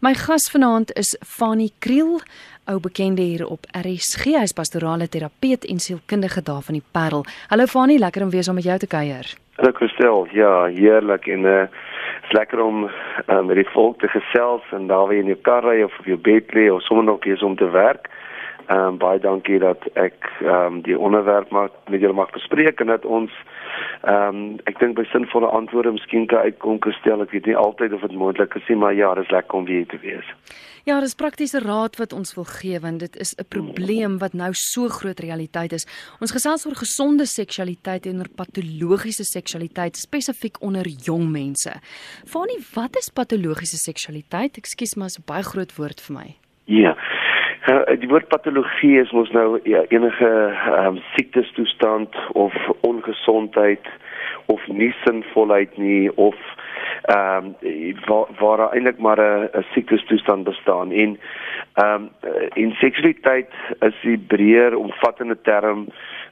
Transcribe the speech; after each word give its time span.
My 0.00 0.14
gas 0.14 0.50
vanaand 0.50 0.92
is 0.94 1.16
Fanie 1.26 1.72
Kriel, 1.78 2.20
ou 2.70 2.76
bekende 2.80 3.22
hier 3.22 3.42
op 3.50 3.64
RSG. 3.74 4.36
Hy's 4.38 4.52
pastorale 4.54 5.08
terapeut 5.10 5.64
en 5.66 5.80
sielkundige 5.82 6.42
daar 6.46 6.62
van 6.62 6.76
die 6.78 6.84
Parel. 6.94 7.24
Hallo 7.50 7.66
Fanie, 7.66 7.98
lekker 7.98 8.22
om 8.22 8.30
weer 8.30 8.46
saam 8.46 8.54
met 8.54 8.68
jou 8.68 8.76
te 8.78 8.86
kuier. 8.86 9.32
Hallo 9.56 9.72
Christel. 9.74 10.28
Ja, 10.38 10.52
heerlik 10.70 11.26
en 11.26 11.42
uh 11.44 11.66
is 12.28 12.32
lekker 12.32 12.62
om 12.62 12.84
uh, 12.84 13.40
met 13.40 13.56
die 13.56 13.66
volk 13.72 13.98
te 13.98 14.08
gesels 14.08 14.62
en 14.70 14.86
daar 14.86 15.08
weer 15.08 15.18
in 15.18 15.32
jou 15.34 15.38
kar 15.42 15.64
ry 15.66 15.82
of 15.82 15.98
op 15.98 16.06
jou 16.06 16.18
bed 16.18 16.54
lê 16.54 16.68
of 16.70 16.82
sommer 16.82 17.04
nog 17.04 17.24
eens 17.26 17.42
om 17.42 17.56
te 17.56 17.70
werk. 17.70 18.06
Ehm 18.68 18.78
um, 18.78 18.98
baie 19.02 19.18
dankie 19.18 19.58
dat 19.58 19.82
ek 19.94 20.30
ehm 20.44 20.78
um, 20.78 20.80
die 20.86 20.98
onderwerp 20.98 21.50
mag 21.50 21.74
met 21.90 22.00
julle 22.00 22.14
mag 22.14 22.30
bespreek 22.30 22.80
en 22.80 22.94
dat 22.94 23.04
ons 23.04 23.34
Ehm 24.02 24.36
um, 24.36 24.56
ek 24.70 24.78
dink 24.78 24.96
by 24.96 25.04
sinvolle 25.12 25.50
antwoorde 25.50 25.92
miskien 25.92 26.26
kan 26.26 26.46
uitkom 26.46 26.80
gestel. 26.80 27.22
Ek 27.22 27.30
weet 27.34 27.46
nie 27.46 27.56
altyd 27.56 27.92
of 27.92 28.00
dit 28.00 28.12
moontlik 28.12 28.54
is 28.54 28.68
nie, 28.68 28.76
maar 28.76 28.94
ja, 28.94 29.14
dit 29.14 29.24
is 29.24 29.30
lekker 29.30 29.58
om 29.58 29.64
weer 29.64 29.86
te 29.86 29.98
wees. 30.02 30.34
Ja, 30.88 31.00
dis 31.00 31.14
praktiese 31.18 31.60
raad 31.60 31.98
wat 32.00 32.14
ons 32.16 32.30
wil 32.36 32.46
gee 32.48 32.78
want 32.80 33.00
dit 33.00 33.16
is 33.20 33.34
'n 33.36 33.44
probleem 33.48 34.18
wat 34.18 34.32
nou 34.32 34.50
so 34.54 34.88
groot 34.88 35.20
realiteit 35.20 35.72
is. 35.72 35.86
Ons 36.20 36.32
gesels 36.32 36.66
oor 36.66 36.74
gesonde 36.74 37.26
seksualiteit 37.26 38.06
en 38.06 38.18
oor 38.18 38.30
patologiese 38.36 39.24
seksualiteit 39.24 39.96
spesifiek 39.96 40.56
onder 40.62 40.86
jong 40.86 41.30
mense. 41.30 41.72
Fanie, 42.24 42.58
wat 42.74 42.96
is 42.96 43.10
patologiese 43.10 43.76
seksualiteit? 43.76 44.56
Ekskuus, 44.56 44.94
maar 44.96 45.06
is 45.06 45.18
'n 45.18 45.26
baie 45.26 45.42
groot 45.42 45.76
woord 45.76 46.00
vir 46.00 46.14
my. 46.16 46.36
Ja. 46.64 46.96
Uh, 47.68 47.84
die 48.00 48.08
woord 48.08 48.28
patologie 48.32 48.94
is 48.96 49.10
mos 49.12 49.28
nou 49.36 49.58
ja, 49.68 49.82
enige 49.92 50.28
um, 50.72 51.00
siektestoestand 51.14 52.14
of 52.32 52.54
ongesondheid 52.80 53.84
of 54.46 54.62
nie 54.72 54.94
sinvolheid 55.04 55.76
nie 55.76 56.08
of 56.16 56.36
ehm 57.12 57.50
um, 57.60 57.98
waar 58.06 58.30
waar 58.38 58.62
eintlik 58.72 58.98
maar 58.98 59.20
'n 59.20 59.64
siektestoestand 59.72 60.44
bestaan. 60.44 60.92
En 60.92 61.18
ehm 61.74 62.08
um, 62.08 62.32
in 62.52 62.72
seksualiteit 62.72 63.52
is 63.80 64.00
'n 64.02 64.24
breër 64.26 64.76
omvattende 64.76 65.40
term 65.40 65.86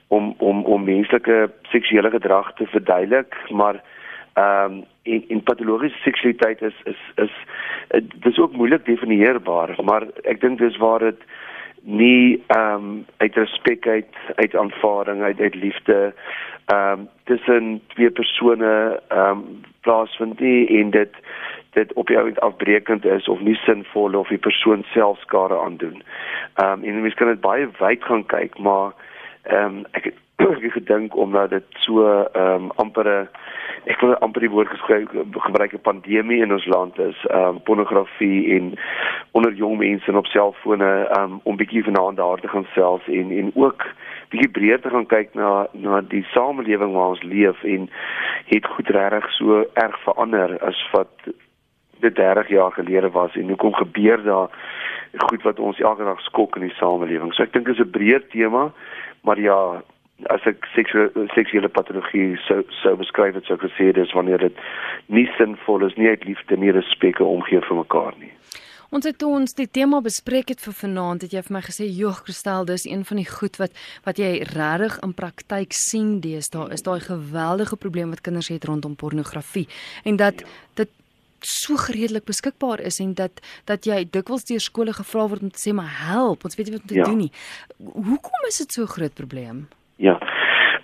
om 0.08 0.34
om 0.38 0.64
om 0.64 0.84
menslike 0.84 1.50
seksuele 1.62 2.10
gedrag 2.10 2.52
te 2.54 2.66
verduidelik 2.66 3.36
maar 3.48 3.82
ehm 4.36 4.72
um, 4.72 4.84
en 5.02 5.24
en 5.28 5.42
patologiese 5.42 5.98
seksualiteit 6.04 6.62
is 6.62 6.74
is 6.84 7.00
is 7.14 7.34
dit 7.88 8.26
is 8.32 8.38
ook 8.38 8.52
moeilik 8.52 8.84
definieerbaar 8.84 9.76
maar 9.84 10.06
ek 10.22 10.40
dink 10.40 10.58
dis 10.58 10.76
waar 10.76 10.98
dit 10.98 11.20
nie 11.82 12.42
ehm 12.46 12.74
um, 12.74 13.04
uit 13.16 13.34
respek 13.34 13.86
uit 13.86 14.14
uit 14.34 14.56
aanvaarding 14.56 15.22
uit 15.22 15.40
uit 15.40 15.54
liefde 15.54 16.14
ehm 16.66 17.00
um, 17.00 17.08
tussen 17.24 17.80
twee 17.86 18.10
persone 18.10 19.00
ehm 19.08 19.30
um, 19.30 19.60
plaasvind 19.80 20.40
nie 20.40 20.68
en 20.80 20.90
dit 20.90 21.14
dit 21.72 21.92
op 21.92 22.08
jou 22.08 22.26
end 22.26 22.40
afbreekend 22.40 23.04
is 23.04 23.28
of 23.28 23.40
nie 23.40 23.54
sinvol 23.54 24.14
of 24.14 24.28
die 24.28 24.38
persoon 24.38 24.84
self 24.92 25.18
skade 25.20 25.58
aandoen. 25.58 26.02
Ehm 26.54 26.72
um, 26.72 26.84
en 26.84 27.00
mens 27.00 27.14
kan 27.14 27.28
dit 27.28 27.40
baie 27.40 27.68
wyd 27.78 28.04
gaan 28.04 28.26
kyk 28.26 28.58
maar 28.58 28.92
ehm 29.42 29.64
um, 29.64 29.84
ek 29.90 30.12
het 30.62 30.72
gedink 30.72 31.16
omdat 31.16 31.50
dit 31.50 31.64
so 31.68 32.06
ehm 32.32 32.62
um, 32.62 32.70
ampere 32.76 33.28
ek 33.86 34.00
wil 34.00 34.16
amper 34.24 34.42
die 34.42 34.50
woord 34.50 34.68
geskryf 34.68 35.08
gebruik 35.32 35.72
'n 35.72 35.86
pandemie 35.88 36.42
in 36.42 36.52
ons 36.52 36.66
land 36.66 36.98
is 36.98 37.24
ehm 37.26 37.48
um, 37.48 37.62
pornografie 37.62 38.54
en 38.56 38.74
onder 39.30 39.52
jong 39.52 39.78
mense 39.78 40.16
op 40.16 40.26
selfone 40.26 40.90
um, 41.18 41.40
om 41.42 41.56
bietjie 41.56 41.84
vanaand 41.84 42.16
daar 42.16 42.40
te 42.40 42.48
gaan 42.48 42.66
self 42.74 43.08
en 43.08 43.30
en 43.30 43.50
ook 43.54 43.86
bietjie 44.28 44.50
breër 44.50 44.80
te 44.80 44.90
gaan 44.90 45.06
kyk 45.06 45.34
na 45.34 45.66
na 45.72 46.00
die 46.00 46.26
samelewing 46.34 46.92
waar 46.92 47.14
ons 47.14 47.22
leef 47.22 47.62
en 47.62 47.90
het 48.44 48.66
goed 48.66 48.88
regtig 48.88 49.30
so 49.30 49.64
erg 49.72 49.98
verander 50.02 50.58
as 50.58 50.88
wat 50.92 51.14
dit 52.00 52.14
30 52.14 52.48
jaar 52.48 52.72
gelede 52.72 53.10
was 53.10 53.36
en 53.36 53.48
hoe 53.48 53.56
kom 53.56 53.74
gebeur 53.74 54.22
daar 54.22 54.48
goed 55.16 55.42
wat 55.42 55.58
ons 55.58 55.80
elke 55.80 56.04
dag 56.04 56.20
skok 56.20 56.56
in 56.56 56.62
die 56.62 56.76
samelewing. 56.76 57.32
So 57.34 57.42
ek 57.42 57.52
dink 57.52 57.66
dit 57.66 57.78
is 57.78 57.84
'n 57.86 57.90
breër 57.90 58.26
tema, 58.28 58.72
maar 59.22 59.40
ja, 59.40 59.82
as 60.32 60.46
ek 60.48 60.64
seksuele 60.72 61.26
seksuele 61.34 61.68
patologie 61.68 62.36
sou 62.46 62.62
sou 62.80 62.94
beskryf 62.96 63.36
het 63.36 63.48
sou 63.48 63.58
gesê 63.60 63.92
dis 63.92 64.14
wanneer 64.16 64.40
dit 64.48 64.62
nie 65.12 65.26
sinvol 65.36 65.84
is 65.86 65.96
nie 66.00 66.08
uit 66.08 66.24
liefde 66.24 66.56
nie 66.56 66.72
respek 66.72 67.20
omgee 67.20 67.60
vir 67.60 67.76
mekaar 67.82 68.16
nie. 68.20 68.32
Ons 68.94 69.04
het 69.04 69.22
ons 69.26 69.56
die 69.58 69.66
tema 69.66 69.98
bespreek 70.00 70.52
het 70.54 70.62
vir 70.62 70.74
vanaand 70.80 71.26
het 71.26 71.32
jy 71.34 71.42
vir 71.44 71.56
my 71.58 71.62
gesê 71.66 71.88
joh 71.90 72.16
Kristel 72.24 72.68
dis 72.68 72.86
een 72.86 73.04
van 73.04 73.20
die 73.20 73.28
goed 73.28 73.58
wat 73.60 73.74
wat 74.06 74.20
jy 74.22 74.30
regtig 74.54 75.00
in 75.04 75.14
praktyk 75.20 75.76
sien 75.76 76.20
deesdae 76.24 76.70
is 76.72 76.86
daai 76.86 77.00
geweldige 77.04 77.76
probleem 77.76 78.14
wat 78.14 78.24
kinders 78.24 78.48
het 78.48 78.64
rondom 78.64 78.96
pornografie 78.96 79.66
en 80.04 80.16
dat 80.16 80.40
ja. 80.40 80.54
dit 80.82 80.94
so 81.46 81.76
gereedelik 81.76 82.24
beskikbaar 82.24 82.80
is 82.80 83.00
en 83.04 83.14
dat 83.14 83.42
dat 83.66 83.84
jy 83.84 84.04
dikwels 84.10 84.46
deur 84.48 84.62
skole 84.62 84.94
gevra 84.96 85.26
word 85.28 85.42
om 85.42 85.50
te 85.50 85.60
sê 85.60 85.74
maar 85.76 85.90
help 86.08 86.46
ons 86.46 86.56
weet 86.56 86.70
nie 86.70 86.78
wat 86.78 86.86
om 86.86 86.88
te 86.94 87.02
ja. 87.02 87.04
doen 87.04 87.26
nie. 87.26 87.32
Hoekom 87.78 88.48
is 88.48 88.62
dit 88.64 88.72
so 88.72 88.82
'n 88.82 88.94
groot 88.96 89.14
probleem? 89.14 89.66
Ja. 89.96 90.18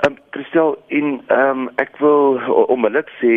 Ehm 0.03 0.13
um, 0.13 0.19
Christel 0.31 0.79
in 0.87 1.21
ehm 1.27 1.49
um, 1.49 1.71
ek 1.75 1.99
wil 2.01 2.41
onmiddellik 2.67 3.11
sê 3.21 3.35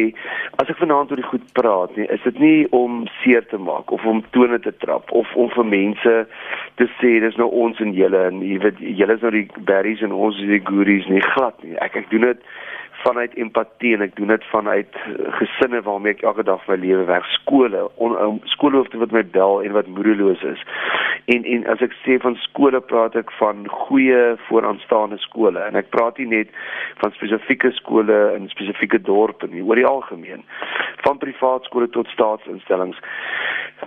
as 0.55 0.69
ek 0.71 0.79
vanaand 0.79 1.11
oor 1.11 1.19
die 1.19 1.27
goed 1.27 1.43
praat, 1.53 1.91
nie, 1.99 2.07
is 2.15 2.23
dit 2.23 2.39
nie 2.39 2.67
om 2.73 3.03
seer 3.19 3.43
te 3.51 3.59
maak 3.61 3.91
of 3.91 4.05
om 4.07 4.23
tone 4.37 4.57
te 4.63 4.73
trap 4.81 5.11
of 5.11 5.35
om 5.35 5.51
vir 5.53 5.67
mense 5.73 6.13
te 6.81 6.87
sê 6.97 7.11
dis 7.21 7.37
nou 7.41 7.49
ons 7.65 7.81
en 7.83 7.93
julle 7.93 8.23
en 8.31 8.39
jy 8.41 8.57
weet 8.63 8.79
julle 8.79 9.19
is 9.19 9.27
nou 9.27 9.33
die 9.35 9.45
berries 9.69 10.01
en 10.01 10.15
ons 10.15 10.39
is 10.41 10.49
die 10.55 10.63
goodies 10.71 11.05
nie 11.11 11.21
glad 11.35 11.59
nie. 11.61 11.75
Ek 11.85 11.99
ek 12.01 12.09
doen 12.13 12.29
dit 12.31 12.47
vanuit 13.05 13.33
empatie 13.37 13.93
en 13.95 14.01
ek 14.05 14.15
doen 14.17 14.31
dit 14.33 14.45
vanuit 14.49 14.97
gesinne 15.39 15.81
waarmee 15.85 16.15
ek 16.15 16.23
elke 16.25 16.45
dag 16.47 16.63
my 16.69 16.77
lewe 16.81 17.05
werk. 17.09 17.27
Skole 17.37 17.83
on, 18.01 18.15
um, 18.21 18.39
skoolhoofde 18.55 19.01
wat 19.01 19.13
my 19.13 19.21
bel 19.35 19.61
en 19.61 19.75
wat 19.77 19.91
moedeloos 19.97 20.41
is. 20.49 20.63
En 21.33 21.45
en 21.55 21.67
as 21.73 21.83
ek 21.85 21.93
sê 22.01 22.17
van 22.23 22.37
skole 22.47 22.81
praat 22.81 23.17
ek 23.21 23.33
van 23.39 23.65
goeie 23.85 24.21
vooraanstaande 24.47 25.19
skole. 25.23 25.61
En 25.61 25.77
ek 25.77 25.91
praat 25.93 26.17
nie 26.21 26.29
net 26.33 26.53
van 27.03 27.13
spesifieke 27.17 27.71
skole 27.77 28.19
in 28.35 28.49
spesifieke 28.53 29.01
dorpe 29.01 29.49
nie 29.53 29.63
oor 29.65 29.81
die 29.81 29.89
algemeen. 29.89 30.45
Van 31.05 31.21
privaat 31.21 31.69
skole 31.69 31.89
tot 31.93 32.09
staatsinstellings. 32.15 33.01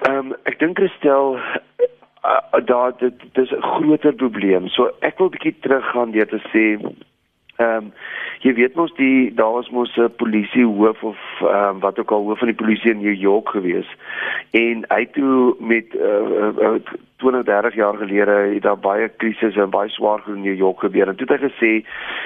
Ehm 0.06 0.32
um, 0.32 0.34
ek 0.50 0.60
dink 0.62 0.78
Christel 0.78 1.38
uh, 1.42 2.64
daar 2.70 2.94
dit 3.02 3.28
dis 3.32 3.50
'n 3.50 3.62
groter 3.62 4.14
probleem. 4.14 4.68
So 4.68 4.90
ek 5.00 5.18
wil 5.18 5.30
bietjie 5.34 5.56
teruggaan 5.60 6.10
deur 6.14 6.28
te 6.28 6.42
sê 6.52 6.64
ehm 7.58 7.76
um, 7.76 7.92
jy 8.46 8.52
weet 8.54 8.76
mos 8.78 8.92
die 8.94 9.34
daar 9.34 9.52
was 9.52 9.68
mos 9.74 9.96
'n 9.96 10.14
polisie 10.16 10.64
hoof 10.64 11.02
of 11.02 11.18
ehm 11.40 11.68
um, 11.68 11.80
wat 11.80 11.98
ook 11.98 12.10
al 12.10 12.24
hoof 12.24 12.38
van 12.38 12.52
die 12.52 12.60
polisie 12.62 12.90
in 12.90 13.02
New 13.02 13.18
York 13.18 13.48
gewees. 13.48 13.88
En 14.50 14.84
hy 14.88 15.06
toe 15.06 15.56
met 15.58 15.94
uh, 15.94 16.50
uh, 16.58 16.78
20 17.16 17.42
30 17.44 17.74
jaar 17.74 17.96
gelede 17.96 18.30
het 18.30 18.62
daar 18.62 18.78
baie 18.78 19.08
krisisse 19.16 19.60
en 19.60 19.70
baie 19.70 19.88
swaar 19.88 20.18
goed 20.18 20.34
in 20.34 20.42
New 20.42 20.56
York 20.56 20.80
gebeur. 20.80 21.08
En 21.08 21.16
toe 21.16 21.26
het 21.26 21.40
hy 21.40 21.48
gesê 21.48 21.72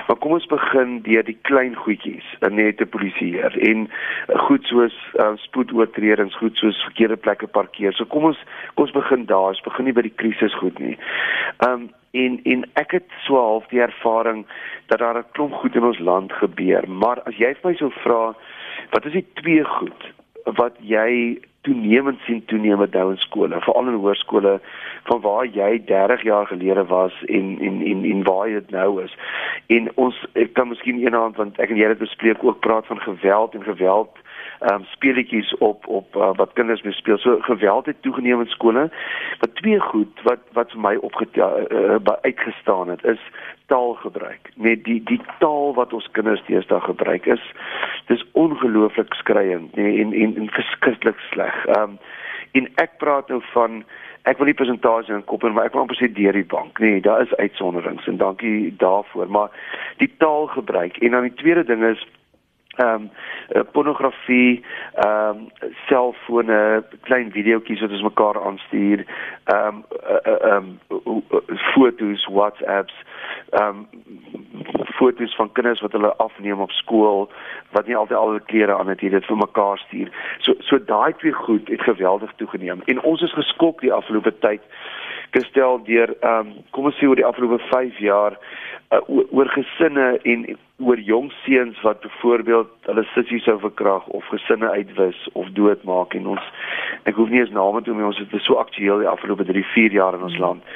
maar 0.07 0.17
kom 0.17 0.33
ons 0.33 0.47
begin 0.47 1.01
deur 1.03 1.25
die 1.25 1.39
klein 1.43 1.75
goedjies. 1.75 2.37
Net 2.51 2.77
te 2.77 2.87
polisieer. 2.87 3.59
En 3.59 3.89
goed 4.37 4.65
soos 4.65 4.97
uh, 5.15 5.33
spoedoortredings 5.35 6.37
goed 6.37 6.57
soos 6.57 6.83
verkeerde 6.83 7.17
plekke 7.17 7.47
parkeer. 7.47 7.93
So 7.93 8.05
kom 8.05 8.25
ons 8.25 8.45
kom 8.75 8.85
ons 8.85 8.99
begin 9.01 9.25
daar. 9.25 9.57
Ons 9.57 9.65
begin 9.65 9.85
nie 9.85 9.97
by 9.97 10.03
die 10.03 10.17
krisis 10.17 10.55
goed 10.61 10.79
nie. 10.79 10.99
Ehm 11.65 11.73
um, 11.73 11.91
en 12.13 12.41
en 12.43 12.65
ek 12.81 12.91
het 12.99 13.15
so 13.27 13.37
half 13.37 13.67
die 13.73 13.81
ervaring 13.81 14.47
dat 14.87 14.99
daar 14.99 15.19
'n 15.19 15.31
klomp 15.33 15.53
goed 15.53 15.75
in 15.75 15.85
ons 15.85 15.99
land 15.99 16.33
gebeur. 16.33 16.89
Maar 16.89 17.21
as 17.21 17.37
jy 17.37 17.55
vir 17.55 17.71
my 17.71 17.75
sou 17.75 17.91
vra 17.91 18.35
wat 18.91 19.05
is 19.05 19.13
die 19.13 19.27
twee 19.35 19.65
goed 19.65 20.13
wat 20.45 20.75
jy 20.81 21.39
toenemend 21.61 22.19
sien 22.27 22.45
toenemend 22.45 22.93
nou 22.93 23.11
in 23.11 23.19
skole 23.19 23.61
veral 23.61 23.89
in 23.89 24.01
hoërskole 24.03 24.61
van 25.03 25.21
waar 25.21 25.47
jy 25.47 25.83
30 25.87 26.23
jaar 26.23 26.47
gelede 26.47 26.85
was 26.85 27.13
en 27.27 27.59
en 27.61 27.83
en 27.83 28.05
en 28.05 28.23
waar 28.23 28.49
jy 28.49 28.63
nou 28.69 29.03
is? 29.03 29.17
En 29.67 29.91
ons 29.95 30.27
ek 30.33 30.53
kan 30.53 30.69
miskien 30.69 30.99
eendag 30.99 31.37
want 31.37 31.59
ek 31.59 31.71
en 31.71 31.77
jy 31.77 31.89
het 31.89 31.99
bespreek 31.99 32.45
ook 32.45 32.61
praat 32.61 32.87
van 32.87 33.01
geweld 33.01 33.55
en 33.55 33.63
geweld 33.63 34.19
um, 34.71 34.85
speletjies 34.85 35.55
op 35.59 35.87
op 35.87 36.17
uh, 36.17 36.31
wat 36.35 36.53
kinders 36.53 36.83
mee 36.83 36.93
speel. 36.93 37.19
So 37.19 37.39
geweld 37.41 37.87
het 37.87 38.03
toegeneem 38.03 38.41
in 38.41 38.47
skole. 38.47 38.91
Maar 39.41 39.53
twee 39.55 39.81
goed 39.81 40.23
wat 40.23 40.39
wat 40.53 40.71
vir 40.71 40.81
my 40.81 40.95
opgetel 41.01 41.67
uh, 41.71 41.97
uh, 41.97 42.17
uitgestaan 42.23 42.89
het 42.89 43.05
is 43.05 43.21
taalgebruik. 43.67 44.51
Net 44.55 44.85
die 44.85 45.03
die 45.05 45.21
taal 45.39 45.75
wat 45.75 45.93
ons 45.93 46.09
kinders 46.13 46.43
deesdae 46.47 46.81
gebruik 46.81 47.27
is 47.27 47.45
dis 48.07 48.25
ongelooflik 48.33 49.15
skreiend 49.15 49.75
nee, 49.75 50.01
en 50.03 50.13
en 50.13 50.37
en 50.37 50.51
verskriklik 50.51 51.19
sleg. 51.31 51.65
Ehm 51.67 51.83
um, 51.83 51.99
en 52.53 52.67
ek 52.75 52.99
praat 53.01 53.29
nou 53.33 53.41
van 53.53 53.79
ek 54.29 54.39
wil 54.39 54.51
nie 54.51 54.57
presentasie 54.57 55.15
in 55.15 55.25
kop 55.25 55.45
en 55.45 55.55
maar 55.57 55.69
ek 55.71 55.77
wil 55.77 55.85
amper 55.85 55.99
sê 55.99 56.09
deur 56.13 56.37
die 56.37 56.47
bank. 56.47 56.79
Nee, 56.79 57.01
daar 57.01 57.25
is 57.25 57.33
uitsonderings 57.41 58.07
en 58.07 58.19
dankie 58.21 58.75
daarvoor, 58.83 59.31
maar 59.31 59.55
die 60.03 60.11
taalgebruik 60.19 60.99
en 61.01 61.17
dan 61.17 61.29
die 61.29 61.39
tweede 61.41 61.65
ding 61.65 61.85
is 61.89 62.05
ehm 62.77 63.09
um, 63.55 63.65
pornografie, 63.73 64.65
ehm 64.95 65.29
um, 65.29 65.49
selfone, 65.87 66.85
klein 67.01 67.33
videoetjies 67.33 67.81
wat 67.81 67.91
ons 67.91 68.03
mekaar 68.03 68.41
aanstuur, 68.47 69.05
ehm 69.45 69.67
um, 69.67 69.85
ehm 70.23 70.79
um, 70.89 71.23
foto's, 71.75 72.25
WhatsApps, 72.33 72.95
ehm 73.51 73.85
um, 73.85 73.87
foto's 74.97 75.37
van 75.37 75.53
kinders 75.53 75.81
wat 75.81 75.93
hulle 75.93 76.17
afneem 76.17 76.61
op 76.61 76.71
skool 76.71 77.31
wat 77.71 77.87
nie 77.87 77.97
altyd 77.97 78.17
al 78.19 78.27
hulle 78.33 78.49
klere 78.53 78.75
aan 78.79 78.89
het 78.89 79.01
jy 79.01 79.11
dit 79.13 79.29
vir 79.29 79.37
mekaar 79.37 79.79
stuur. 79.79 80.09
So 80.47 80.55
so 80.69 80.79
daai 80.79 81.13
twee 81.21 81.33
goed 81.33 81.69
het 81.69 81.83
geweldig 81.83 82.33
toegeneem 82.37 82.83
en 82.87 83.03
ons 83.03 83.23
is 83.23 83.37
geskok 83.37 83.81
die 83.81 83.93
afgelope 83.93 84.33
tyd 84.45 84.65
gestel 85.37 85.81
deur 85.85 86.15
ehm 86.21 86.47
um, 86.47 86.53
kom 86.71 86.89
ons 86.89 86.99
sê 87.01 87.09
oor 87.09 87.21
die 87.21 87.29
afgelope 87.29 87.61
5 87.71 88.01
jaar 88.05 88.39
uh, 88.93 89.01
oor 89.09 89.49
gesinne 89.49 90.19
en 90.23 90.47
oor 90.79 91.01
jong 91.01 91.33
seuns 91.45 91.81
wat 91.87 92.01
byvoorbeeld 92.01 92.71
hulle 92.89 93.05
sussie 93.15 93.41
sou 93.41 93.59
verkrag 93.61 94.07
of 94.07 94.25
gesinne 94.35 94.71
uitwis 94.71 95.29
of 95.33 95.51
doodmaak 95.59 96.15
en 96.15 96.27
ons 96.35 96.51
ek 97.09 97.15
hoef 97.15 97.31
nie 97.33 97.41
eens 97.41 97.55
name 97.55 97.83
te 97.83 97.91
noem 97.91 98.11
ons 98.11 98.23
het 98.23 98.35
so 98.43 98.61
aktueel 98.63 99.03
die 99.05 99.11
afgelope 99.11 99.47
3 99.49 99.65
4 99.75 99.99
jaar 100.01 100.19
in 100.19 100.29
ons 100.31 100.39
land. 100.39 100.75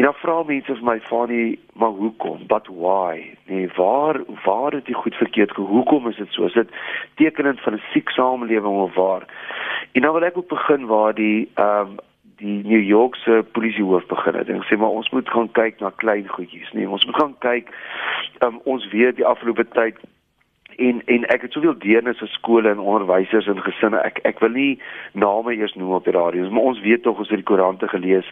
En 0.00 0.06
dan 0.06 0.14
vra 0.16 0.42
mense 0.48 0.72
vir 0.72 0.84
my 0.86 1.00
Fanie, 1.04 1.58
maar 1.76 1.92
hoekom? 1.92 2.46
But 2.48 2.68
why? 2.72 3.34
Nee, 3.50 3.68
waar 3.76 4.20
waar 4.44 4.72
het 4.72 4.86
dit 4.86 4.96
goed 4.96 5.14
verkeerd 5.14 5.50
gegaan? 5.50 5.72
Hoekom 5.72 6.08
is 6.08 6.16
dit 6.16 6.32
so? 6.32 6.44
Is 6.44 6.56
dit 6.56 6.70
tekenend 7.20 7.60
van 7.60 7.74
'n 7.74 7.82
siek 7.92 8.08
samelewing 8.08 8.80
of 8.80 8.94
waar? 8.94 9.26
En 9.92 10.00
nou 10.00 10.12
wil 10.12 10.24
ek 10.24 10.36
ook 10.36 10.48
begin 10.48 10.86
waar 10.86 11.14
die 11.14 11.50
ehm 11.54 11.80
um, 11.80 11.98
die 12.40 12.62
New 12.64 12.82
York 12.82 13.16
se 13.20 13.44
polisiehoof 13.52 14.06
begin 14.06 14.34
het. 14.34 14.48
En 14.48 14.62
sê 14.68 14.76
maar 14.76 14.96
ons 15.00 15.10
moet 15.10 15.28
gaan 15.28 15.50
kyk 15.52 15.80
na 15.80 15.92
klein 15.96 16.28
goedjies. 16.28 16.72
Nie 16.72 16.88
ons 16.88 17.04
moet 17.04 17.20
gaan 17.20 17.36
kyk 17.44 17.68
um, 18.44 18.60
ons 18.64 18.88
weet 18.92 19.16
die 19.20 19.26
afgelope 19.26 19.68
tyd 19.76 20.00
en 20.80 21.02
en 21.04 21.26
ek 21.34 21.44
het 21.44 21.52
soveel 21.52 21.76
deernis 21.82 22.20
vir 22.22 22.30
skole 22.32 22.70
en 22.70 22.80
onderwysers 22.80 23.48
en 23.50 23.60
gesinne. 23.62 24.00
Ek 24.00 24.22
ek 24.28 24.40
wil 24.44 24.54
nie 24.56 24.78
name 25.12 25.54
eers 25.56 25.74
noem 25.76 25.98
op 25.98 26.08
die 26.08 26.16
radio 26.16 26.48
maar 26.50 26.72
ons 26.72 26.80
weet 26.84 27.04
tog 27.04 27.20
ons 27.20 27.28
het 27.28 27.42
die 27.42 27.50
koerante 27.50 27.88
gelees 27.88 28.28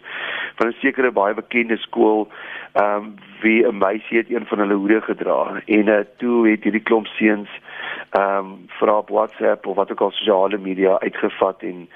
van 0.57 0.67
'n 0.67 0.79
sekere 0.81 1.11
baie 1.11 1.33
bekende 1.33 1.77
skool. 1.77 2.27
Ehm 2.73 2.95
um, 2.95 3.15
wie 3.41 3.65
'n 3.67 3.77
meisie 3.77 4.17
het 4.17 4.29
een 4.29 4.45
van 4.45 4.59
hulle 4.59 4.73
hoede 4.73 5.01
gedra 5.01 5.61
en 5.65 5.87
uh, 5.87 5.99
toe 6.17 6.49
het 6.49 6.63
hierdie 6.63 6.87
klomp 6.89 7.07
seuns 7.07 7.49
ehm 8.09 8.37
um, 8.37 8.57
vir 8.79 8.95
op 8.95 9.09
WhatsApp 9.09 9.65
of 9.65 9.75
wat 9.75 9.91
ook 9.91 10.01
al 10.01 10.11
sosiale 10.11 10.57
media 10.57 10.99
uitgevat 10.99 11.61
en 11.61 11.89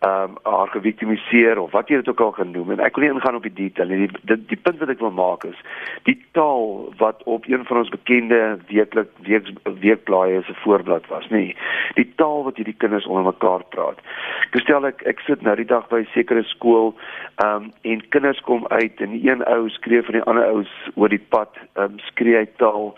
ehm 0.00 0.30
um, 0.30 0.36
haar 0.42 0.68
geviktimiseer 0.68 1.58
of 1.60 1.70
wat 1.76 1.88
jy 1.88 1.98
dit 2.00 2.08
ook 2.08 2.20
al 2.24 2.30
genoem 2.32 2.70
en 2.72 2.80
ek 2.80 2.96
wil 2.96 3.04
nie 3.04 3.12
ingaan 3.12 3.36
op 3.36 3.42
die 3.44 3.52
detail 3.52 3.90
nie. 3.92 4.06
Die, 4.06 4.20
die 4.30 4.38
die 4.52 4.56
punt 4.56 4.78
wat 4.80 4.88
ek 4.88 5.02
wil 5.04 5.12
maak 5.12 5.44
is 5.44 5.58
die 6.08 6.16
taal 6.32 6.88
wat 7.02 7.20
op 7.28 7.44
een 7.50 7.66
van 7.68 7.82
ons 7.82 7.92
bekende 7.92 8.38
weeklik 8.70 9.10
week 9.28 9.50
weekblaaie 9.82 10.40
se 10.46 10.56
voorblad 10.62 11.04
was 11.12 11.28
nê. 11.28 11.42
Die 12.00 12.08
taal 12.16 12.46
wat 12.48 12.56
hierdie 12.56 12.76
kinders 12.80 13.06
onder 13.06 13.28
mekaar 13.28 13.66
praat. 13.76 14.00
Gestel 14.56 14.88
ek 14.88 15.04
ek 15.12 15.20
sit 15.28 15.44
nou 15.44 15.56
die 15.60 15.68
dag 15.68 15.84
by 15.92 16.00
'n 16.00 16.12
sekere 16.16 16.48
skool 16.48 16.94
ehm 17.44 17.68
um, 17.68 17.72
en 17.92 18.08
kinders 18.08 18.40
kom 18.48 18.64
uit 18.72 19.00
en 19.04 19.12
een 19.12 19.44
ou 19.44 19.68
skree 19.68 20.00
vir 20.02 20.20
die 20.20 20.24
ander 20.24 20.48
ou's 20.48 20.72
oor 20.94 21.12
die 21.12 21.26
pad 21.28 21.52
ehm 21.76 21.92
um, 21.92 21.98
skree 22.08 22.40
hy 22.40 22.48
taal 22.56 22.94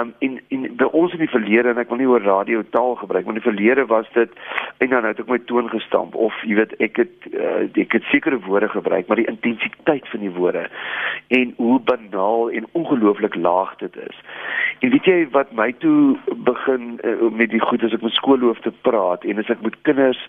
Um, 0.00 0.12
en 0.18 0.40
en 0.48 0.64
by 0.74 0.88
ons 0.90 1.12
in 1.14 1.20
die 1.22 1.30
verlede 1.30 1.70
en 1.70 1.78
ek 1.78 1.90
wil 1.92 2.00
nie 2.00 2.08
oor 2.10 2.24
radio 2.26 2.64
taal 2.74 2.96
gebruik 2.98 3.28
maar 3.28 3.36
in 3.36 3.38
die 3.38 3.46
verlede 3.46 3.84
was 3.86 4.08
dit 4.16 4.32
en 4.82 4.90
dan 4.90 5.06
het 5.06 5.20
ek 5.22 5.28
my 5.30 5.38
toon 5.46 5.68
gestamp 5.70 6.16
of 6.18 6.34
jy 6.42 6.56
weet 6.58 6.74
ek 6.82 6.98
het 6.98 7.28
uh, 7.30 7.68
ek 7.78 7.94
het 8.00 8.08
sekere 8.10 8.40
woorde 8.48 8.72
gebruik 8.72 9.06
maar 9.06 9.22
die 9.22 9.28
intensiteit 9.30 10.08
van 10.10 10.24
die 10.26 10.32
woorde 10.34 10.64
en 11.38 11.54
hoe 11.60 11.78
banaal 11.80 12.50
en 12.50 12.66
ongelooflik 12.72 13.34
laag 13.34 13.76
dit 13.76 13.96
is. 13.96 14.18
En 14.78 14.90
weet 14.90 15.06
jy 15.06 15.28
wat 15.30 15.52
my 15.54 15.70
toe 15.78 16.18
begin 16.46 16.98
uh, 17.04 17.30
met 17.30 17.54
die 17.54 17.62
goed 17.62 17.86
as 17.86 17.94
ek 17.94 18.02
met 18.02 18.18
skoolhoofde 18.18 18.74
praat 18.86 19.24
en 19.24 19.38
as 19.38 19.52
ek 19.54 19.62
met 19.62 19.78
kinders 19.86 20.20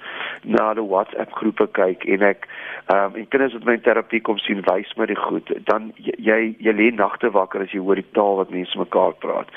na 0.45 0.73
die 0.77 0.85
WhatsApp 0.85 1.33
groepe 1.41 1.67
kyk 1.73 2.05
en 2.05 2.23
ek 2.29 2.45
um, 2.93 3.17
en 3.17 3.27
kinders 3.33 3.57
wat 3.57 3.65
my 3.67 3.77
in 3.79 3.83
terapie 3.85 4.21
kom 4.21 4.37
sien 4.45 4.61
wys 4.69 4.93
my 4.99 5.09
die 5.09 5.19
goed 5.19 5.51
dan 5.69 5.91
jy 5.97 6.39
jy 6.61 6.77
lê 6.77 6.91
nagte 6.93 7.33
wakker 7.33 7.65
as 7.65 7.73
jy 7.73 7.81
hoor 7.81 7.99
die 7.99 8.11
taal 8.17 8.39
wat 8.43 8.53
mense 8.53 8.79
mekaar 8.79 9.17
praat 9.25 9.51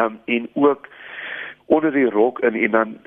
um, 0.00 0.20
en 0.24 0.48
ook 0.54 0.88
onder 1.66 1.92
die 1.92 2.10
rok 2.10 2.38
in 2.40 2.54
en 2.54 2.70
dan 2.70 2.98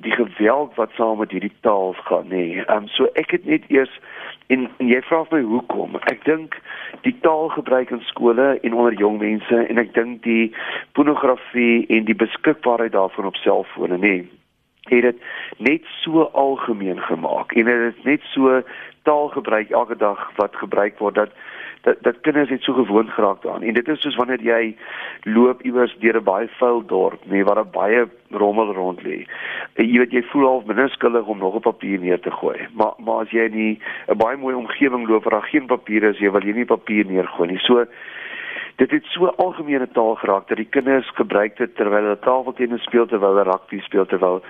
die 0.00 0.12
geweld 0.12 0.74
wat 0.74 0.90
saam 0.94 1.18
met 1.18 1.30
hierdie 1.30 1.52
taal 1.60 1.92
gaan 1.92 2.28
nê. 2.28 2.36
Nee. 2.36 2.64
Ehm 2.64 2.82
um, 2.82 2.88
so 2.88 3.08
ek 3.12 3.30
het 3.30 3.44
net 3.44 3.64
eers 3.68 4.00
en, 4.46 4.70
en 4.78 4.88
jy 4.88 5.02
vra 5.02 5.24
my 5.30 5.42
hoekom? 5.42 5.98
Ek 6.06 6.24
dink 6.24 6.54
die 7.02 7.16
taalgebruik 7.20 7.90
in 7.90 8.00
skole 8.00 8.58
en 8.62 8.74
onder 8.74 8.94
jong 8.94 9.18
mense 9.18 9.66
en 9.66 9.78
ek 9.82 9.94
dink 9.94 10.22
die 10.22 10.54
pornografie 10.92 11.86
en 11.86 12.06
die 12.06 12.14
beskikbaarheid 12.14 12.92
daarvan 12.92 13.32
op 13.32 13.42
selfone 13.42 13.98
nê. 13.98 14.16
Nee 14.22 14.24
het 14.88 15.02
dit 15.02 15.22
net 15.56 15.82
so 15.84 16.22
algemeen 16.22 17.00
gemaak 17.00 17.52
en 17.52 17.64
dit 17.64 17.94
is 17.94 18.02
net 18.04 18.20
so 18.22 18.62
taalgebruik 19.02 19.70
elke 19.70 19.96
dag 19.96 20.30
wat 20.36 20.56
gebruik 20.56 20.98
word 20.98 21.14
dat 21.14 21.30
dat 21.86 22.02
dat 22.02 22.20
kinders 22.20 22.50
net 22.50 22.62
so 22.62 22.72
gewoond 22.72 23.10
geraak 23.10 23.42
daaraan. 23.42 23.62
En 23.62 23.74
dit 23.74 23.88
is 23.88 24.00
soos 24.00 24.16
wanneer 24.18 24.42
jy 24.42 24.76
loop 25.22 25.62
iewers 25.62 25.96
deur 26.02 26.16
'n 26.18 26.24
baie 26.24 26.48
vuil 26.58 26.82
dorp, 26.86 27.20
nee, 27.24 27.44
waar 27.44 27.54
daar 27.54 27.74
baie 27.80 28.08
rommel 28.30 28.72
rond 28.72 29.02
lê. 29.02 29.26
Jy 29.74 29.98
weet 29.98 30.12
jy 30.12 30.22
voel 30.22 30.46
half 30.46 30.64
minuskuldig 30.64 31.26
om 31.26 31.38
nog 31.38 31.54
op 31.54 31.62
papier 31.62 32.00
neer 32.00 32.20
te 32.20 32.30
gooi. 32.30 32.58
Maar 32.72 32.92
maar 33.04 33.20
as 33.22 33.30
jy 33.30 33.44
in 33.44 33.78
'n 34.08 34.16
baie 34.16 34.36
mooi 34.36 34.54
omgewing 34.54 35.08
loop 35.08 35.24
waar 35.24 35.40
daar 35.40 35.50
geen 35.50 35.66
papier 35.66 36.02
is, 36.02 36.18
jy 36.18 36.30
wil 36.30 36.42
jy 36.42 36.54
nie 36.54 36.64
papier 36.64 37.06
neergooi 37.06 37.48
nie. 37.48 37.58
So 37.58 37.86
dit 38.76 38.90
het 38.90 39.04
so 39.04 39.26
algemene 39.26 39.88
taal 39.92 40.14
geraak 40.20 40.48
dat 40.48 40.56
die 40.60 40.68
kinders 40.68 41.08
gebruik 41.16 41.56
dit 41.56 41.76
terwyl 41.76 42.02
hulle 42.02 42.18
tafeltennis 42.24 42.82
speel 42.84 43.06
terwyl 43.08 43.32
hulle 43.32 43.48
rugby 43.48 43.80
speel 43.84 44.06
terwyl 44.06 44.42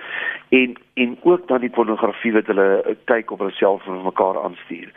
en 0.49 0.75
en 0.97 1.17
ook 1.21 1.47
dan 1.47 1.61
die 1.61 1.69
pornografie 1.69 2.33
wat 2.33 2.49
hulle 2.51 2.67
eh, 2.81 2.95
kyk 3.05 3.31
op 3.31 3.43
hulle 3.43 3.53
selfoon 3.53 3.99
vir 3.99 4.07
mekaar 4.09 4.39
aanstuur. 4.41 4.89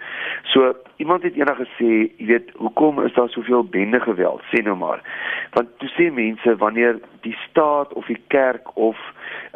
So 0.53 0.73
iemand 0.97 1.23
het 1.23 1.37
eendag 1.37 1.61
gesê, 1.61 1.91
jy 2.17 2.27
weet, 2.31 2.51
hoekom 2.57 3.03
is 3.05 3.13
daar 3.15 3.29
soveel 3.29 3.67
bende 3.69 4.01
geweld? 4.01 4.41
Sê 4.49 4.63
nou 4.65 4.77
maar. 4.81 5.03
Want 5.53 5.77
toe 5.79 5.91
sê 5.93 6.09
mense 6.15 6.57
wanneer 6.57 6.99
die 7.27 7.37
staat 7.45 7.93
of 7.93 8.09
die 8.09 8.19
kerk 8.33 8.73
of 8.77 8.97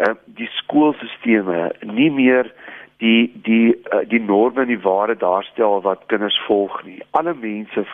uh, 0.04 0.12
die 0.36 0.50
skoolstelsels 0.60 1.80
nie 1.96 2.10
meer 2.12 2.52
die 2.96 3.32
die 3.42 3.74
uh, 3.74 4.04
die 4.08 4.20
norme 4.20 4.60
en 4.60 4.70
die 4.70 4.80
waarde 4.80 5.16
daarstel 5.16 5.80
wat 5.82 6.06
kinders 6.06 6.40
volg 6.46 6.82
nie. 6.84 7.00
Alle 7.10 7.34
mense 7.34 7.86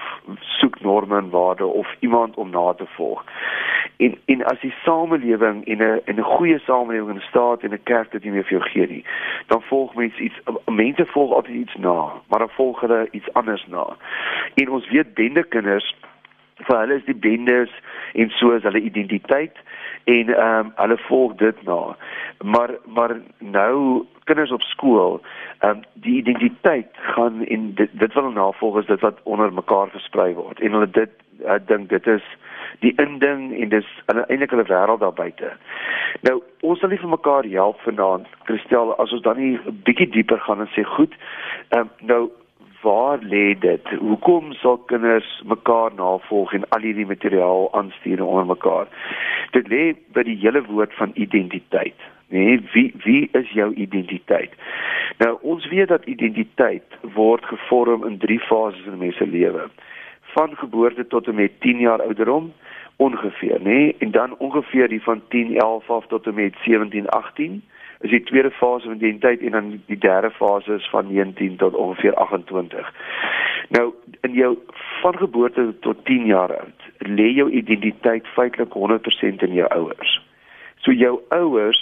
soek 0.60 0.80
norme 0.80 1.16
en 1.18 1.30
waarde 1.30 1.66
of 1.66 1.94
iemand 2.00 2.34
om 2.34 2.50
na 2.50 2.72
te 2.72 2.86
volg. 2.96 3.24
En 3.96 4.18
en 4.24 4.44
as 4.44 4.60
die 4.60 4.74
samelewing 4.84 5.64
en 5.64 5.82
'n 5.82 6.00
en 6.04 6.16
'n 6.16 6.32
goeie 6.36 6.58
samelewing 6.58 7.10
en 7.10 7.16
'n 7.16 7.28
staat 7.28 7.62
en 7.62 7.72
'n 7.72 7.82
kerk 7.82 8.10
dit 8.10 8.24
nie 8.24 8.32
meer 8.32 8.44
vir 8.44 8.58
jou 8.58 8.70
gee 8.70 8.86
nie, 8.86 9.04
dan 9.46 9.62
volg 9.62 9.94
mense 9.94 10.22
iets 10.22 10.40
mense 10.66 11.06
volg 11.06 11.32
altyd 11.32 11.54
iets 11.54 11.74
na, 11.74 12.12
maar 12.28 12.38
dan 12.38 12.56
volg 12.56 12.80
hulle 12.80 13.08
iets 13.10 13.32
anders 13.32 13.66
na. 13.66 13.96
En 14.54 14.70
ons 14.70 14.88
weet 14.88 15.14
bende 15.14 15.42
kinders 15.42 15.94
vir 16.56 16.78
hulle 16.78 16.94
is 16.94 17.04
die 17.04 17.14
bendes 17.14 17.70
en 18.12 18.30
so 18.30 18.50
is 18.50 18.62
hulle 18.62 18.80
identiteit 18.80 19.56
en 20.10 20.34
ehm 20.34 20.58
um, 20.58 20.72
hulle 20.82 20.98
volg 21.06 21.34
dit 21.42 21.62
na. 21.62 21.96
Maar 22.44 22.70
maar 22.84 23.16
nou 23.38 24.04
kinders 24.24 24.52
op 24.52 24.62
skool, 24.62 25.20
ehm 25.58 25.70
um, 25.70 25.82
die 25.94 26.16
identiteit 26.16 26.90
gaan 27.14 27.44
en 27.46 27.74
dit 27.74 27.90
dit 27.92 28.14
wil 28.14 28.30
navolg 28.30 28.78
is 28.78 28.86
dit 28.86 29.00
wat 29.00 29.18
onder 29.22 29.52
mekaar 29.52 29.88
versprei 29.90 30.34
word. 30.34 30.60
En 30.60 30.72
hulle 30.72 30.90
dit 30.90 31.10
ek 31.44 31.66
dink 31.68 31.88
dit 31.88 32.06
is 32.06 32.24
die 32.84 32.92
inding 32.96 33.50
en 33.62 33.68
dis 33.68 33.88
eintlik 34.06 34.50
hulle 34.50 34.68
wêreld 34.68 35.00
daar 35.00 35.16
buite. 35.16 35.52
Nou, 36.26 36.40
ons 36.60 36.80
sal 36.80 36.92
nie 36.92 37.00
vir 37.00 37.12
mekaar 37.12 37.48
help 37.52 37.80
vanaand, 37.84 38.28
Christel, 38.48 38.94
as 39.02 39.12
ons 39.12 39.22
dan 39.22 39.36
nie 39.36 39.58
'n 39.58 39.80
bietjie 39.84 40.10
dieper 40.10 40.40
gaan 40.40 40.60
en 40.60 40.70
sê 40.76 40.84
goed, 40.84 41.14
ehm 41.70 41.80
um, 41.80 41.90
nou 42.00 42.30
waar 42.82 43.18
lê 43.22 43.58
dit? 43.58 43.88
Hoekom 43.98 44.52
sal 44.52 44.78
kinders 44.78 45.42
mekaar 45.44 45.90
navolg 45.96 46.52
en 46.52 46.68
al 46.68 46.86
hierdie 46.86 47.06
materiaal 47.06 47.68
aanstuur 47.72 48.22
onder 48.24 48.46
mekaar? 48.46 48.88
Dit 49.56 49.68
lê 49.68 49.82
by 50.14 50.24
die 50.28 50.38
hele 50.40 50.62
woord 50.68 50.94
van 50.94 51.12
identiteit. 51.14 52.08
Nee, 52.30 52.60
wie 52.72 52.94
wie 53.04 53.28
is 53.32 53.50
jou 53.50 53.74
identiteit? 53.74 54.52
Nou 55.18 55.36
ons 55.42 55.66
weet 55.68 55.88
dat 55.88 56.04
identiteit 56.04 56.98
word 57.14 57.44
gevorm 57.44 58.06
in 58.06 58.18
drie 58.18 58.40
fases 58.40 58.86
in 58.86 58.92
'n 58.92 58.98
mens 58.98 59.16
se 59.16 59.26
lewe. 59.26 59.68
Van 60.34 60.56
geboorte 60.56 61.06
tot 61.06 61.26
en 61.26 61.34
met 61.34 61.60
10 61.60 61.78
jaar 61.78 62.02
ouderdom 62.02 62.52
ongeveer, 62.96 63.58
nê? 63.58 63.64
Nee? 63.64 63.96
En 63.98 64.10
dan 64.10 64.36
ongeveer 64.38 64.88
die 64.88 65.02
van 65.02 65.22
10, 65.28 65.56
11 65.56 65.90
af 65.90 66.06
tot 66.06 66.26
en 66.26 66.34
met 66.34 66.54
17, 66.64 67.08
18 67.08 67.62
is 68.00 68.10
die 68.10 68.22
tweede 68.22 68.50
fase 68.50 68.86
van 68.88 68.96
identiteit 68.96 69.40
en 69.40 69.50
dan 69.50 69.70
die 69.86 69.98
derde 69.98 70.30
fase 70.30 70.74
is 70.74 70.88
van 70.90 71.12
19 71.12 71.56
tot 71.56 71.74
ongeveer 71.74 72.14
28. 72.14 72.92
Nou 73.68 73.92
in 74.20 74.32
jou 74.32 74.58
van 75.02 75.16
geboorte 75.16 75.74
tot 75.80 76.04
10 76.04 76.24
jaar 76.26 76.56
oud 76.56 76.88
lê 76.98 77.30
jou 77.32 77.50
identiteit 77.50 78.26
feitelik 78.26 78.72
100% 78.72 79.46
in 79.46 79.52
jou 79.52 79.68
ouers. 79.68 80.20
So 80.80 80.92
jou 80.92 81.20
ouers 81.28 81.80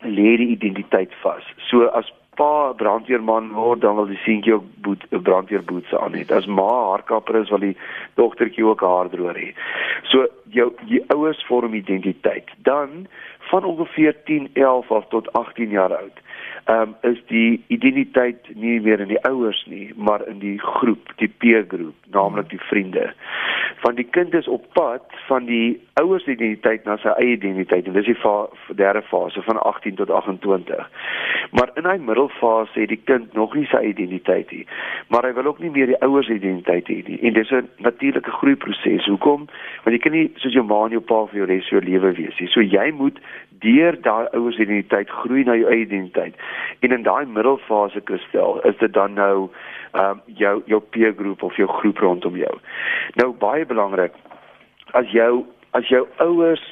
lê 0.00 0.36
die 0.36 0.48
identiteit 0.56 1.14
vas. 1.22 1.44
So 1.68 1.88
as 1.96 2.12
pa 2.40 2.72
brandweerman 2.72 3.50
word, 3.52 3.82
dan 3.84 3.98
wil 3.98 4.08
die 4.08 4.20
seentjie 4.24 4.54
ook 4.54 4.68
boet 4.84 5.02
brandweerboetse 5.10 5.98
aan 6.00 6.16
hê. 6.16 6.24
As 6.32 6.46
ma 6.48 6.68
haarkapper 6.68 7.40
is, 7.42 7.50
wil 7.52 7.64
die 7.64 7.76
dogtertjie 8.20 8.64
ook 8.64 8.84
haar 8.86 9.10
droër 9.12 9.40
hê. 9.42 9.50
So 10.12 10.28
jou 10.54 10.70
die 10.88 11.02
ouers 11.12 11.42
vorm 11.48 11.76
identiteit. 11.76 12.48
Dan 12.64 13.04
van 13.50 13.64
ongeveer 13.64 14.16
10, 14.24 14.50
11 14.52 14.90
af 14.90 15.04
tot 15.08 15.32
18 15.32 15.68
jaar 15.68 15.96
oud 15.96 16.20
um, 16.66 16.94
is 17.00 17.18
die 17.26 17.64
identiteit 17.68 18.48
nie 18.54 18.80
meer 18.80 19.00
in 19.00 19.08
die 19.08 19.22
ouers 19.24 19.62
nie, 19.66 19.92
maar 19.96 20.26
in 20.28 20.38
die 20.38 20.58
groep, 20.58 21.12
die 21.16 21.28
peer 21.28 21.64
groep, 21.68 21.96
naamlik 22.10 22.50
die 22.50 22.62
vriende. 22.68 23.10
Van 23.80 23.94
die 23.94 24.04
kind 24.04 24.34
is 24.34 24.48
op 24.48 24.66
pad 24.72 25.04
van 25.28 25.46
die 25.48 25.80
ouers 26.00 26.26
identiteit 26.26 26.84
na 26.84 26.96
sy 27.00 27.12
eie 27.16 27.36
identiteit 27.38 27.86
en 27.88 27.96
dis 27.96 28.10
die 28.10 28.18
fa 28.18 28.34
derde 28.76 29.02
fase 29.08 29.42
van 29.46 29.60
18 29.62 29.96
tot 30.00 30.10
28. 30.10 30.90
Maar 31.56 31.70
in 31.80 31.88
hy 31.88 31.96
middelfase 32.02 32.80
het 32.80 32.92
die 32.92 33.00
kind 33.10 33.32
nog 33.34 33.54
nie 33.56 33.66
sy 33.70 33.82
identiteit 33.90 34.50
nie, 34.54 34.66
maar 35.08 35.26
hy 35.26 35.32
wil 35.38 35.50
ook 35.52 35.62
nie 35.64 35.72
meer 35.74 35.90
die 35.90 36.00
ouers 36.04 36.28
identiteit 36.30 36.90
hê 36.92 37.00
nie. 37.06 37.20
En 37.26 37.32
dis 37.34 37.50
'n 37.50 37.68
natuurlike 37.78 38.30
groeiproses. 38.30 39.06
Hoekom? 39.06 39.48
Want 39.84 39.96
jy 39.96 39.98
kan 39.98 40.12
nie 40.12 40.30
soos 40.36 40.52
jou 40.52 40.64
ma 40.64 40.84
en 40.84 40.90
jou 40.90 41.00
pa 41.02 41.26
vir 41.26 41.38
jou 41.38 41.46
res 41.46 41.68
jou 41.68 41.80
lewe 41.80 42.12
wees 42.12 42.38
nie. 42.38 42.48
So 42.48 42.60
jy 42.60 42.90
moet 42.92 43.18
deur 43.60 44.00
daai 44.00 44.28
ouers 44.32 44.58
identiteit 44.58 45.10
groei 45.10 45.44
na 45.44 45.56
jou 45.56 45.70
eie 45.70 45.80
identiteit. 45.80 46.34
En 46.80 46.92
in 46.92 47.02
daai 47.02 47.26
middelfase 47.26 48.00
kristel 48.00 48.60
is 48.60 48.76
dit 48.78 48.92
dan 48.92 49.12
nou 49.12 49.48
ehm 49.92 50.10
um, 50.10 50.20
jou 50.26 50.62
jou 50.64 50.80
peer 50.80 51.14
groep 51.18 51.42
of 51.42 51.56
jou 51.56 51.68
groep 51.68 51.98
rondom 51.98 52.36
jou. 52.36 52.58
Nou 53.14 53.32
baie 53.32 53.66
belangrik 53.66 54.12
as 54.92 55.10
jou 55.10 55.44
as 55.70 55.88
jou 55.88 56.06
ouers 56.16 56.62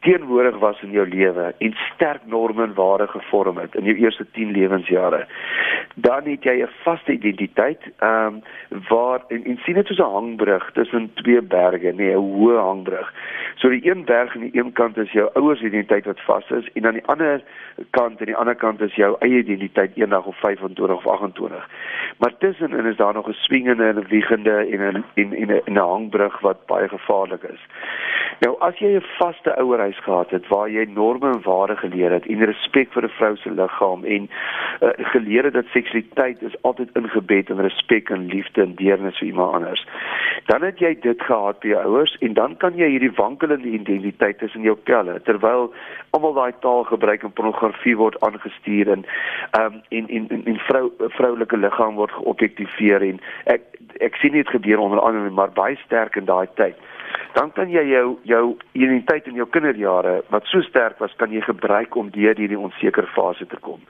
teenwoordig 0.00 0.58
was 0.58 0.82
in 0.82 0.90
jou 0.90 1.08
lewe 1.08 1.54
en 1.58 1.74
sterk 1.94 2.20
norme 2.24 2.62
en 2.62 2.74
waardes 2.74 3.10
gevorm 3.10 3.58
het 3.58 3.74
in 3.74 3.84
jou 3.84 3.96
eerste 3.96 4.26
10 4.30 4.50
lewensjare 4.50 5.26
dan 5.94 6.24
het 6.24 6.42
jy 6.42 6.62
'n 6.62 6.70
vaste 6.82 7.12
identiteit 7.12 7.82
ehm 7.98 8.26
um, 8.26 8.42
waar 8.88 9.20
en, 9.28 9.44
en 9.44 9.56
sien 9.56 9.74
dit 9.74 9.86
soos 9.86 9.98
'n 9.98 10.12
hangbrug 10.12 10.70
tussen 10.72 11.10
twee 11.14 11.42
berge 11.42 11.92
nee 11.92 12.14
'n 12.14 12.38
hoë 12.38 12.56
hangbrug. 12.56 13.12
So 13.54 13.68
die 13.68 13.90
een 13.90 14.04
berg 14.04 14.34
aan 14.34 14.40
die 14.40 14.58
een 14.60 14.72
kant 14.72 14.96
is 14.96 15.12
jou 15.12 15.30
ouers 15.32 15.60
identiteit 15.60 16.04
wat 16.04 16.20
vas 16.20 16.50
is 16.50 16.68
en 16.72 16.86
aan 16.86 16.92
die 16.92 17.06
ander 17.06 17.42
kant 17.90 18.18
en 18.20 18.26
die 18.26 18.36
ander 18.36 18.54
kant 18.54 18.80
is 18.80 18.94
jou 18.94 19.16
eie 19.18 19.38
identiteit 19.38 19.90
eendag 19.94 20.24
of 20.24 20.36
25 20.36 20.96
of 20.96 21.06
28 21.06 21.68
maar 22.18 22.36
tussenin 22.38 22.86
is 22.86 22.96
daar 22.96 23.14
nog 23.14 23.28
'n 23.28 23.32
swingende 23.32 23.84
en 23.84 23.98
'n 23.98 24.08
wiegende 24.08 24.56
en 24.56 24.80
'n 24.80 25.04
en 25.14 25.50
'n 25.50 25.62
'n 25.72 25.76
hangbrug 25.76 26.40
wat 26.40 26.66
baie 26.66 26.88
gevaarlik 26.88 27.42
is. 27.42 27.66
Nou 28.40 28.56
as 28.58 28.78
jy 28.78 28.96
'n 28.96 29.04
vaste 29.18 29.56
ouerhuis 29.88 30.04
gehad 30.04 30.30
het 30.30 30.48
waar 30.48 30.68
jy 30.70 30.84
norme 30.84 31.32
en 31.32 31.42
waardes 31.42 31.78
geleer 31.78 32.10
het 32.12 32.26
en 32.26 32.44
respek 32.44 32.92
vir 32.92 33.04
'n 33.04 33.08
vrou 33.08 33.36
se 33.36 33.50
liggaam 33.50 34.04
en 34.04 34.28
uh, 34.80 34.88
geleer 34.96 35.44
het 35.44 35.52
dat 35.52 35.64
seksualiteit 35.72 36.42
is 36.42 36.62
altyd 36.62 36.88
ingebed 36.92 37.48
in 37.50 37.60
respek 37.60 38.10
en 38.10 38.26
liefde 38.26 38.62
en 38.62 38.74
deernis 38.74 39.18
vir 39.18 39.26
iemand 39.26 39.54
anders. 39.54 39.86
Dan 40.46 40.62
het 40.62 40.78
jy 40.78 40.98
dit 41.00 41.22
gehad 41.22 41.60
by 41.60 41.68
jou 41.68 41.84
ouers 41.84 42.16
en 42.20 42.32
dan 42.32 42.56
kan 42.56 42.76
jy 42.76 42.88
hierdie 42.88 43.12
wankelende 43.12 43.68
identiteit 43.68 44.38
tussen 44.38 44.62
jou 44.62 44.76
pelle 44.76 45.20
terwyl 45.22 45.72
almal 46.10 46.32
daai 46.32 46.52
taal 46.60 46.84
gebruik 46.84 47.22
en 47.22 47.32
pornografie 47.32 47.96
word 47.96 48.20
aangestuur 48.20 48.90
en 48.90 49.04
ehm 49.50 49.64
um, 49.64 49.82
en 49.88 50.08
en 50.08 50.28
en, 50.28 50.44
en 50.44 50.58
vrou 50.58 50.92
vroulike 50.98 51.56
liggaam 51.56 51.94
word 51.94 52.10
geobjektiveer 52.10 53.02
en 53.02 53.20
ek 53.44 53.62
ek 54.00 54.14
sien 54.14 54.32
dit 54.32 54.48
gebeur 54.48 54.78
onder 54.78 55.00
andere 55.00 55.30
maar 55.30 55.50
baie 55.50 55.76
sterk 55.76 56.16
in 56.16 56.24
daai 56.24 56.46
tyd 56.54 56.76
dan 57.34 57.52
kan 57.52 57.70
jy 57.70 57.84
jou 57.90 58.18
jou 58.22 58.44
identiteit 58.72 59.26
in 59.26 59.34
jou 59.40 59.46
kinderjare 59.50 60.22
wat 60.34 60.46
so 60.50 60.60
sterk 60.66 60.98
was 60.98 61.14
kan 61.16 61.32
jy 61.32 61.40
gebruik 61.46 61.96
om 61.96 62.10
deur 62.14 62.36
hierdie 62.36 62.58
onseker 62.58 63.06
fase 63.14 63.46
te 63.46 63.58
kom. 63.60 63.80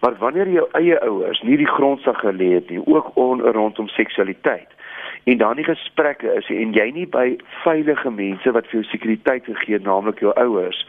Maar 0.00 0.16
wanneer 0.18 0.48
jou 0.48 0.68
eie 0.78 0.98
ouers 1.00 1.42
nie 1.42 1.56
die 1.56 1.70
grondslag 1.70 2.20
gelê 2.20 2.54
het 2.54 2.70
nie, 2.70 2.80
ook 2.86 3.16
on, 3.16 3.40
rondom 3.40 3.88
seksualiteit 3.88 4.68
en 5.24 5.38
dan 5.38 5.56
die 5.56 5.64
gesprekke 5.64 6.32
is 6.34 6.48
en 6.50 6.72
jy 6.74 6.88
nie 6.94 7.06
by 7.06 7.36
veilige 7.62 8.10
mense 8.10 8.52
wat 8.56 8.66
vir 8.70 8.80
jou 8.80 8.88
sekuriteit 8.90 9.46
het, 9.46 9.84
naamlik 9.86 10.20
jou 10.20 10.32
ouers, 10.34 10.80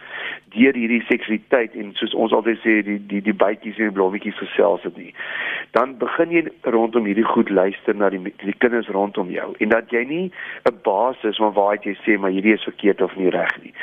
deur 0.53 0.77
hierdie 0.77 1.01
seksualiteit 1.07 1.75
en 1.77 1.91
soos 1.97 2.13
ons 2.17 2.33
altyd 2.33 2.59
sê 2.63 2.75
die 2.85 2.97
die 3.09 3.21
die 3.25 3.35
bytjies 3.43 3.79
en 3.81 3.89
die 3.89 3.95
blommetjies 3.97 4.37
gesels 4.41 4.85
het 4.85 4.97
nie. 4.97 5.13
Dan 5.77 5.95
begin 6.01 6.33
jy 6.33 6.43
rondom 6.75 7.07
hierdie 7.09 7.27
goed 7.29 7.49
luister 7.49 7.97
na 7.97 8.09
die 8.13 8.21
die 8.43 8.57
kinders 8.61 8.89
rondom 8.93 9.31
jou 9.33 9.51
en 9.59 9.73
dat 9.73 9.93
jy 9.93 10.03
nie 10.09 10.25
'n 10.69 10.77
basis 10.85 11.37
van 11.37 11.53
waar 11.53 11.77
jy 11.81 11.95
sê 12.05 12.17
maar 12.19 12.33
hierdie 12.33 12.53
is 12.53 12.69
verkeerd 12.69 13.01
of 13.01 13.15
nie 13.15 13.29
reg 13.29 13.53
nie. 13.63 13.73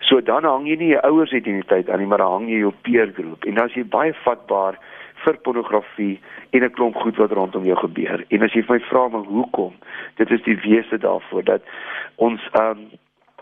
So 0.00 0.20
dan 0.20 0.44
hang 0.44 0.66
jy 0.66 0.76
nie 0.76 0.92
jou 0.94 1.02
ouers 1.02 1.32
identiteit 1.32 1.90
aan 1.90 1.98
nie, 1.98 2.06
maar 2.06 2.18
dan 2.18 2.32
hang 2.32 2.48
jy 2.48 2.58
jou 2.58 2.74
peer 2.82 3.12
groep 3.14 3.44
en 3.44 3.54
dan 3.54 3.66
is 3.66 3.74
jy 3.74 3.84
baie 3.84 4.14
vatbaar 4.24 4.78
vir 5.24 5.36
pornografie 5.44 6.20
en 6.50 6.64
'n 6.64 6.70
klomp 6.70 6.96
goed 6.96 7.16
wat 7.16 7.32
rondom 7.32 7.64
jou 7.64 7.76
gebeur. 7.76 8.24
En 8.28 8.42
as 8.42 8.52
jy 8.52 8.64
my 8.68 8.80
vra 8.80 9.08
maar 9.08 9.24
hoekom? 9.24 9.74
Dit 10.16 10.30
is 10.30 10.42
die 10.42 10.56
wese 10.56 10.98
daarvoor 10.98 11.44
dat 11.44 11.62
ons 12.16 12.40
um, 12.52 12.90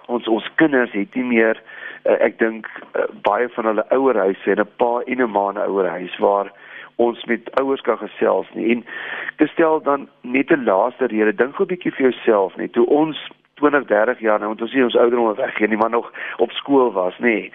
ons 0.06 0.28
ons 0.28 0.50
kinders 0.54 0.92
het 0.92 1.14
nie 1.14 1.24
meer 1.24 1.62
uh, 2.04 2.16
ek 2.24 2.38
dink 2.38 2.66
uh, 2.96 3.02
baie 3.22 3.48
van 3.48 3.64
hulle 3.64 3.84
ouerhuise 3.90 4.50
en 4.50 4.60
'n 4.60 4.70
pa 4.76 5.00
en 5.06 5.22
'n 5.22 5.30
ma 5.30 5.48
in 5.50 5.58
'n 5.58 5.68
ouerhuis 5.68 6.18
waar 6.18 6.52
ons 6.96 7.24
met 7.24 7.50
ouers 7.60 7.80
kan 7.80 7.98
gesels 7.98 8.46
nie. 8.54 8.70
En 8.74 8.84
te 9.36 9.46
stel 9.46 9.82
dan 9.82 10.08
net 10.20 10.50
'n 10.50 10.64
laaste 10.64 11.06
rede, 11.06 11.34
dink 11.34 11.60
'n 11.60 11.66
bietjie 11.66 11.92
vir 11.92 12.10
jouself 12.10 12.56
net 12.56 12.74
hoe 12.74 12.86
ons 12.86 13.30
20, 13.58 13.86
30 13.90 14.22
jaar 14.24 14.38
nou, 14.38 14.52
want 14.52 14.62
ons 14.62 14.72
sien 14.74 14.86
ons 14.86 14.96
ouderdom 14.96 15.34
weggee, 15.38 15.68
nie 15.68 15.80
maar 15.80 15.92
nog 15.92 16.10
op 16.42 16.54
skool 16.58 16.92
was, 16.96 17.18
nê. 17.18 17.34
Nee, 17.38 17.52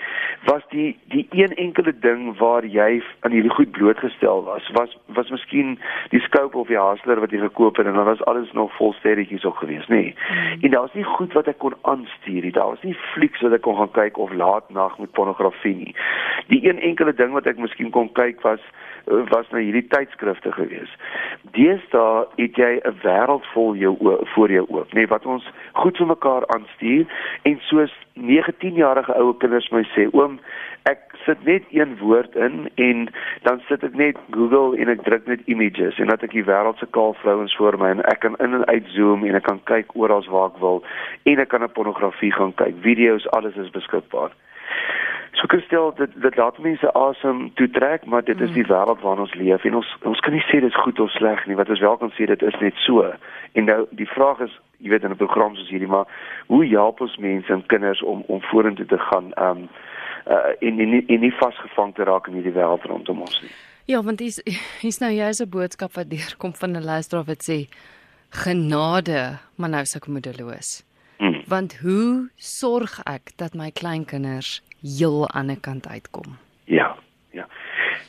was 0.49 0.63
die 0.69 0.97
die 1.13 1.25
een 1.31 1.55
enkele 1.55 1.93
ding 1.99 2.37
waar 2.37 2.65
jy 2.65 3.01
aan 3.25 3.31
hierdie 3.31 3.53
goed 3.53 3.71
blootgestel 3.71 4.43
was, 4.43 4.69
was 4.77 4.97
was 5.17 5.29
miskien 5.29 5.77
die 6.09 6.21
scope 6.27 6.57
of 6.57 6.67
die 6.67 6.79
hustler 6.79 7.21
wat 7.23 7.31
jy 7.31 7.39
gekoop 7.43 7.79
het 7.79 7.87
en 7.87 7.97
dan 7.99 8.09
was 8.09 8.23
alles 8.29 8.51
nog 8.51 8.75
vol 8.77 8.93
sterretjies 8.99 9.45
ook 9.45 9.57
geweest, 9.63 9.89
nê. 9.89 9.95
Nee. 9.95 10.15
Mm. 10.29 10.61
En 10.61 10.71
daar 10.71 10.87
was 10.87 10.93
nie 10.93 11.03
goed 11.03 11.33
wat 11.33 11.47
ek 11.47 11.57
kon 11.63 11.75
aanstuur 11.81 12.41
nie. 12.41 12.51
Daar 12.51 12.73
was 12.75 12.81
nie 12.83 12.95
flieks 13.13 13.41
wat 13.41 13.55
ek 13.55 13.63
kon 13.65 13.77
gaan 13.79 13.91
kyk 13.91 14.17
of 14.17 14.33
laat 14.33 14.69
nag 14.69 14.97
met 14.99 15.11
pornografie 15.11 15.75
nie. 15.75 15.95
Die 16.47 16.63
een 16.67 16.79
enkele 16.79 17.13
ding 17.13 17.31
wat 17.33 17.47
ek 17.49 17.61
miskien 17.61 17.91
kon 17.95 18.11
kyk 18.11 18.41
was 18.41 18.63
was 19.05 19.49
nou 19.51 19.61
hierdie 19.61 19.87
tydskrifte 19.87 20.51
gewees. 20.51 20.91
Deesdae 21.55 22.25
het 22.37 22.55
jy 22.57 22.79
'n 22.83 22.99
wêreld 23.03 23.45
vol 23.53 23.75
jou 23.75 23.95
voor 24.35 24.51
jou 24.51 24.65
oop, 24.69 24.93
nê, 24.93 25.03
nee, 25.03 25.07
wat 25.07 25.25
ons 25.25 25.51
goed 25.73 25.97
vir 25.97 26.07
mekaar 26.07 26.47
aanstuur 26.47 27.05
en 27.43 27.59
soos 27.59 27.93
19 28.13 28.73
jarige 28.73 29.13
oue 29.13 29.37
kinders 29.37 29.69
my 29.71 29.83
sê, 29.95 30.07
oom, 30.13 30.39
ek 30.83 30.99
sit 31.25 31.43
net 31.45 31.63
een 31.71 31.97
woord 31.97 32.35
in 32.35 32.69
en 32.75 33.07
dan 33.43 33.61
sit 33.67 33.83
ek 33.83 33.95
net 33.95 34.17
Google 34.29 34.77
en 34.77 34.89
ek 34.89 35.03
druk 35.03 35.27
net 35.27 35.41
images 35.45 35.99
en 35.99 36.07
dat 36.07 36.23
ek 36.23 36.35
die 36.35 36.43
wêreld 36.43 36.77
se 36.79 36.87
kaal 36.91 37.13
vrouens 37.13 37.55
voor 37.55 37.77
my 37.77 37.89
en 37.95 38.03
ek 38.11 38.19
kan 38.19 38.35
in 38.39 38.53
en 38.53 38.65
uit 38.65 38.87
zoom 38.95 39.23
en 39.23 39.35
ek 39.35 39.47
kan 39.47 39.61
kyk 39.71 39.95
oral 39.95 40.25
waar 40.29 40.51
ek 40.51 40.59
wil 40.59 40.83
en 41.23 41.39
ek 41.39 41.49
kan 41.49 41.63
op 41.63 41.73
pornografie 41.73 42.31
gaan 42.31 42.53
kyk, 42.53 42.75
video's, 42.81 43.27
alles 43.27 43.55
is 43.55 43.71
beskikbaar. 43.71 44.31
So 45.33 45.47
kristel 45.47 45.93
dit 45.97 46.11
dit 46.21 46.35
laat 46.35 46.57
mense 46.61 46.93
asem 46.93 47.51
toe 47.57 47.69
trek, 47.69 48.05
maar 48.05 48.23
dit 48.23 48.39
is 48.41 48.51
die 48.53 48.63
mm. 48.63 48.69
wêreld 48.69 49.01
waarin 49.01 49.23
ons 49.25 49.33
leef 49.33 49.63
en 49.63 49.75
ons 49.75 49.89
ons 50.01 50.19
kan 50.19 50.33
nie 50.33 50.43
sê 50.45 50.59
dit 50.61 50.69
is 50.69 50.81
goed 50.85 50.99
of 50.99 51.09
sleg 51.17 51.41
nie, 51.49 51.57
wat 51.57 51.69
ons 51.73 51.81
wel 51.81 51.97
kan 51.97 52.13
sê 52.13 52.27
dit 52.29 52.45
is 52.49 52.59
net 52.61 52.77
so. 52.85 53.07
En 53.57 53.65
nou 53.65 53.79
die 53.97 54.09
vraag 54.09 54.43
is, 54.45 54.53
jy 54.77 54.93
weet 54.93 55.03
in 55.03 55.15
'n 55.15 55.17
program 55.17 55.55
soos 55.55 55.69
hierdie, 55.73 55.89
maar 55.89 56.05
hoe 56.47 56.65
help 56.65 57.01
ons 57.01 57.17
mense 57.17 57.53
en 57.53 57.65
kinders 57.65 58.03
om 58.03 58.23
om 58.27 58.41
vorentoe 58.51 58.85
te 58.85 58.99
gaan 59.09 59.33
um 59.47 59.69
uh 60.27 60.53
en 60.59 60.79
en 60.79 60.89
nie, 60.89 61.17
nie 61.17 61.35
vasgevang 61.41 61.95
te 61.95 62.03
raak 62.03 62.27
in 62.27 62.33
hierdie 62.33 62.57
wêreld 62.59 62.85
rondom 62.85 63.21
ons 63.21 63.41
nie. 63.41 63.51
Ja, 63.85 64.03
want 64.03 64.17
dis 64.17 64.39
is 64.81 64.99
nou 64.99 65.11
jy's 65.11 65.41
'n 65.41 65.49
boodskap 65.49 65.93
wat 65.93 66.09
deurkom 66.09 66.53
van 66.53 66.77
'n 66.77 66.85
luisteraar 66.85 67.25
wat 67.25 67.41
sê 67.49 67.67
genade, 68.29 69.39
maar 69.55 69.69
nou 69.69 69.85
suk 69.85 70.07
moedeloos. 70.07 70.83
Hmm. 71.17 71.41
Want 71.47 71.77
hoe 71.81 72.29
sorg 72.35 72.99
ek 73.05 73.37
dat 73.37 73.53
my 73.53 73.71
kleinkinders 73.71 74.61
heel 74.83 75.29
aan 75.29 75.47
die 75.47 75.59
kant 75.59 75.87
uitkom. 75.87 76.37
Ja, 76.63 76.95
ja. 77.31 77.47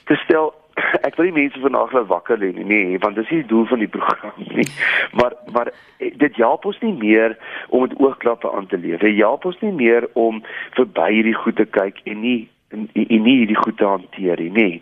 Dis 0.04 0.20
stel 0.26 0.52
ek 1.06 1.16
wil 1.16 1.28
nie 1.30 1.36
mense 1.38 1.60
vanaand 1.62 1.92
laat 1.94 2.10
wakker 2.10 2.38
lê 2.38 2.50
nie, 2.54 2.66
nee, 2.66 2.98
want 2.98 3.18
dis 3.18 3.30
nie 3.30 3.42
die 3.42 3.50
doel 3.52 3.66
van 3.70 3.82
die 3.84 3.90
program 3.90 4.34
nie. 4.36 4.68
Maar 5.18 5.36
maar 5.52 5.70
eh, 5.98 6.10
dit 6.18 6.36
help 6.36 6.64
ons 6.64 6.80
nie 6.82 6.94
meer 6.98 7.38
om 7.68 7.86
met 7.86 7.94
oogklappe 7.98 8.50
aan 8.52 8.66
te 8.66 8.78
leef. 8.78 9.00
Dit 9.00 9.16
help 9.16 9.44
ons 9.44 9.60
nie 9.60 9.72
meer 9.72 10.08
om 10.12 10.42
verby 10.78 11.10
hierdie 11.12 11.38
goed 11.38 11.56
te 11.56 11.68
kyk 11.78 12.00
en 12.04 12.20
nie 12.20 12.40
en, 12.74 12.88
en 12.92 13.22
nie 13.22 13.38
hierdie 13.44 13.60
goed 13.62 13.76
te 13.78 13.86
hanteer 13.86 14.40
nie, 14.42 14.50
nee. 14.50 14.80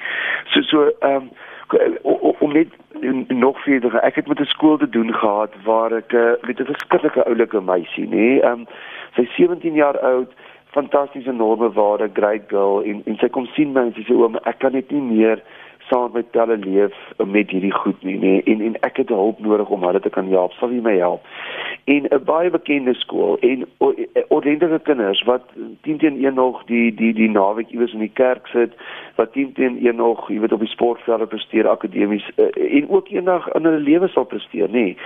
So 0.55 0.65
so 0.69 0.91
ehm 1.01 1.29
um, 1.29 1.33
om 2.39 2.53
net 2.53 2.69
nog 3.29 3.63
verder 3.63 3.95
ek 4.05 4.15
het 4.15 4.27
met 4.29 4.41
'n 4.41 4.45
skool 4.45 4.77
te 4.79 4.89
doen 4.89 5.15
gehad 5.15 5.53
waar 5.65 5.93
ek 5.93 6.13
uh, 6.13 6.33
met 6.43 6.61
'n 6.61 6.65
verskriklike 6.65 7.25
oulike 7.25 7.61
meisie 7.61 8.07
nê 8.09 8.17
nee, 8.17 8.45
um, 8.45 8.67
sy 9.15 9.25
17 9.37 9.75
jaar 9.75 9.99
oud 9.99 10.33
fantastiese 10.73 11.33
norme 11.33 11.73
waarde, 11.73 12.11
great 12.13 12.49
girl 12.49 12.83
en 12.83 13.03
en 13.05 13.19
sy 13.21 13.29
kom 13.29 13.47
sien 13.57 13.73
my 13.73 13.89
en 13.89 13.95
sy 13.97 14.07
sê 14.09 14.17
oom 14.17 14.41
ek 14.43 14.59
kan 14.65 14.73
net 14.77 14.91
nie 14.95 15.05
meer 15.09 15.45
saam 15.93 16.11
met 16.13 16.27
hulle 16.33 16.57
leef 16.57 16.95
met 17.27 17.51
hierdie 17.51 17.73
goed 17.73 18.03
nie, 18.03 18.17
nee, 18.19 18.43
en 18.43 18.61
en 18.61 18.77
ek 18.87 18.97
het 19.03 19.09
hulp 19.13 19.41
nodig 19.45 19.69
om 19.69 19.85
hulle 19.85 20.01
te 20.01 20.11
kan 20.11 20.29
help. 20.31 20.55
Sal 20.57 20.73
jy 20.73 20.81
my 20.85 20.95
help? 20.97 21.27
En 21.85 22.07
'n 22.09 22.25
baie 22.25 22.51
bekende 22.51 22.95
skool 22.95 23.37
en 23.41 23.67
ordentlike 24.29 24.81
kinders 24.89 25.23
wat 25.29 25.43
10 25.83 25.99
teen 25.99 26.25
1 26.25 26.35
nog 26.35 26.65
die 26.67 26.95
die 26.95 27.13
die 27.13 27.31
naweek 27.31 27.71
iewers 27.71 27.93
in 27.93 28.05
die 28.07 28.17
kerk 28.23 28.47
sit, 28.47 28.73
wat 29.17 29.33
10 29.33 29.53
teen 29.53 29.79
1 29.87 29.97
nog, 29.97 30.29
jy 30.29 30.41
weet 30.41 30.53
op 30.53 30.61
die 30.61 30.69
sportveld 30.69 31.29
presteer 31.29 31.69
akademies 31.69 32.31
uh, 32.37 32.77
en 32.79 32.89
ook 32.89 33.09
eendag 33.09 33.49
in 33.53 33.65
hulle 33.65 33.79
lewe 33.91 34.09
sal 34.09 34.25
presteer, 34.25 34.69
nê. 34.71 34.97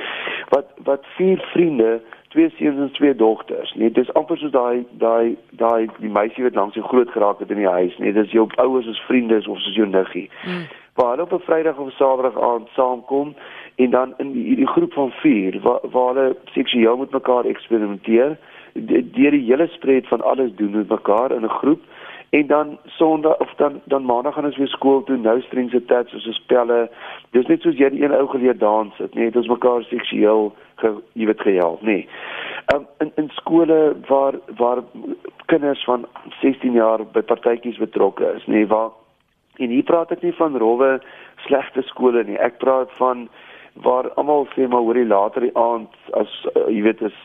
Wat 0.49 0.67
wat 0.85 1.05
vier 1.17 1.39
vriende 1.53 2.01
twee 2.37 2.53
seuns 2.57 2.79
en 2.79 2.93
twee 2.93 3.15
dogters. 3.15 3.75
Nee, 3.75 3.91
dis 3.91 4.13
amper 4.13 4.37
soos 4.39 4.53
daai 4.53 4.85
daai 5.01 5.37
daai 5.61 5.89
die 6.03 6.13
meisie 6.13 6.45
wat 6.45 6.59
langs 6.59 6.77
jou 6.77 6.85
groot 6.85 7.11
geraak 7.15 7.39
het 7.41 7.51
in 7.55 7.63
die 7.63 7.75
huis, 7.79 7.97
nee, 7.99 8.13
dis 8.13 8.35
jou 8.37 8.45
ouers 8.63 8.89
as 8.93 9.01
vriende 9.09 9.39
of 9.39 9.61
soos 9.65 9.79
jou 9.81 9.89
niggie. 9.89 10.27
Mm. 10.45 10.67
Waar 11.01 11.15
hulle 11.15 11.25
op 11.25 11.33
'n 11.33 11.47
Vrydag 11.47 11.79
of 11.79 11.93
Saterdag 11.93 12.37
aand 12.51 12.69
saamkom 12.77 13.35
en 13.77 13.91
dan 13.91 14.15
in 14.19 14.33
die, 14.33 14.57
die 14.57 14.67
groep 14.75 14.93
van 14.93 15.11
4 15.11 15.61
waar 15.63 15.81
waar 15.83 16.15
hulle 16.15 16.37
seksueel 16.45 16.97
met 16.97 17.11
mekaar 17.11 17.45
eksperimenteer, 17.45 18.37
deur 19.17 19.31
die 19.31 19.47
hele 19.49 19.67
spread 19.67 20.09
van 20.09 20.23
alles 20.23 20.55
doen 20.55 20.77
met 20.77 20.89
mekaar 20.89 21.33
in 21.33 21.45
'n 21.45 21.59
groep 21.61 21.81
en 22.31 22.47
dan 22.47 22.79
sonderdag 22.85 23.41
of 23.41 23.55
dan 23.57 23.81
dan 23.85 24.05
maandag 24.05 24.35
gaan 24.35 24.45
ons 24.45 24.57
weer 24.57 24.69
skool 24.69 25.03
toe 25.03 25.17
nou 25.17 25.41
strings 25.41 25.75
attach 25.75 26.09
soos 26.09 26.35
spelle 26.35 26.91
dis 27.31 27.47
net 27.47 27.61
soos 27.61 27.79
jy 27.79 27.91
die 27.91 28.03
een 28.05 28.15
ou 28.15 28.27
geleer 28.27 28.59
dans 28.59 28.97
het 28.97 29.15
nee 29.15 29.31
dit 29.31 29.43
is 29.43 29.49
mekaar 29.49 29.83
seksueel 29.83 30.53
ge, 30.83 30.93
jy 31.15 31.27
weet 31.31 31.41
gehelp 31.49 31.83
nee 31.83 32.07
um, 32.75 32.87
in 32.99 33.13
in 33.17 33.29
skole 33.39 33.97
waar 34.09 34.39
waar 34.57 34.83
kinders 35.47 35.85
van 35.85 36.07
16 36.41 36.73
jaar 36.73 37.05
by 37.13 37.23
partytjies 37.33 37.83
betrokke 37.83 38.33
is 38.37 38.47
nee 38.47 38.67
waar 38.67 38.91
en 39.57 39.73
hier 39.73 39.85
praat 39.89 40.13
ek 40.13 40.23
nie 40.23 40.37
van 40.37 40.57
rowwe 40.57 40.97
slegte 41.47 41.83
skole 41.83 42.25
nie 42.25 42.41
ek 42.49 42.59
praat 42.63 42.93
van 43.01 43.29
waar 43.83 44.11
almal 44.15 44.47
sê 44.55 44.69
maar 44.69 44.81
hoorie 44.81 45.07
later 45.07 45.41
die 45.45 45.57
aand 45.57 45.93
as 46.17 46.33
uh, 46.55 46.65
jy 46.73 46.83
weet 46.87 47.03
as 47.05 47.17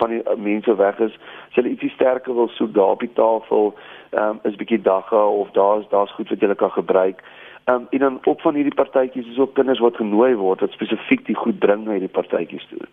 van 0.00 0.12
die 0.12 0.20
uh, 0.20 0.36
mense 0.36 0.76
weg 0.76 1.00
is, 1.06 1.14
as 1.48 1.58
hulle 1.58 1.72
ietsie 1.72 1.92
sterker 1.94 2.36
wil 2.36 2.50
soek 2.56 2.74
daar 2.76 2.96
op 2.96 3.04
die 3.04 3.12
tafel, 3.16 3.72
um, 4.12 4.40
is 4.44 4.58
bietjie 4.60 4.82
dagga 4.84 5.22
of 5.40 5.52
daar's 5.56 5.88
daar's 5.92 6.12
goed 6.18 6.28
wat 6.28 6.44
jy 6.44 6.54
kan 6.60 6.74
gebruik. 6.76 7.24
Ehm 7.64 7.76
um, 7.76 7.86
en 7.90 7.98
dan 7.98 8.18
op 8.24 8.40
van 8.40 8.54
hierdie 8.54 8.74
partytjies 8.74 9.26
is 9.26 9.38
ook 9.38 9.54
kinders 9.54 9.78
wat 9.78 9.96
genooi 9.96 10.34
word 10.34 10.60
wat 10.60 10.70
spesifiek 10.70 11.26
die 11.26 11.36
goed 11.36 11.58
bring 11.58 11.84
na 11.84 11.96
hierdie 11.96 12.12
partytjies 12.12 12.66
toe. 12.68 12.86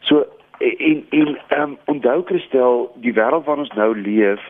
So 0.00 0.24
en 0.58 1.04
en 1.10 1.38
ehm 1.48 1.62
um, 1.62 1.76
onthou 1.84 2.22
Christel, 2.24 2.90
die 2.94 3.12
wêreld 3.12 3.44
waarin 3.44 3.66
ons 3.66 3.76
nou 3.76 3.92
leef, 3.96 4.40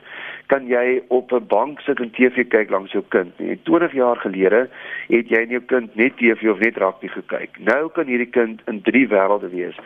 kan 0.48 0.66
jy 0.66 1.02
op 1.08 1.32
'n 1.32 1.46
bank 1.46 1.80
sit 1.80 2.00
en 2.00 2.10
TV 2.10 2.48
kyk 2.48 2.70
langs 2.70 2.92
jou 2.92 3.04
kind. 3.08 3.38
Nee, 3.38 3.58
20 3.62 3.92
jaar 3.92 4.16
gelede 4.16 4.68
het 5.08 5.28
jy 5.28 5.36
en 5.36 5.48
jou 5.48 5.60
kind 5.60 5.94
net 5.94 6.16
TV 6.16 6.50
of 6.50 6.58
net 6.58 6.76
rugby 6.76 7.08
gekyk. 7.08 7.58
Nou 7.58 7.88
kan 7.90 8.06
hierdie 8.06 8.30
kind 8.30 8.60
in 8.66 8.82
drie 8.82 9.08
wêrelde 9.08 9.50
wees. 9.50 9.76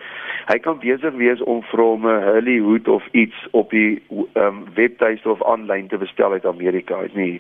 Hy 0.47 0.59
kan 0.59 0.78
besig 0.78 1.14
wees 1.14 1.42
om 1.42 1.62
vir 1.62 1.81
hom 1.81 2.07
'n 2.07 2.23
Hollywood 2.23 2.88
of 2.88 3.02
iets 3.11 3.49
op 3.50 3.71
die 3.71 4.02
um, 4.35 4.64
webtuiste 4.75 5.31
of 5.31 5.45
aanlyn 5.45 5.88
te 5.88 5.99
bestel 5.99 6.33
uit 6.33 6.47
Amerika, 6.47 7.00
nie. 7.12 7.38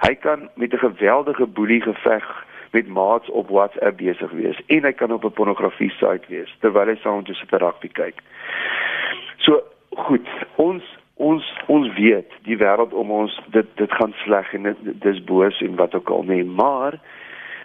Hy 0.00 0.14
kan 0.14 0.48
met 0.54 0.72
'n 0.72 0.78
geweldige 0.78 1.46
boelie 1.46 1.80
geveg 1.80 2.46
met 2.70 2.88
maats 2.88 3.30
op 3.30 3.48
WhatsApp 3.48 3.96
besig 3.96 4.30
wees 4.30 4.60
en 4.66 4.82
hy 4.82 4.92
kan 4.92 5.12
op 5.12 5.24
'n 5.24 5.32
pornografie 5.32 5.90
site 5.90 6.26
wees 6.28 6.56
terwyl 6.60 6.86
hy 6.86 6.96
saam 6.96 7.22
met 7.26 7.36
sy 7.36 7.56
rugby 7.56 7.88
kyk. 7.88 8.18
So 9.36 9.62
goed, 9.90 10.28
ons 10.56 10.82
ons 11.14 11.50
ons 11.66 11.90
weet 11.94 12.32
die 12.42 12.56
wêreld 12.58 12.92
om 12.92 13.10
ons 13.10 13.40
dit 13.54 13.66
dit 13.78 13.92
gaan 13.92 14.14
sleg 14.24 14.54
en 14.54 14.62
dit 14.70 15.02
dis 15.02 15.20
boos 15.24 15.60
en 15.60 15.76
wat 15.76 15.94
ook 15.94 16.10
al 16.10 16.26
nee 16.30 16.44
maar 16.44 16.98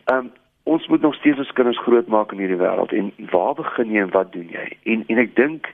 ehm 0.06 0.25
um, 0.25 0.32
ons 0.70 0.88
moet 0.88 1.01
nog 1.01 1.15
steeds 1.15 1.38
ons 1.38 1.51
kinders 1.58 1.79
grootmaak 1.82 2.32
in 2.32 2.41
hierdie 2.44 2.60
wêreld 2.60 2.91
en 2.94 3.10
waar 3.32 3.56
begin 3.58 3.94
jy 3.96 4.03
en 4.06 4.12
wat 4.13 4.32
doen 4.36 4.51
jy? 4.53 4.65
En 4.94 5.03
en 5.08 5.22
ek 5.24 5.34
dink 5.39 5.70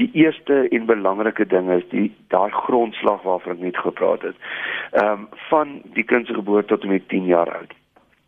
die 0.00 0.10
eerste 0.12 0.58
en 0.76 0.88
belangrike 0.90 1.46
ding 1.48 1.70
is 1.72 1.86
die 1.92 2.10
daai 2.34 2.52
grondslag 2.52 3.22
waarvan 3.24 3.56
ek 3.56 3.64
net 3.64 3.80
gepraat 3.86 4.28
het. 4.28 4.36
Ehm 4.92 5.12
um, 5.12 5.26
van 5.48 5.74
die 5.96 6.04
kind 6.04 6.28
se 6.28 6.36
geboorte 6.36 6.74
tot 6.74 6.84
en 6.84 6.94
met 6.96 7.08
10 7.08 7.32
jaar 7.32 7.52
oud. 7.60 7.72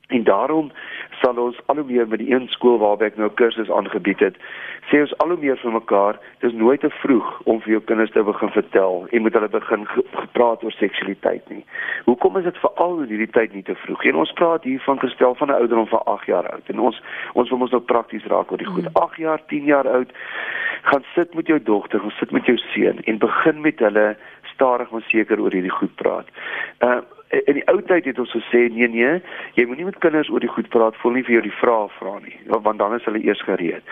En 0.09 0.25
daarom 0.25 0.73
sal 1.21 1.39
ons 1.43 1.59
al 1.67 1.81
hoe 1.81 1.85
meer 1.85 2.09
met 2.09 2.19
die 2.23 2.31
een 2.33 2.49
skool 2.53 2.79
waarby 2.83 3.09
ek 3.09 3.17
nou 3.21 3.29
kursus 3.41 3.71
aangebied 3.71 4.21
het, 4.25 4.37
sê 4.91 5.01
ons 5.05 5.15
al 5.23 5.35
hoe 5.35 5.41
meer 5.43 5.59
vir 5.61 5.75
mekaar, 5.75 6.19
dis 6.45 6.55
nooit 6.57 6.81
te 6.81 6.91
vroeg 7.01 7.29
om 7.51 7.61
vir 7.65 7.77
jou 7.77 7.81
kinders 7.91 8.13
te 8.15 8.25
begin 8.25 8.53
vertel 8.55 9.07
en 9.11 9.25
moet 9.25 9.37
hulle 9.39 9.51
begin 9.53 9.87
gepraat 9.93 10.65
oor 10.65 10.77
seksualiteit 10.79 11.51
nie. 11.53 11.65
Hoekom 12.07 12.39
is 12.41 12.49
dit 12.49 12.63
veral 12.65 13.03
in 13.05 13.13
hierdie 13.13 13.31
tyd 13.37 13.55
nie 13.57 13.65
te 13.67 13.77
vroeg 13.85 14.05
nie? 14.05 14.15
Ons 14.25 14.35
praat 14.41 14.65
hier 14.69 14.81
van 14.87 15.01
gestel 15.03 15.35
van 15.41 15.53
'n 15.53 15.59
ouderdom 15.61 15.91
van 15.93 16.05
8 16.15 16.27
jaar 16.27 16.49
oud 16.53 16.73
en 16.73 16.81
ons 16.81 17.03
ons 17.35 17.51
wil 17.51 17.61
ons 17.61 17.77
nou 17.77 17.83
prakties 17.83 18.27
raak 18.27 18.51
oor 18.53 18.59
die 18.59 18.73
goed. 18.73 18.89
8 18.95 19.15
hmm. 19.15 19.25
jaar, 19.25 19.41
10 19.47 19.65
jaar 19.65 19.89
oud, 19.89 20.13
gaan 20.83 21.05
sit 21.15 21.35
met 21.35 21.47
jou 21.47 21.63
dogter, 21.63 22.01
gaan 22.01 22.19
sit 22.19 22.31
met 22.31 22.47
jou 22.47 22.57
seun 22.57 22.99
en 23.05 23.19
begin 23.19 23.61
met 23.61 23.79
hulle 23.79 24.17
stadig 24.55 24.91
maar 24.91 25.07
seker 25.07 25.41
oor 25.41 25.53
hierdie 25.53 25.79
goed 25.81 25.95
praat. 25.95 26.27
Uh 26.81 27.01
in 27.29 27.59
die 27.59 27.65
ou 27.69 27.79
tyd 27.85 28.07
het 28.09 28.19
ons 28.19 28.33
gesê 28.33 28.67
nee 28.73 28.89
nee, 28.89 29.21
jy 29.57 29.67
moenie 29.69 29.87
met 29.89 29.99
kinders 30.05 30.31
oor 30.33 30.41
die 30.41 30.53
goed 30.53 30.69
praat 30.73 30.97
voor 31.03 31.13
nie 31.13 31.25
vir 31.27 31.39
jou 31.39 31.45
die 31.45 31.57
vrae 31.61 31.89
vra 31.99 32.15
nie, 32.25 32.37
want 32.49 32.79
dan 32.81 32.95
is 32.97 33.05
hulle 33.09 33.23
eers 33.25 33.43
gereed. 33.45 33.85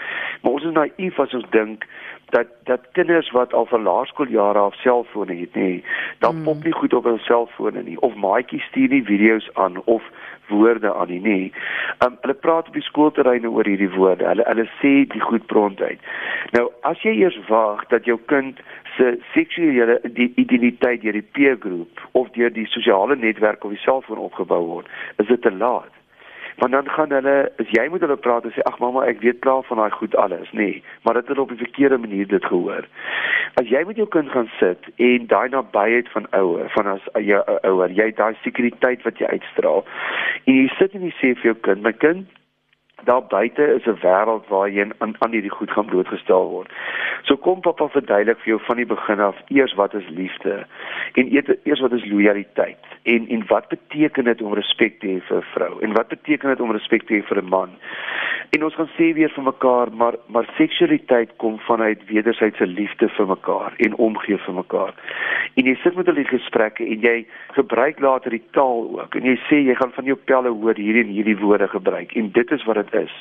Maar 0.43 0.59
ons 0.59 0.69
is 0.69 0.76
naïef 0.76 1.21
as 1.21 1.35
ons 1.37 1.49
dink 1.52 1.85
dat 2.34 2.49
dat 2.67 2.89
kinders 2.99 3.28
wat 3.37 3.52
al 3.54 3.69
van 3.71 3.84
laerskooljare 3.87 4.58
af 4.58 4.78
selfone 4.80 5.37
het 5.37 5.54
nê, 5.54 5.82
dan 6.25 6.41
mm. 6.41 6.49
pop 6.49 6.65
nie 6.65 6.75
goed 6.75 6.97
op 6.97 7.04
hul 7.10 7.21
selfone 7.28 7.82
nie 7.82 8.00
of 8.00 8.17
maatjies 8.17 8.65
stuur 8.73 8.97
nie 8.97 9.04
video's 9.04 9.50
aan 9.54 9.82
of 9.84 10.02
woorde 10.49 10.95
aan 10.95 11.11
nie 11.13 11.21
nê. 11.25 11.39
Um 12.06 12.19
hulle 12.21 12.35
praat 12.35 12.69
op 12.69 12.78
die 12.78 12.85
skoolterreine 12.87 13.50
oor 13.50 13.69
hierdie 13.69 13.91
woorde. 13.97 14.28
Hulle 14.28 14.47
hulle 14.49 14.67
sê 14.80 14.95
die 15.13 15.25
goed 15.25 15.47
pront 15.52 15.80
uit. 15.80 16.00
Nou 16.56 16.69
as 16.89 17.02
jy 17.06 17.17
eers 17.21 17.39
wag 17.50 17.87
dat 17.93 18.09
jou 18.09 18.19
kind 18.32 18.61
se 18.97 19.17
seksuele 19.35 20.00
identiteit 20.15 21.02
deur 21.02 21.19
die 21.19 21.28
peer 21.39 21.59
groep 21.61 22.00
of 22.13 22.30
deur 22.37 22.52
die 22.52 22.67
sosiale 22.73 23.17
netwerk 23.17 23.65
of 23.65 23.75
die 23.76 23.85
selfoon 23.85 24.23
opgebou 24.28 24.63
word, 24.67 24.89
is 25.23 25.28
dit 25.28 25.43
te 25.43 25.52
laat. 25.52 25.96
Want 26.56 26.73
dan 26.73 26.88
gaan 26.88 27.12
hulle, 27.12 27.52
as 27.60 27.71
jy 27.76 27.88
met 27.92 28.00
hulle 28.00 28.16
praat 28.16 28.45
en 28.49 28.54
sê 28.54 28.62
ag 28.69 28.78
mamma, 28.80 29.04
ek 29.04 29.21
weet 29.21 29.42
klaar 29.45 29.64
van 29.69 29.82
daai 29.82 29.92
goed 29.92 30.16
alles, 30.16 30.49
nê, 30.52 30.69
nee, 30.69 30.82
maar 31.04 31.19
dit 31.21 31.28
het 31.28 31.38
op 31.38 31.50
'n 31.52 31.64
verkeerde 31.64 31.99
manier 31.99 32.26
dit 32.26 32.45
gehoor. 32.45 32.84
As 33.60 33.69
jy 33.69 33.84
met 33.86 33.97
jou 33.97 34.08
kind 34.08 34.30
gaan 34.30 34.50
sit 34.58 34.80
en 34.97 35.26
daai 35.26 35.49
nabyheid 35.49 36.08
van 36.08 36.26
ouer, 36.30 36.71
van 36.71 36.86
as 36.86 37.04
jou 37.14 37.42
ouer, 37.62 37.90
jy 37.90 38.12
daai 38.14 38.34
sekuriteit 38.42 39.02
wat 39.02 39.19
jy 39.19 39.26
uitstraal 39.26 39.84
en 40.45 40.54
jy 40.54 40.69
sit 40.78 40.95
en 40.95 41.02
jy 41.02 41.12
sê 41.21 41.34
vir 41.34 41.52
jou 41.52 41.54
kind, 41.60 41.82
my 41.82 41.92
kind, 41.92 42.26
daar 43.06 43.23
buite 43.23 43.64
is 43.78 43.86
'n 43.86 44.00
wêreld 44.06 44.49
waar 44.49 44.69
jy 44.71 44.86
aan 44.99 45.14
aan 45.19 45.30
hierdie 45.30 45.56
goed 45.58 45.71
gaan 45.71 45.86
blootgestel 45.86 46.50
word. 46.50 46.71
So 47.23 47.36
kom 47.36 47.60
pappa 47.60 47.88
verduidelik 47.88 48.38
vir 48.38 48.49
jou 48.54 48.60
van 48.66 48.76
die 48.76 48.86
begin 48.86 49.21
af 49.21 49.36
eers 49.49 49.75
wat 49.75 49.95
is 49.95 50.08
liefde 50.08 50.66
en 51.12 51.32
eers 51.64 51.80
wat 51.80 51.92
is 51.92 52.04
lojaliteit 52.04 52.84
en 53.02 53.28
en 53.28 53.42
wat 53.47 53.69
beteken 53.69 54.25
dit 54.25 54.42
om 54.42 54.54
respek 54.54 55.00
te 55.00 55.06
hê 55.06 55.21
vir 55.28 55.38
'n 55.38 55.50
vrou 55.54 55.80
en 55.80 55.92
wat 55.92 56.08
beteken 56.08 56.49
dit 56.49 56.60
om 56.60 56.73
respek 56.73 57.06
te 57.06 57.14
hê 57.14 57.23
vir 57.23 57.42
'n 57.42 57.49
man. 57.49 57.71
En 58.50 58.64
ons 58.64 58.75
gaan 58.75 58.90
sê 58.99 59.14
weer 59.14 59.30
vir 59.30 59.45
mekaar 59.45 59.88
maar 59.92 60.14
maar 60.26 60.47
seksualiteit 60.56 61.30
kom 61.36 61.58
vanuit 61.58 62.06
wederwysige 62.06 62.66
liefde 62.66 63.08
vir 63.08 63.26
mekaar 63.26 63.73
en 63.76 63.95
omgee 63.95 64.38
vir 64.38 64.54
mekaar. 64.54 64.95
En 65.54 65.64
jy 65.64 65.75
sit 65.75 65.97
met 65.97 66.06
hulle 66.06 66.25
gesprekke 66.25 66.86
en 66.86 67.00
jy 67.00 67.26
gebruik 67.49 68.00
later 68.00 68.30
die 68.30 68.45
taal 68.50 69.00
ook 69.00 69.14
en 69.14 69.25
jy 69.25 69.36
sê 69.49 69.56
jy 69.66 69.75
gaan 69.75 69.92
van 69.92 70.04
jou 70.04 70.16
pelle 70.25 70.49
hoor 70.49 70.75
hierdie 70.75 71.04
en 71.04 71.12
hierdie 71.16 71.38
woorde 71.38 71.69
gebruik 71.69 72.12
en 72.12 72.30
dit 72.30 72.50
is 72.50 72.64
wat 72.64 72.75
dit 72.75 72.95
is. 73.02 73.15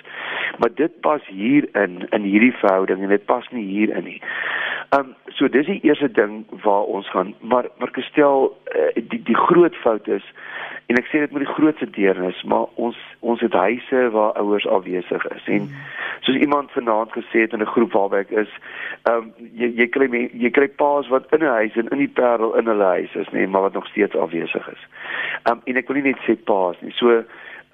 Maar 0.59 0.73
dit 0.75 0.99
pas 1.01 1.21
hier 1.27 1.67
in 1.73 2.07
in 2.09 2.21
hierdie 2.21 2.53
verhouding 2.61 3.01
en 3.01 3.13
dit 3.13 3.25
pas 3.25 3.47
nie 3.51 3.65
hier 3.65 3.95
in 3.95 4.03
nie. 4.03 4.21
Ehm 4.89 4.99
um, 4.99 5.15
so 5.37 5.49
dis 5.49 5.65
die 5.65 5.79
eerste 5.81 6.11
ding 6.11 6.45
waar 6.63 6.83
ons 6.83 7.09
gaan 7.09 7.33
maar 7.39 7.65
maar 7.77 7.91
gestel 7.91 8.57
uh, 8.75 9.03
die 9.09 9.21
die 9.23 9.35
groot 9.35 9.75
fout 9.75 10.07
is 10.07 10.23
en 10.85 10.99
ek 11.01 11.09
sê 11.09 11.19
dit 11.23 11.31
met 11.31 11.43
die 11.43 11.53
grootste 11.53 11.89
deernis 11.89 12.43
maar 12.43 12.69
ons 12.75 12.97
ons 13.19 13.41
het 13.41 13.53
huise 13.53 14.09
waar 14.13 14.37
ouers 14.41 14.67
afwesig 14.67 15.25
is 15.35 15.47
en 15.57 15.69
soos 16.19 16.37
iemand 16.37 16.71
vanaand 16.71 17.11
gesê 17.17 17.45
het 17.45 17.53
in 17.53 17.61
'n 17.65 17.73
groep 17.73 17.91
waarby 17.97 18.21
ek 18.25 18.31
is 18.43 18.51
ehm 19.09 19.17
um, 19.17 19.33
jy 19.53 19.71
jy 19.81 19.87
kry 19.87 20.07
jy 20.45 20.49
kry 20.49 20.67
paas 20.67 21.07
wat 21.07 21.33
in 21.33 21.43
'n 21.43 21.55
huis 21.59 21.75
en 21.75 21.89
in 21.89 22.03
die 22.05 22.15
parel 22.21 22.53
in 22.55 22.71
hulle 22.71 22.89
huis 22.97 23.15
is 23.15 23.33
nê 23.33 23.47
maar 23.47 23.61
wat 23.61 23.73
nog 23.73 23.87
steeds 23.87 24.15
afwesig 24.15 24.67
is. 24.75 24.83
Ehm 25.43 25.57
um, 25.57 25.61
en 25.65 25.77
ek 25.77 25.87
wil 25.87 26.01
nie 26.01 26.11
net 26.11 26.21
sê 26.27 26.37
paas 26.43 26.81
nie. 26.81 26.93
So 27.01 27.23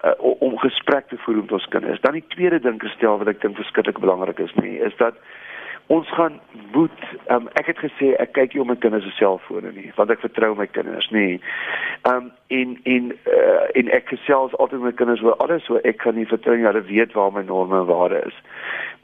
uh, 0.04 0.16
om 0.20 0.58
gesprek 0.58 1.08
te 1.08 1.18
voer 1.18 1.36
met 1.36 1.52
ons 1.52 1.68
kinders. 1.74 2.02
Dan 2.02 2.18
die 2.20 2.28
tweede 2.28 2.60
ding 2.60 2.82
gestel 2.82 3.18
wat 3.18 3.28
ek 3.28 3.42
dink 3.42 3.56
verskriklik 3.56 4.00
belangrik 4.00 4.40
is 4.40 4.54
nie, 4.62 4.78
is 4.80 4.96
dat 4.98 5.18
ons 5.92 6.10
gaan 6.16 6.40
moet 6.72 7.00
um, 7.28 7.48
ek 7.60 7.68
het 7.72 7.80
gesê 7.84 8.14
ek 8.24 8.32
kyk 8.38 8.54
nie 8.54 8.62
op 8.64 8.70
my 8.70 8.78
kinders 8.80 9.04
se 9.04 9.12
selfone 9.18 9.74
nie 9.76 9.90
want 9.98 10.14
ek 10.14 10.22
vertrou 10.24 10.54
my 10.56 10.68
kinders 10.72 11.10
nie. 11.12 11.40
Um 12.08 12.30
en 12.56 12.78
en 12.94 13.12
uh, 13.12 13.66
en 13.82 13.92
ek 13.98 14.14
gesels 14.14 14.56
altyd 14.56 14.80
met 14.80 14.92
my 14.92 14.98
kinders 15.02 15.24
oor 15.26 15.36
alles 15.44 15.66
so 15.68 15.82
ek 15.88 16.00
kan 16.04 16.16
nie 16.16 16.30
vertrou 16.30 16.56
nie 16.56 16.68
hulle 16.70 16.86
weet 16.88 17.16
waar 17.18 17.34
my 17.36 17.44
norme 17.48 17.82
en 17.82 17.90
waarde 17.92 18.22
is. 18.30 18.38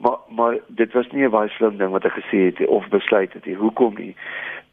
Maar 0.04 0.16
maar 0.40 0.56
dit 0.80 0.96
was 0.96 1.10
nie 1.12 1.26
'n 1.26 1.34
baie 1.34 1.52
slim 1.58 1.76
ding 1.76 1.92
wat 1.92 2.08
ek 2.08 2.16
gesê 2.22 2.44
het 2.48 2.66
of 2.66 2.88
besluit 2.88 3.32
het 3.32 3.44
nie. 3.46 3.58
Hoekom 3.60 3.94
nie? 3.98 4.14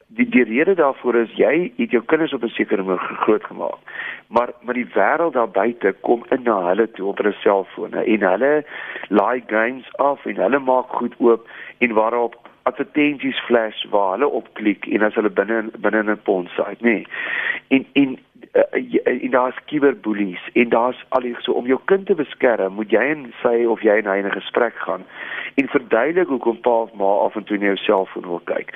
Die 0.08 0.30
die 0.30 0.44
rede 0.44 0.76
daarvoor 0.76 1.16
is 1.16 1.32
jy 1.40 1.72
het 1.78 1.92
jou 1.92 2.04
kinders 2.04 2.34
op 2.34 2.44
'n 2.44 2.48
sekere 2.48 2.84
manier 2.84 3.18
groot 3.26 3.44
gemaak. 3.44 3.80
Maar 4.28 4.50
maar 4.62 4.74
die 4.74 4.90
wêreld 4.94 5.34
daar 5.34 5.50
buite 5.50 5.96
kom 6.02 6.26
in 6.30 6.44
na 6.44 6.68
hulle 6.68 6.92
toe 6.92 7.08
op 7.08 7.18
hulle 7.18 7.32
selfone 7.32 8.04
en 8.04 8.22
hulle 8.22 8.66
laai 9.10 9.44
games 9.48 9.96
af 9.96 10.26
en 10.26 10.36
hulle 10.36 10.60
maak 10.60 10.86
goed 10.90 11.14
oop 11.18 11.48
en 11.78 11.94
waarop 11.94 12.36
advertensies 12.64 13.40
flash 13.40 13.86
waar 13.90 14.12
hulle 14.12 14.28
op 14.28 14.48
klik 14.54 14.86
en 14.86 15.02
as 15.02 15.14
hulle 15.14 15.30
binne 15.30 15.70
binne 15.78 16.04
'n 16.04 16.22
pond 16.24 16.50
site 16.50 16.82
nê. 16.82 16.82
Nee. 16.82 17.08
En 17.68 17.86
en 17.94 18.18
uh, 18.56 19.24
en 19.24 19.30
daar's 19.30 19.58
cyberbullies 19.66 20.50
en 20.54 20.70
daar's 20.70 21.06
al 21.10 21.22
die 21.22 21.36
so 21.40 21.52
om 21.52 21.66
jou 21.66 21.80
kind 21.86 22.06
te 22.06 22.16
beskerm, 22.16 22.74
moet 22.74 22.92
jy 22.92 23.04
en 23.12 23.26
sy 23.42 23.66
of 23.68 23.84
jy 23.84 23.98
en 24.00 24.10
hy 24.12 24.18
in 24.22 24.30
'n 24.30 24.40
gesprek 24.40 24.78
gaan 24.88 25.04
en 25.56 25.68
verduidelik 25.68 26.28
hoekom 26.28 26.60
pa 26.62 26.70
of 26.70 26.94
ma 26.94 27.12
af 27.26 27.36
en 27.36 27.44
toe 27.44 27.58
na 27.58 27.66
jou 27.66 27.78
selfoon 27.78 28.28
wil 28.28 28.42
kyk. 28.44 28.74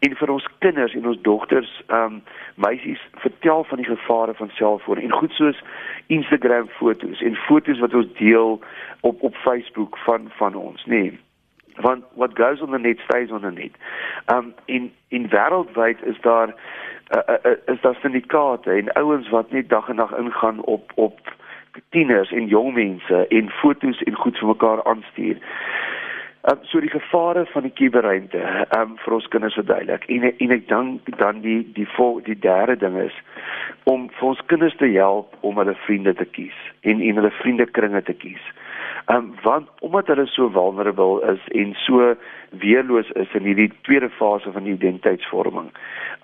En 0.00 0.16
vir 0.16 0.30
ons 0.30 0.48
kinders 0.58 0.94
en 0.94 1.06
ons 1.06 1.22
dogters, 1.22 1.82
ehm 1.86 2.04
um, 2.04 2.22
meisies, 2.54 3.00
vertel 3.16 3.64
van 3.64 3.76
die 3.76 3.86
gevare 3.86 4.34
van 4.34 4.50
selfoon 4.50 4.98
en 4.98 5.12
goed 5.12 5.32
soos 5.32 5.62
Instagram 6.06 6.68
foto's 6.68 7.20
en 7.20 7.36
foto's 7.36 7.78
wat 7.78 7.94
ons 7.94 8.12
deel 8.18 8.60
op 9.00 9.22
op 9.22 9.34
Facebook 9.36 9.98
van 9.98 10.30
van 10.36 10.54
ons, 10.54 10.84
nê. 10.86 11.02
Nee 11.02 11.18
want 11.82 12.04
what 12.14 12.34
goes 12.34 12.60
on 12.60 12.70
the 12.72 12.78
net 12.78 12.96
stays 13.08 13.30
on 13.30 13.42
the 13.42 13.50
net. 13.50 13.72
Um 14.28 14.54
in 14.66 14.92
in 15.08 15.28
wêreldwyd 15.28 16.02
is 16.02 16.20
daar 16.20 16.54
uh, 17.16 17.36
uh, 17.44 17.56
is 17.66 17.80
daar 17.80 17.98
syndikaate 18.00 18.70
en 18.70 18.92
ouens 18.92 19.28
wat 19.28 19.50
net 19.50 19.68
dag 19.68 19.88
en 19.88 19.96
nag 19.96 20.16
ingaan 20.16 20.64
op 20.64 20.92
op 20.94 21.20
tieners 21.88 22.32
en 22.32 22.46
jong 22.46 22.74
mense 22.74 23.26
en 23.28 23.50
fotos 23.50 24.02
en 24.02 24.14
goed 24.14 24.38
vir 24.38 24.48
mekaar 24.48 24.84
aanstuur. 24.84 25.38
Um, 26.50 26.58
so 26.62 26.80
die 26.80 26.90
gevare 26.90 27.46
van 27.52 27.62
die 27.66 27.72
kuberruimte 27.74 28.40
um, 28.78 28.94
vir 29.02 29.14
ons 29.16 29.28
kinders 29.28 29.56
verduidelik 29.58 30.04
en 30.14 30.28
en 30.30 30.54
ek 30.54 30.68
dink 30.70 31.10
dan 31.18 31.40
die 31.44 31.60
die 31.76 31.88
vol, 31.96 32.20
die 32.24 32.38
derde 32.38 32.76
ding 32.78 32.96
is 33.02 33.16
om 33.90 34.06
vir 34.18 34.28
ons 34.30 34.44
kinders 34.46 34.76
te 34.78 34.88
help 34.94 35.34
om 35.40 35.58
hulle 35.58 35.74
vriende 35.84 36.14
te 36.14 36.24
kies 36.24 36.56
en 36.80 37.02
en 37.02 37.20
hulle 37.20 37.34
vriendekringe 37.40 38.02
te 38.06 38.14
kies. 38.14 38.44
Um, 39.10 39.34
want 39.42 39.68
omdat 39.80 40.06
hulle 40.06 40.26
so 40.26 40.50
vulnerable 40.52 41.22
is 41.32 41.40
en 41.56 41.74
so 41.74 42.14
weerloos 42.50 43.10
is 43.10 43.32
in 43.32 43.46
hierdie 43.48 43.72
tweede 43.80 44.10
fase 44.10 44.52
van 44.52 44.66
die 44.68 44.74
identiteitsvorming, 44.74 45.70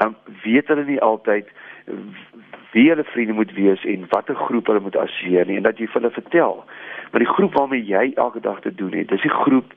um, 0.04 0.16
weet 0.42 0.68
hulle 0.68 0.84
nie 0.84 1.00
altyd 1.00 1.48
wie 2.74 2.88
hulle 2.88 3.04
vriende 3.04 3.32
moet 3.32 3.52
wees 3.56 3.84
en 3.84 4.04
watter 4.08 4.36
groep 4.36 4.66
hulle 4.66 4.84
moet 4.84 4.96
assosieer 4.96 5.46
nie 5.46 5.56
en 5.56 5.64
dat 5.64 5.80
jy 5.80 5.88
vir 5.88 6.00
hulle 6.02 6.12
vertel. 6.18 6.60
Maar 7.10 7.24
die 7.24 7.32
groep 7.32 7.56
waarmee 7.56 7.88
jy 7.88 8.04
elke 8.14 8.44
dag 8.44 8.60
te 8.60 8.74
doen 8.74 8.92
het, 8.92 9.08
dis 9.08 9.24
die 9.24 9.32
groep 9.32 9.72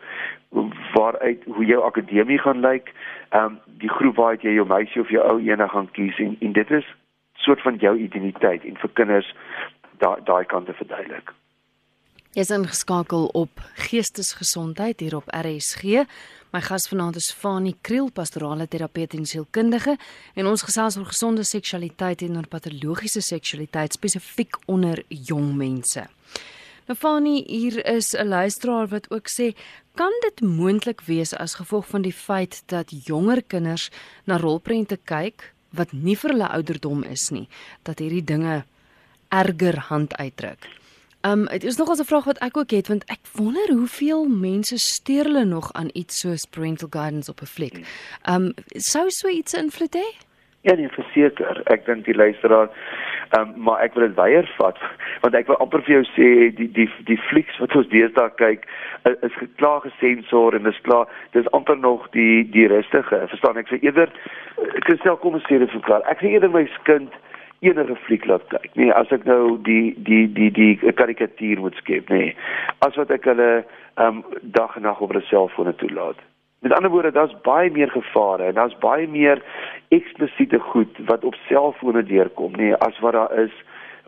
waaruit 0.98 1.44
hoe 1.46 1.66
jou 1.66 1.82
akademie 1.88 2.44
gaan 2.44 2.60
lyk, 2.60 2.92
ehm 3.30 3.56
um, 3.56 3.60
die 3.80 3.96
groep 3.96 4.20
waaruit 4.20 4.44
jy 4.44 4.60
jou 4.60 4.68
meisie 4.68 5.02
of 5.02 5.16
jou 5.16 5.24
ou 5.24 5.40
eendag 5.40 5.72
gaan 5.72 5.92
kies 5.96 6.20
en, 6.20 6.36
en 6.40 6.60
dit 6.60 6.72
is 6.72 6.94
soort 7.48 7.62
van 7.62 7.80
jou 7.80 7.98
identiteit 7.98 8.68
en 8.68 8.80
vir 8.84 8.98
kinders 9.00 9.36
daai 10.04 10.18
daai 10.24 10.44
kant 10.46 10.66
te 10.66 10.74
verduidelik. 10.74 11.32
Jy's 12.38 12.52
ingeskakel 12.54 13.24
op 13.34 13.62
Geestesgesondheid 13.88 15.00
hier 15.02 15.16
op 15.18 15.32
RSG. 15.34 16.04
My 16.54 16.60
gas 16.62 16.86
vanaand 16.86 17.18
is 17.18 17.32
Fanie 17.34 17.74
Kriel, 17.82 18.12
pastorale 18.14 18.68
terapeut 18.70 19.16
en 19.18 19.26
sielkundige, 19.26 19.96
en 20.38 20.46
ons 20.52 20.66
gesels 20.68 21.00
oor 21.00 21.10
gesonde 21.10 21.42
seksualiteit 21.42 22.22
en 22.28 22.38
oor 22.38 22.46
patologiese 22.46 23.26
seksualiteit 23.26 23.98
spesifiek 23.98 24.62
onder 24.70 25.02
jong 25.10 25.50
mense. 25.58 26.06
Nou 26.86 27.00
Fanie, 27.02 27.42
hier 27.50 27.82
is 27.96 28.14
'n 28.14 28.30
luisteraar 28.30 28.88
wat 28.88 29.10
ook 29.10 29.28
sê, 29.34 29.58
kan 29.96 30.14
dit 30.22 30.42
moontlik 30.42 31.02
wees 31.10 31.34
as 31.34 31.58
gevolg 31.58 31.88
van 31.88 32.02
die 32.02 32.14
feit 32.14 32.62
dat 32.68 32.94
jonger 33.06 33.42
kinders 33.42 33.90
na 34.26 34.38
rolprente 34.38 34.98
kyk 34.98 35.54
wat 35.74 35.92
nie 35.92 36.16
vir 36.16 36.30
hulle 36.30 36.50
ouderdom 36.50 37.04
is 37.04 37.30
nie, 37.30 37.48
dat 37.84 38.00
hierdie 38.00 38.24
dinge 38.24 38.66
erger 39.30 39.80
hand 39.80 40.14
uitdruk? 40.18 40.68
Ehm 41.28 41.40
um, 41.40 41.46
dit 41.46 41.64
is 41.64 41.78
nog 41.78 41.90
'n 41.90 42.04
vraag 42.04 42.24
wat 42.24 42.38
ek 42.38 42.58
ook 42.58 42.70
het 42.70 42.88
want 42.88 43.04
ek 43.06 43.24
wonder 43.34 43.70
hoeveel 43.72 44.26
mense 44.26 44.78
steur 44.78 45.24
hulle 45.24 45.46
nog 45.46 45.74
aan 45.74 45.90
iets 45.94 46.20
soos 46.20 46.46
parental 46.46 46.88
guidance 46.90 47.32
op 47.32 47.42
'n 47.42 47.46
fliek. 47.46 47.78
Ehm 48.22 48.44
um, 48.44 48.54
sou 48.92 49.06
so 49.10 49.28
iets 49.28 49.54
invloed 49.54 49.96
hê? 49.96 50.08
Ja, 50.62 50.74
nee, 50.76 50.90
verseker. 50.90 51.62
Ek 51.64 51.86
dink 51.86 52.06
die 52.06 52.16
luisteraar 52.16 52.70
ehm 53.30 53.42
um, 53.42 53.64
maar 53.64 53.80
ek 53.80 53.94
wil 53.94 54.08
dit 54.08 54.16
weier 54.16 54.54
vat 54.58 54.78
want 55.22 55.36
ek 55.36 55.48
wil 55.48 55.58
amper 55.58 55.82
vir 55.82 55.94
jou 55.94 56.06
sê 56.16 56.56
die 56.56 56.72
die 56.72 56.90
die 57.04 57.22
flieks 57.30 57.58
wat 57.60 57.76
ons 57.76 57.88
deesdae 57.88 58.32
kyk 58.36 58.68
is 59.22 59.36
geklaar 59.44 59.82
gesensor 59.82 60.56
en 60.56 60.64
dis 60.64 60.82
klaar 60.82 61.08
dis 61.32 61.52
amper 61.52 61.78
nog 61.78 62.10
die 62.10 62.50
die 62.50 62.68
rustige. 62.68 63.28
Verstaan 63.28 63.58
ek 63.58 63.68
sê 63.68 63.80
eerder 63.82 64.10
ek 64.76 64.88
sê 64.88 65.18
kom 65.20 65.34
ons 65.34 65.48
sê 65.50 65.60
dit 65.60 65.72
vir 65.72 65.82
klaar. 65.82 66.02
Ek 66.12 66.20
sê 66.20 66.28
eerder 66.32 66.50
my 66.50 66.70
kind 66.84 67.12
enige 67.60 67.96
fliek 67.96 68.26
laat 68.26 68.48
kyk. 68.48 68.70
Nee, 68.76 68.94
as 68.94 69.12
ek 69.16 69.26
nou 69.26 69.58
die 69.66 69.96
die 69.98 70.26
die 70.34 70.52
die 70.52 70.94
karikatuur 70.94 71.62
moet 71.64 71.78
skep, 71.82 72.10
nee. 72.14 72.36
As 72.86 72.96
wat 73.00 73.12
ek 73.14 73.26
hulle 73.30 73.66
um, 74.02 74.24
dag 74.42 74.76
en 74.76 74.86
nag 74.88 75.02
op 75.02 75.14
hulle 75.14 75.26
selfone 75.30 75.76
toelaat. 75.76 76.20
Met 76.66 76.74
ander 76.74 76.92
woorde, 76.92 77.12
daar's 77.12 77.36
baie 77.46 77.70
meer 77.72 77.90
gevare 77.94 78.50
en 78.50 78.58
daar's 78.58 78.78
baie 78.82 79.08
meer 79.08 79.42
eksplisiete 79.94 80.60
goed 80.60 81.02
wat 81.10 81.24
op 81.24 81.36
selfone 81.48 82.04
deurkom, 82.04 82.56
nee, 82.58 82.74
as 82.76 82.98
wat 83.00 83.14
daar 83.14 83.34
is 83.40 83.54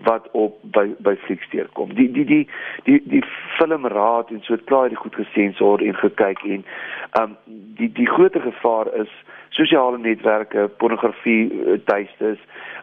wat 0.03 0.27
op 0.31 0.57
by 0.61 0.87
by 0.99 1.15
flieks 1.25 1.49
deurkom. 1.49 1.93
Die 1.93 2.11
die 2.11 2.25
die 2.25 2.47
die 2.83 3.01
die 3.05 3.23
filmraad 3.57 4.29
en 4.29 4.41
so 4.41 4.53
het 4.53 4.63
klaar 4.63 4.89
die 4.89 4.97
goed 4.97 5.15
gesensor 5.15 5.81
en 5.81 5.95
gekyk 5.95 6.43
en 6.43 6.65
ehm 7.11 7.23
um, 7.23 7.37
die 7.79 7.91
die 7.91 8.07
groot 8.07 8.35
gevaar 8.41 8.93
is 8.93 9.11
sosiale 9.49 9.97
netwerke, 9.97 10.67
pornografie 10.77 11.79
tuistes, 11.85 12.39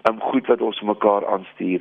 um, 0.08 0.20
goed 0.20 0.46
wat 0.46 0.60
ons 0.60 0.80
mekaar 0.80 1.26
aanstuur. 1.26 1.80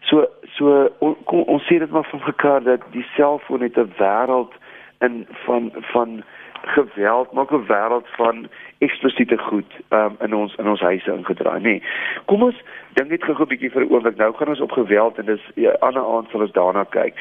So 0.00 0.26
so 0.56 0.88
on, 0.98 1.16
kom, 1.24 1.44
ons 1.48 1.66
sê 1.68 1.78
dit 1.78 1.90
maar 1.90 2.08
van 2.10 2.22
mekaar 2.26 2.62
dat 2.62 2.84
die 2.92 3.06
selfoon 3.16 3.64
het 3.66 3.78
'n 3.78 3.92
wêreld 3.98 4.52
in 5.00 5.26
van 5.44 5.72
van 5.92 6.22
geweld, 6.76 7.32
maak 7.32 7.50
'n 7.52 7.66
wêreld 7.66 8.08
van 8.16 8.46
eksplosiete 8.78 9.38
goed 9.38 9.78
um, 9.90 10.16
in 10.20 10.34
ons 10.34 10.54
in 10.58 10.68
ons 10.68 10.80
huise 10.80 11.12
ingedraai, 11.12 11.60
nê. 11.60 11.62
Nee. 11.62 11.82
Kom 12.30 12.42
ons 12.42 12.56
dink 12.94 13.10
net 13.10 13.24
gou 13.24 13.34
'n 13.34 13.48
bietjie 13.48 13.70
vir 13.70 13.84
'n 13.84 13.92
oomblik. 13.92 14.16
Nou 14.16 14.32
gaan 14.32 14.48
ons 14.48 14.60
op 14.60 14.72
geweld 14.72 15.18
en 15.18 15.26
dis 15.26 15.44
'n 15.56 15.60
ja, 15.60 15.76
ander 15.80 16.04
aand 16.04 16.30
sal 16.30 16.40
ons 16.40 16.52
daarna 16.52 16.84
kyk. 16.84 17.14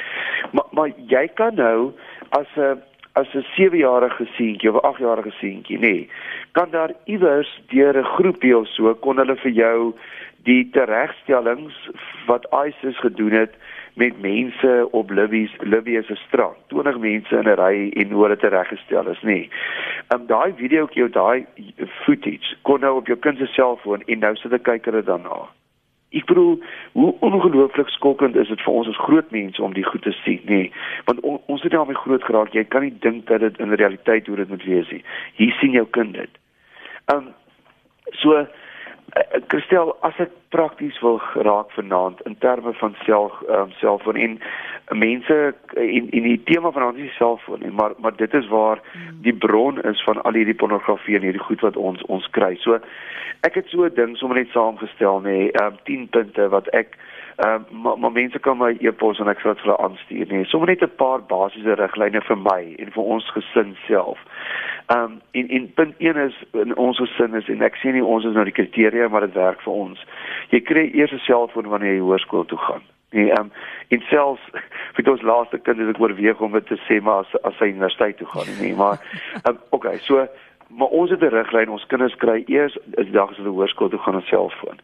Maar 0.52 0.66
maar 0.72 0.90
jy 1.08 1.28
kan 1.34 1.56
nou 1.56 1.94
as 2.30 2.48
'n 2.58 2.82
as 3.14 3.28
'n 3.34 3.46
7-jarige 3.56 4.26
seentjie 4.38 4.70
of 4.70 4.82
'n 4.82 4.88
8-jarige 4.88 5.32
seentjie, 5.32 5.78
nê, 5.78 5.82
nee, 5.82 6.10
kan 6.52 6.70
daar 6.70 6.92
iewers 7.06 7.62
deur 7.68 7.98
'n 7.98 8.14
groepie 8.18 8.58
of 8.58 8.68
so 8.68 8.94
kon 8.96 9.18
hulle 9.18 9.36
vir 9.36 9.52
jou 9.52 9.94
die 10.44 10.70
teregstellings 10.70 11.90
wat 12.26 12.48
ISIS 12.66 13.00
gedoen 13.00 13.32
het 13.32 13.54
met 13.94 14.22
mense 14.22 14.88
op 14.92 15.10
Libië 15.10 15.52
Libië 15.60 16.02
se 16.04 16.16
strand 16.16 16.56
20 16.68 16.98
mense 16.98 17.36
in 17.36 17.50
'n 17.50 17.56
ry 17.56 17.90
en 17.90 18.12
hoe 18.12 18.22
hulle 18.24 18.38
tereggestel 18.38 19.08
is 19.08 19.22
nê. 19.22 19.50
Ehm 20.08 20.22
um, 20.22 20.28
daai 20.28 20.54
videoetjie 20.56 21.04
of 21.04 21.12
daai 21.12 21.46
footage 22.04 22.56
kon 22.62 22.80
nou 22.80 22.96
op 22.98 23.08
jou 23.08 23.20
kind 23.20 23.38
se 23.38 23.46
selfoon 23.46 24.02
en 24.06 24.20
nou 24.20 24.36
sit 24.36 24.54
ek 24.54 24.64
kyk 24.64 24.86
hulle 24.86 25.04
daarna. 25.04 25.48
Ek 26.14 26.26
bedoel, 26.26 26.60
hoe 26.92 27.16
ongelooflik 27.20 27.90
skokkend 27.90 28.36
is 28.36 28.48
dit 28.48 28.62
vir 28.62 28.74
ons 28.74 28.88
as 28.88 28.98
groot 29.06 29.32
mense 29.32 29.62
om 29.62 29.74
die 29.74 29.84
goed 29.84 30.02
te 30.02 30.12
sien, 30.12 30.42
nê? 30.46 30.50
Nee, 30.54 30.72
want 31.06 31.20
on, 31.20 31.40
ons 31.46 31.62
het 31.62 31.72
daarmee 31.72 31.96
groot 31.96 32.24
geraak. 32.24 32.54
Jy 32.54 32.64
kan 32.64 32.82
nie 32.82 32.94
dink 33.00 33.26
dat 33.28 33.40
dit 33.40 33.58
in 33.60 33.74
realiteit 33.74 34.28
hoe 34.28 34.36
dit 34.36 34.50
moet 34.50 34.64
wees 34.64 34.90
nie. 34.90 35.04
Hier 35.34 35.56
sien 35.60 35.72
jou 35.72 35.86
kind 35.90 36.14
dit. 36.14 36.30
Ehm 37.06 37.18
um, 37.18 37.34
so 38.12 38.46
Christel, 39.48 39.92
as 40.02 40.18
ek 40.18 40.32
prakties 40.50 40.98
wil 41.06 41.20
geraak 41.22 41.70
vanaand 41.78 42.22
in 42.26 42.34
terme 42.42 42.74
van 42.74 42.96
self 43.06 43.36
um, 43.46 43.70
selfoon 43.78 44.18
en 44.18 44.40
mense 44.98 45.38
in 45.78 46.10
in 46.10 46.26
die 46.26 46.40
tema 46.50 46.72
van 46.74 46.88
ons 46.88 47.18
selfoon, 47.18 47.62
maar 47.78 47.94
maar 47.98 48.16
dit 48.18 48.34
is 48.34 48.48
waar 48.50 48.82
hmm. 48.92 49.22
die 49.22 49.36
bron 49.46 49.82
is 49.82 50.02
van 50.04 50.22
al 50.22 50.34
hierdie 50.34 50.58
pornografie 50.58 51.16
en 51.16 51.28
hierdie 51.30 51.46
goed 51.46 51.62
wat 51.62 51.78
ons 51.78 52.02
ons 52.10 52.30
kry. 52.38 52.56
So 52.66 52.80
ek 53.46 53.62
het 53.62 53.70
so 53.70 53.86
'n 53.86 53.94
ding 53.94 54.18
sommer 54.18 54.38
net 54.38 54.50
saamgestel 54.50 55.22
nê, 55.22 55.38
nee, 55.38 55.52
um, 55.62 55.78
10 55.84 56.10
punte 56.10 56.50
wat 56.50 56.68
ek 56.74 56.98
Ehm 57.36 57.66
uh, 57.72 57.82
maar, 57.82 58.00
maar 58.00 58.12
mense 58.12 58.40
kan 58.40 58.58
my 58.58 58.78
e-pos 58.80 59.20
en 59.20 59.28
ek 59.28 59.40
sal 59.40 59.54
dit 59.54 59.62
vir 59.64 59.72
hulle 59.72 59.84
aanstuur 59.86 60.28
nie. 60.30 60.46
Sommige 60.46 60.72
net 60.72 60.84
'n 60.90 60.96
paar 60.96 61.22
basiese 61.22 61.74
riglyne 61.80 62.22
vir 62.22 62.38
my 62.38 62.76
en 62.78 62.92
vir 62.92 63.04
ons 63.04 63.32
gesin 63.32 63.76
self. 63.88 64.20
Ehm 64.88 65.04
um, 65.04 65.22
en 65.32 65.50
en 65.50 65.74
punt 65.74 65.96
1 65.98 66.18
is 66.18 66.36
in 66.52 66.78
ons 66.78 66.98
gesin 66.98 67.34
is 67.34 67.50
en 67.50 67.62
ek 67.62 67.76
sê 67.82 67.92
nie 67.92 68.06
ons 68.06 68.26
is 68.26 68.34
nou 68.34 68.44
die 68.44 68.60
kriteria 68.60 69.10
maar 69.10 69.26
dit 69.26 69.34
werk 69.34 69.62
vir 69.62 69.74
ons. 69.74 70.06
Jy 70.50 70.62
kry 70.62 70.92
eers 70.94 71.12
'n 71.12 71.26
selfoon 71.26 71.68
wanneer 71.68 71.94
jy 71.94 72.00
hoërskool 72.00 72.46
toe 72.46 72.58
gaan. 72.58 72.82
Nee, 73.12 73.32
ehm 73.32 73.42
um, 73.42 73.52
en 73.88 74.02
selfs 74.10 74.46
vir 74.96 75.12
ons 75.12 75.22
laaste 75.22 75.58
kind 75.58 75.80
het 75.80 75.90
ek 75.90 76.02
oorweeg 76.02 76.40
om 76.42 76.52
dit 76.52 76.66
te 76.68 76.78
sê 76.86 77.02
maar 77.02 77.26
as 77.26 77.42
as 77.44 77.60
hy 77.60 77.74
universiteit 77.74 78.18
toe 78.18 78.28
gaan 78.28 78.50
nie, 78.62 78.76
maar 78.76 78.98
um, 79.50 79.58
okay, 79.78 79.98
so 79.98 80.28
maar 80.70 80.88
ons 80.88 81.10
het 81.10 81.22
'n 81.22 81.34
riglyn 81.34 81.70
ons 81.70 81.86
kinders 81.86 82.16
kry 82.16 82.44
eers 82.48 82.78
is 82.98 83.12
dag 83.12 83.30
as 83.30 83.38
hulle 83.38 83.50
hoërskool 83.58 83.90
toe 83.90 84.00
gaan 84.00 84.18
'n 84.18 84.30
selfoon. 84.30 84.78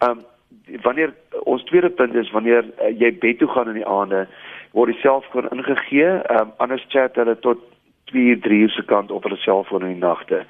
Ehm 0.00 0.10
um, 0.10 0.24
wanneer 0.82 1.14
ons 1.42 1.64
tweede 1.64 1.90
punt 1.90 2.14
is 2.14 2.30
wanneer 2.30 2.64
uh, 2.64 2.90
jy 2.98 3.12
bed 3.18 3.38
toe 3.38 3.48
gaan 3.48 3.68
in 3.68 3.80
die 3.80 3.86
aande 3.86 4.26
word 4.76 4.92
die 4.92 5.00
selfoon 5.02 5.48
ingegee, 5.50 6.10
um, 6.30 6.52
anders 6.62 6.84
chat 6.88 7.18
hulle 7.18 7.36
tot 7.42 7.62
2, 8.10 8.38
3 8.44 8.58
uur 8.64 8.70
se 8.74 8.84
kant 8.86 9.10
op 9.10 9.26
hulle 9.26 9.38
selfoon 9.42 9.86
in 9.86 9.94
die 9.94 10.02
nagte. 10.02 10.44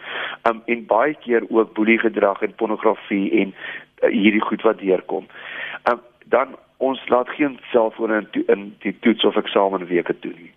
Um 0.48 0.62
en 0.64 0.86
baie 0.88 1.14
keer 1.24 1.44
ook 1.48 1.74
boelie 1.76 1.98
gedrag 2.00 2.42
en 2.42 2.54
pornografie 2.54 3.30
en 3.42 3.54
uh, 3.54 4.10
hierdie 4.12 4.44
goed 4.44 4.64
wat 4.68 4.80
deurkom. 4.80 5.28
Um 5.90 6.00
dan 6.32 6.56
ons 6.76 7.00
laat 7.08 7.28
geen 7.36 7.58
selfone 7.72 8.22
in, 8.32 8.44
in 8.46 8.66
die 8.84 8.96
toets 9.00 9.24
of 9.24 9.36
eksamen 9.36 9.86
weke 9.86 10.16
toe 10.18 10.32
nie. 10.36 10.52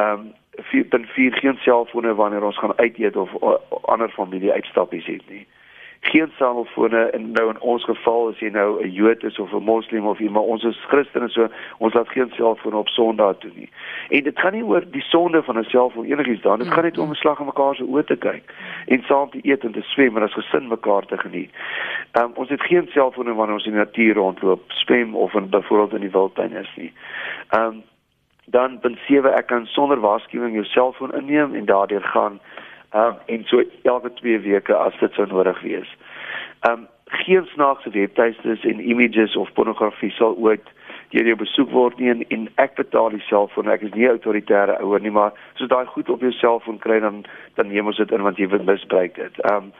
Um 0.00 0.32
vier 0.70 0.88
dan 0.88 1.04
vier 1.16 1.32
geen 1.40 1.56
selfone 1.64 2.14
wanneer 2.14 2.44
ons 2.44 2.58
gaan 2.58 2.76
uit 2.76 2.98
eet 2.98 3.16
of, 3.16 3.34
of 3.34 3.84
ander 3.84 4.08
familie 4.08 4.52
uitstappies 4.52 5.06
het 5.06 5.28
nie 5.28 5.46
geen 6.06 6.32
selfone 6.36 7.02
en 7.16 7.30
nou 7.32 7.48
in 7.48 7.60
ons 7.60 7.84
geval 7.84 8.28
as 8.28 8.38
jy 8.38 8.50
nou 8.52 8.82
'n 8.82 8.90
Jood 8.90 9.24
is 9.24 9.38
of 9.38 9.52
'n 9.52 9.62
Moslem 9.62 10.06
of 10.06 10.18
iemand 10.18 10.46
ons 10.46 10.64
is 10.64 10.84
Christene 10.88 11.28
so 11.28 11.48
ons 11.78 11.94
laat 11.94 12.08
geen 12.08 12.30
selfone 12.36 12.76
op 12.76 12.88
Sondag 12.88 13.38
toe 13.38 13.50
nie. 13.54 13.68
En 14.08 14.22
dit 14.22 14.38
gaan 14.38 14.52
nie 14.52 14.64
oor 14.64 14.84
die 14.90 15.02
sonde 15.02 15.42
van 15.42 15.58
'n 15.58 15.64
selfoon 15.64 16.04
enigiets 16.04 16.42
dan 16.42 16.58
dit 16.58 16.68
gaan 16.68 16.84
net 16.84 16.98
om 16.98 17.10
'n 17.10 17.14
slag 17.14 17.38
in 17.38 17.46
mekaar 17.46 17.74
se 17.74 17.84
oë 17.84 18.04
te 18.04 18.16
kyk 18.16 18.54
en 18.86 19.02
saam 19.02 19.30
te 19.30 19.38
eet 19.42 19.64
en 19.64 19.72
te 19.72 19.82
swem 19.82 20.16
en 20.16 20.22
as 20.22 20.32
gesin 20.32 20.68
mekaar 20.68 21.06
te 21.06 21.18
geniet. 21.18 21.50
Um, 22.12 22.30
ons 22.34 22.48
het 22.48 22.62
geen 22.62 22.88
selfone 22.88 23.34
wanneer 23.34 23.54
ons 23.54 23.66
in 23.66 23.72
die 23.72 23.80
natuur 23.80 24.14
rondloop, 24.14 24.62
swem 24.66 25.16
of 25.16 25.34
in 25.34 25.48
byvoorbeeld 25.48 25.94
in 25.94 26.00
die 26.00 26.10
wildtuin 26.10 26.52
is 26.52 26.72
nie. 26.76 26.92
Ehm 27.48 27.66
um, 27.66 27.82
dan 28.46 28.78
punt 28.80 28.98
7 29.06 29.34
ek 29.34 29.46
kan 29.46 29.66
sonder 29.66 30.00
waarskuwing 30.00 30.52
jou 30.54 30.64
selfoon 30.64 31.14
inneem 31.14 31.54
en 31.54 31.64
daardeur 31.64 32.02
gaan 32.02 32.40
um, 32.94 33.14
en 33.26 33.44
so 33.50 33.62
elke 33.82 34.12
2 34.20 34.38
weke 34.40 34.76
as 34.76 34.98
dit 35.00 35.12
sou 35.12 35.26
nodig 35.26 35.60
wees. 35.60 35.96
Um 36.68 36.88
geen 37.04 37.44
snaakse 37.52 37.90
webtuistes 37.90 38.64
en 38.64 38.80
images 38.80 39.36
of 39.36 39.52
pornografie 39.52 40.10
sal 40.10 40.36
ooit 40.36 40.72
deur 41.14 41.28
jou 41.28 41.36
besoek 41.38 41.70
word 41.70 41.98
nie 42.00 42.10
en, 42.10 42.22
en 42.34 42.46
ek 42.62 42.74
betaal 42.78 43.12
die 43.14 43.22
selfoon 43.28 43.70
ek 43.70 43.84
is 43.86 43.92
nie 43.94 44.08
autoritaire 44.10 44.78
ouer 44.82 45.02
nie 45.02 45.12
maar 45.14 45.36
so 45.60 45.68
daai 45.70 45.86
goed 45.92 46.10
op 46.10 46.24
jou 46.24 46.32
selfoon 46.34 46.80
kry 46.82 46.98
dan 47.04 47.22
dan 47.58 47.70
neem 47.70 47.86
ons 47.90 48.00
dit 48.00 48.14
in 48.16 48.24
want 48.26 48.40
jy 48.40 48.48
wil 48.50 48.64
misbruik 48.66 49.14
dit. 49.20 49.38
Um 49.52 49.70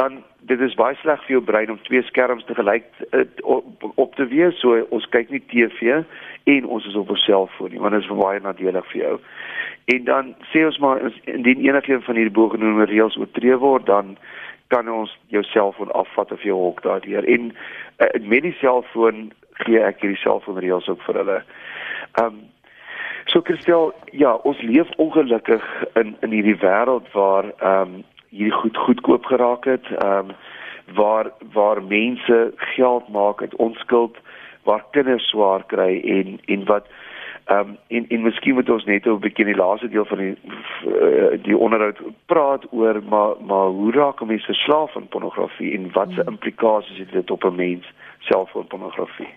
dan 0.00 0.22
dit 0.50 0.60
is 0.60 0.74
baie 0.78 0.96
sleg 1.02 1.22
vir 1.26 1.36
jou 1.36 1.42
brein 1.44 1.70
om 1.70 1.78
twee 1.86 2.02
skerms 2.08 2.44
te 2.48 2.56
gelyk 2.58 2.88
op, 3.42 3.86
op 3.94 4.16
te 4.16 4.26
wees 4.32 4.58
so 4.62 4.80
ons 4.90 5.06
kyk 5.14 5.30
nie 5.30 5.44
TV 5.52 6.00
en 6.56 6.66
ons 6.66 6.88
is 6.88 6.98
op 6.98 7.14
ons 7.14 7.28
selfoon 7.28 7.70
nie 7.70 7.82
want 7.82 7.94
dit 7.98 8.02
is 8.02 8.18
baie 8.24 8.42
nadelig 8.42 8.90
vir 8.94 9.02
jou. 9.02 9.16
En 9.86 10.04
dan 10.04 10.34
sê 10.50 10.64
ons 10.66 10.78
maar 10.82 11.00
indien 11.24 11.62
enigiets 11.62 12.04
van 12.04 12.18
hierdie 12.18 12.34
bogenoemde 12.34 12.88
reëls 12.90 13.16
oortree 13.16 13.56
word, 13.62 13.86
dan 13.86 14.16
kan 14.74 14.88
ons 14.90 15.12
jou 15.30 15.42
selfoon 15.46 15.92
afvat 15.94 16.32
of 16.34 16.42
jou 16.42 16.56
hok 16.58 16.82
daardeur. 16.82 17.24
En 17.24 17.52
uh, 17.52 18.08
met 18.26 18.42
die 18.42 18.56
selfoon 18.58 19.30
gee 19.62 19.78
ek 19.80 20.02
hierdie 20.02 20.18
selfoon 20.18 20.58
reëls 20.58 20.90
ook 20.90 21.06
vir 21.06 21.22
hulle. 21.22 21.40
Ehm 22.18 22.26
um, 22.26 22.44
so 23.26 23.42
Christel, 23.42 23.88
ja, 24.14 24.36
ons 24.46 24.60
leef 24.62 24.90
ongelukkig 25.02 25.64
in 25.98 26.14
in 26.26 26.34
hierdie 26.34 26.58
wêreld 26.62 27.06
waar 27.14 27.50
ehm 27.54 27.94
um, 27.94 28.04
hierdie 28.34 28.58
goed 28.58 28.76
goedkoop 28.76 29.30
geraak 29.30 29.70
het, 29.70 29.86
ehm 30.02 30.34
um, 30.34 30.36
waar 30.98 31.30
waar 31.52 31.82
mense 31.82 32.52
geld 32.74 33.08
maak 33.08 33.40
uit 33.42 33.54
onskuld, 33.54 34.18
waar 34.62 34.84
kinders 34.90 35.30
swaar 35.30 35.66
kry 35.66 36.00
en 36.18 36.40
en 36.46 36.64
wat 36.64 36.90
Ehm 37.46 37.58
um, 37.58 37.76
en 37.86 38.08
en 38.08 38.22
miskien 38.22 38.54
moet 38.54 38.70
ons 38.70 38.84
net 38.84 39.06
'n 39.06 39.18
bietjie 39.18 39.44
in 39.44 39.52
die 39.52 39.62
laaste 39.62 39.88
deel 39.88 40.04
van 40.04 40.18
die 40.18 40.34
uh, 40.86 41.42
die 41.42 41.56
onderhoud 41.56 41.98
praat 42.26 42.66
oor 42.72 43.02
maar 43.02 43.34
maar 43.40 43.66
hoe 43.66 43.92
raak 43.92 44.24
mense 44.24 44.44
verslaaf 44.44 44.96
aan 44.96 45.08
pornografie 45.08 45.72
en 45.72 45.92
wat 45.92 46.08
se 46.08 46.20
hmm. 46.20 46.32
implikasies 46.32 46.98
het 46.98 47.12
dit 47.12 47.30
op 47.30 47.44
'n 47.44 47.54
mens 47.54 47.86
selfoonpornografie. 48.18 49.28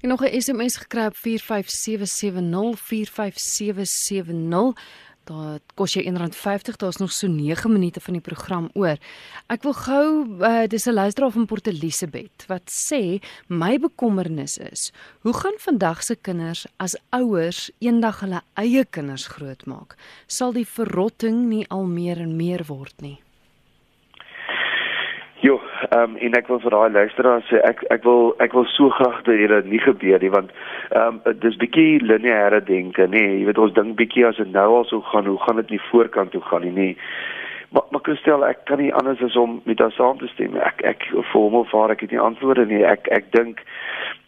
Ek 0.00 0.08
nog 0.08 0.22
'n 0.22 0.40
SMS 0.40 0.76
gekry 0.76 1.06
op 1.06 1.16
45770 1.16 2.78
45770 2.78 4.74
Dit 5.28 5.74
kos 5.76 5.92
jou 5.92 6.04
R1.50. 6.08 6.78
Daar's 6.80 6.96
nog 6.96 7.12
so 7.12 7.28
9 7.28 7.72
minute 7.72 8.00
van 8.00 8.16
die 8.16 8.22
program 8.24 8.70
oor. 8.72 8.96
Ek 9.52 9.62
wil 9.66 9.74
gou 9.76 10.06
uh, 10.40 10.64
dis 10.70 10.86
'n 10.88 10.96
luisteraar 10.96 11.30
van 11.30 11.46
Port 11.46 11.66
Elizabeth 11.66 12.46
wat 12.48 12.64
sê 12.72 13.20
my 13.48 13.78
bekommernis 13.78 14.58
is, 14.58 14.92
hoe 15.20 15.34
gaan 15.34 15.58
vandag 15.58 16.02
se 16.02 16.16
kinders 16.16 16.66
as 16.76 16.96
ouers 17.10 17.70
eendag 17.78 18.20
hulle 18.20 18.40
eie 18.54 18.84
kinders 18.84 19.26
grootmaak? 19.26 19.96
Sal 20.26 20.52
die 20.52 20.66
verrotting 20.66 21.48
nie 21.48 21.66
al 21.68 21.84
meer 21.84 22.18
en 22.18 22.36
meer 22.36 22.64
word 22.64 22.94
nie? 23.00 23.18
Ehm 25.90 26.02
um, 26.02 26.16
en 26.16 26.34
ek 26.36 26.48
wil 26.52 26.58
vir 26.60 26.74
daai 26.74 26.90
luisteraars 26.92 27.46
sê 27.48 27.60
ek 27.64 27.80
ek 27.94 28.02
wil 28.04 28.34
ek 28.44 28.52
wil 28.52 28.66
so 28.68 28.90
graag 28.92 29.22
dat 29.24 29.38
dit 29.40 29.70
nie 29.72 29.80
gebeur 29.80 30.20
nie 30.20 30.32
want 30.34 30.50
ehm 30.90 31.20
um, 31.24 31.38
dis 31.44 31.56
bietjie 31.62 32.02
lineêre 32.04 32.60
denke 32.64 33.06
nê. 33.08 33.22
Jy 33.38 33.46
weet 33.48 33.60
ons 33.64 33.72
dink 33.72 33.96
bietjie 33.96 34.26
as 34.28 34.36
dit 34.36 34.50
nou 34.52 34.66
al 34.80 34.84
so 34.90 35.00
gaan 35.12 35.30
hoe 35.30 35.38
gaan 35.46 35.56
dit 35.62 35.70
nie 35.76 35.80
voorkant 35.88 36.34
toe 36.34 36.42
gaan 36.50 36.66
nie 36.66 36.74
nê. 36.76 36.88
Maar 37.72 37.88
maar 37.90 38.04
Christel 38.04 38.44
ek 38.44 38.66
kan 38.68 38.82
nie 38.84 38.92
anders 39.00 39.22
as 39.24 39.36
om 39.36 39.60
met 39.64 39.80
haar 39.80 39.96
saam 39.96 40.20
te 40.20 40.28
stem. 40.34 40.60
Ek 40.60 40.84
ek 40.92 41.08
formeel 41.32 41.64
vaar 41.72 41.96
ek 41.96 42.04
het 42.04 42.12
nie 42.12 42.20
antwoorde 42.20 42.66
nie. 42.68 42.84
Ek 42.84 43.08
ek 43.08 43.32
dink 43.32 43.64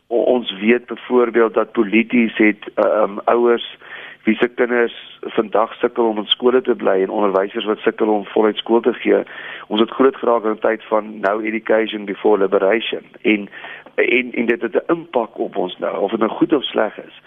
ons 0.08 0.48
weet 0.64 0.88
byvoorbeeld 0.88 1.54
dat 1.60 1.76
polities 1.76 2.40
het 2.40 2.72
ehm 2.74 3.18
um, 3.18 3.20
ouers 3.36 3.68
wie 4.24 4.36
se 4.36 4.48
kinders 4.48 5.18
vandag 5.20 5.74
sukkel 5.74 6.04
om 6.04 6.18
in 6.18 6.26
skole 6.26 6.62
te 6.62 6.74
bly 6.74 7.02
en 7.02 7.10
onderwysers 7.10 7.64
wat 7.64 7.78
sukkel 7.78 8.08
om 8.08 8.24
voluit 8.24 8.56
skool 8.56 8.80
te 8.80 8.92
gee. 8.92 9.22
Ons 9.66 9.80
het 9.80 9.90
groot 9.90 10.16
geraak 10.16 10.44
in 10.44 10.50
'n 10.50 10.58
tyd 10.58 10.84
van 10.84 11.20
now 11.20 11.44
education 11.44 12.04
before 12.04 12.38
liberation 12.38 13.04
en 13.22 13.48
en 13.94 14.32
en 14.32 14.46
dit 14.46 14.62
het 14.62 14.74
'n 14.74 14.92
impak 14.92 15.38
op 15.38 15.56
ons 15.56 15.78
nou 15.78 15.96
of 15.98 16.10
dit 16.10 16.20
nou 16.20 16.30
goed 16.30 16.52
of 16.52 16.64
sleg 16.64 16.98
is. 16.98 17.20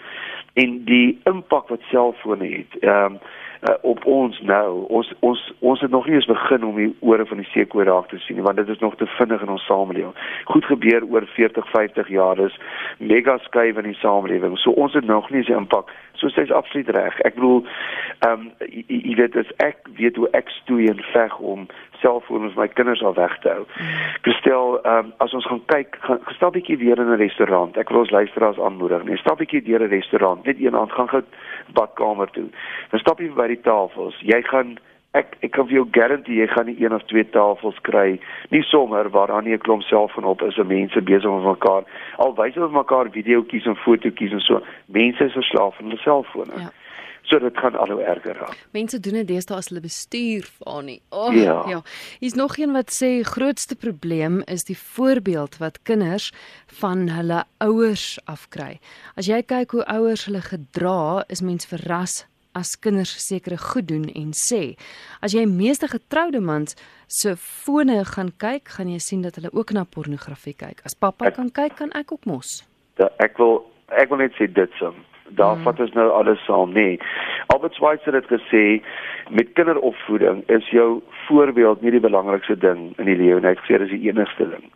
En 0.52 0.84
die 0.84 1.20
impak 1.24 1.68
wat 1.68 1.80
selfone 1.90 2.46
het. 2.46 2.82
Ehm 2.82 3.04
um, 3.04 3.18
uh, 3.68 3.74
op 3.80 4.04
ons 4.04 4.40
nou. 4.40 4.84
Ons 4.88 5.12
ons 5.20 5.52
ons 5.58 5.80
het 5.80 5.90
nog 5.90 6.06
nie 6.06 6.14
eens 6.14 6.26
begin 6.28 6.64
om 6.64 6.76
die 6.76 6.96
ore 7.00 7.26
van 7.26 7.40
die 7.40 7.48
seekoe 7.52 7.84
raak 7.84 8.08
te 8.08 8.18
sien 8.18 8.36
nie, 8.36 8.44
want 8.44 8.56
dit 8.56 8.68
is 8.68 8.78
nog 8.78 8.96
te 8.96 9.06
vinnig 9.16 9.42
in 9.42 9.48
ons 9.48 9.64
samelewing. 9.64 10.14
Goed 10.44 10.64
gebeur 10.64 11.06
oor 11.08 11.26
40, 11.26 11.70
50 11.70 12.08
jaar 12.08 12.38
is 12.38 12.58
mega 12.98 13.38
skuif 13.38 13.76
in 13.76 13.88
die 13.88 14.00
samelewing. 14.00 14.58
So 14.58 14.70
ons 14.70 14.92
het 14.92 15.06
nog 15.06 15.30
nie 15.30 15.38
eens 15.38 15.52
die 15.52 15.56
impak. 15.56 15.92
So 16.14 16.28
sy's 16.28 16.50
absoluut 16.50 16.88
reg. 16.94 17.18
Ek 17.26 17.34
bedoel 17.34 17.64
ehm 18.24 18.46
um, 18.46 18.52
jy 18.86 19.16
weet 19.18 19.36
as 19.36 19.50
ek 19.64 19.88
weet 19.98 20.16
hoe 20.16 20.28
ek 20.38 20.48
stoei 20.60 20.86
en 20.92 21.02
veg 21.12 21.38
om 21.38 21.66
selfone 22.00 22.50
vir 22.52 22.62
my 22.62 22.68
kinders 22.68 23.02
al 23.02 23.16
weg 23.16 23.34
te 23.42 23.50
hou. 23.50 23.66
Gestel, 24.26 24.78
ehm 24.82 25.10
um, 25.10 25.12
as 25.24 25.34
ons 25.34 25.46
gaan 25.50 25.62
kyk, 25.72 25.98
gaan 26.06 26.22
gestel 26.28 26.54
bietjie 26.54 26.78
weer 26.78 27.00
in 27.02 27.12
'n 27.12 27.20
restaurant. 27.20 27.76
Ek 27.76 27.90
wil 27.90 28.04
ons 28.04 28.14
luisteraars 28.14 28.58
aanmoedig. 28.58 29.04
Nee, 29.04 29.16
stap 29.22 29.38
bietjie 29.38 29.62
deur 29.62 29.82
'n 29.82 29.94
restaurant. 29.94 30.46
Net 30.46 30.60
een 30.60 30.76
aand 30.76 30.92
gaan 30.92 31.08
gou 31.08 31.22
badkamer 31.72 32.30
toe. 32.30 32.48
Dan 32.90 33.00
stap 33.00 33.20
jy 33.20 33.30
by 33.34 33.46
die 33.46 33.60
tafels. 33.60 34.16
Jy 34.20 34.42
gaan 34.42 34.78
ek 35.14 35.36
ek 35.46 35.52
kan 35.56 35.68
vir 35.68 35.78
jou 35.78 35.86
garandeer 35.96 36.42
jy 36.42 36.46
gaan 36.52 36.66
nie 36.66 36.76
een 36.82 36.94
of 36.94 37.04
twee 37.10 37.24
tafels 37.36 37.80
kry 37.88 38.18
nie 38.50 38.62
sommer 38.70 39.10
waar 39.10 39.32
dan 39.32 39.44
nie 39.44 39.54
'n 39.54 39.64
klomp 39.66 39.82
selfoon 39.82 40.24
op 40.24 40.42
is 40.42 40.58
en 40.58 40.66
mense 40.66 41.02
besig 41.02 41.30
om 41.30 41.42
mekaar 41.42 41.84
al 42.18 42.34
wys 42.34 42.54
hulle 42.54 42.68
mekaar 42.68 43.10
videoetjies 43.10 43.66
en 43.66 43.76
fotootjies 43.76 44.32
en 44.32 44.40
so. 44.40 44.62
Mense 44.86 45.24
is 45.24 45.32
verslaaf 45.32 45.78
aan 45.78 45.86
hulle 45.90 46.02
selfone. 46.02 46.54
Ja 46.58 46.70
so 47.24 47.38
dit 47.38 47.56
gaan 47.58 47.76
al 47.78 47.90
hoe 47.90 48.02
erger 48.02 48.36
raak. 48.36 48.56
Mense 48.70 49.00
doen 49.00 49.16
dit 49.20 49.28
deesdae 49.28 49.56
as 49.56 49.70
hulle 49.72 49.82
bestuur 49.84 50.44
van 50.58 50.84
nie. 50.90 51.00
Oh, 51.08 51.32
ja. 51.34 51.56
ja. 51.68 51.80
Hier's 52.20 52.36
nog 52.38 52.58
een 52.58 52.74
wat 52.76 52.92
sê 52.92 53.22
grootste 53.24 53.76
probleem 53.76 54.42
is 54.50 54.66
die 54.68 54.78
voorbeeld 54.78 55.58
wat 55.62 55.80
kinders 55.82 56.30
van 56.80 57.08
hulle 57.08 57.44
ouers 57.64 58.18
afkry. 58.30 58.78
As 59.16 59.30
jy 59.30 59.40
kyk 59.42 59.76
hoe 59.76 59.86
ouers 59.96 60.26
hulle 60.28 60.44
gedra, 60.44 61.24
is 61.32 61.40
mens 61.44 61.68
verras 61.70 62.24
as 62.54 62.74
kinders 62.80 63.14
sekere 63.26 63.58
goed 63.60 63.88
doen 63.90 64.06
en 64.14 64.32
sê. 64.36 64.74
As 65.20 65.34
jy 65.36 65.44
meeste 65.50 65.88
getroude 65.90 66.40
mans 66.40 66.76
se 67.08 67.36
fone 67.36 68.02
gaan 68.14 68.32
kyk, 68.38 68.76
gaan 68.76 68.92
jy 68.92 69.00
sien 69.02 69.24
dat 69.26 69.38
hulle 69.38 69.52
ook 69.52 69.74
na 69.76 69.84
pornografie 69.84 70.56
kyk. 70.56 70.84
As 70.86 70.94
pappa 70.94 71.30
ek, 71.30 71.38
kan 71.40 71.50
kyk, 71.50 71.76
kan 71.82 71.92
ek 71.98 72.14
ook 72.14 72.26
mos. 72.30 72.62
Da, 73.00 73.10
ek 73.24 73.38
wil 73.42 73.62
ek 73.94 74.08
wil 74.10 74.22
net 74.24 74.34
sê 74.38 74.48
dit 74.50 74.80
so 74.80 74.94
daar 75.34 75.56
mm. 75.56 75.62
vat 75.62 75.80
ons 75.80 75.92
nou 75.96 76.08
alles 76.12 76.40
saam 76.44 76.72
nê. 76.74 76.86
Nee. 76.94 76.98
Albert 77.54 77.74
Schweitzer 77.74 78.14
het 78.14 78.28
gesê 78.30 78.82
met 79.30 79.52
kinderopvoeding 79.58 80.42
is 80.52 80.68
jou 80.70 81.02
voorbeeld 81.26 81.82
nie 81.82 81.94
die 81.94 82.02
belangrikste 82.04 82.56
ding 82.60 82.92
in 82.98 83.08
die 83.08 83.16
lewe 83.16 83.40
nie. 83.40 83.50
Hy 83.50 83.56
het 83.56 83.64
gesê 83.64 83.80
dis 83.82 83.94
die 83.96 84.08
enigste 84.10 84.48
ding. 84.52 84.70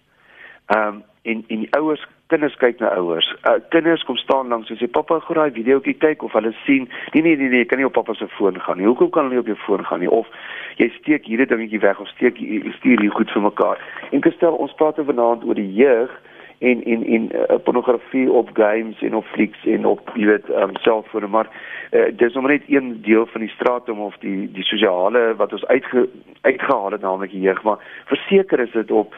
Ehm 0.75 0.99
um, 0.99 1.07
en 1.23 1.45
en 1.49 1.65
die 1.65 1.73
ouers 1.79 2.05
kinders 2.29 2.57
kyk 2.61 2.81
na 2.81 2.91
ouers. 3.01 3.29
Uh, 3.49 3.57
kinders 3.73 4.05
kom 4.05 4.17
staan 4.21 4.49
langs 4.53 4.71
en 4.71 4.77
sê 4.77 4.89
pappa 4.93 5.19
gou 5.25 5.37
daai 5.39 5.55
videoetjie 5.57 5.97
kyk 6.03 6.23
of 6.27 6.35
hulle 6.37 6.53
sien 6.67 6.89
nee 7.15 7.23
nee 7.23 7.37
nee 7.41 7.49
nee 7.49 7.69
kan 7.69 7.81
nie 7.81 7.89
op 7.89 7.97
pappa 7.97 8.15
se 8.15 8.29
foon 8.37 8.61
gaan 8.61 8.81
nie. 8.81 8.87
Hoekom 8.87 9.11
kan 9.11 9.29
hulle 9.29 9.39
nie 9.39 9.45
op 9.45 9.53
jou 9.53 9.59
foon 9.65 9.85
gaan 9.89 10.05
nie? 10.05 10.11
Of 10.13 10.29
jy 10.77 10.91
steek 10.99 11.27
hierdie 11.27 11.49
dingetjie 11.49 11.81
weg 11.81 12.01
of 12.01 12.09
steek 12.15 12.41
stuur 12.79 13.01
hier 13.01 13.15
goed 13.17 13.33
vir 13.33 13.47
mekaar. 13.49 13.85
En 14.13 14.23
gestel 14.23 14.61
ons 14.61 14.75
praat 14.81 15.01
vanaand 15.11 15.45
oor 15.49 15.59
die 15.59 15.73
jeug 15.81 16.13
en 16.59 16.85
en 16.85 17.05
en 17.07 17.29
uh, 17.35 17.57
pornografie 17.63 18.33
op 18.33 18.51
games 18.53 19.03
en 19.03 19.15
op 19.15 19.25
flieks 19.25 19.65
en 19.65 19.87
op 19.87 20.11
jy 20.15 20.27
weet 20.27 20.49
um, 20.49 20.77
selfone 20.83 21.27
maar 21.27 21.49
uh, 21.91 22.05
dis 22.17 22.35
nog 22.35 22.47
net 22.47 22.63
een 22.67 22.99
deel 23.03 23.27
van 23.27 23.41
die 23.41 23.51
straatom 23.51 24.01
of 24.01 24.17
die 24.19 24.51
die 24.53 24.65
sosiale 24.65 25.35
wat 25.37 25.53
ons 25.53 25.67
uitge, 25.67 26.09
uitgehaal 26.41 26.91
het 26.91 27.01
naamlik 27.01 27.31
jeug 27.31 27.63
maar 27.63 28.03
verseker 28.05 28.61
is 28.61 28.73
dit 28.73 28.91
op 28.91 29.15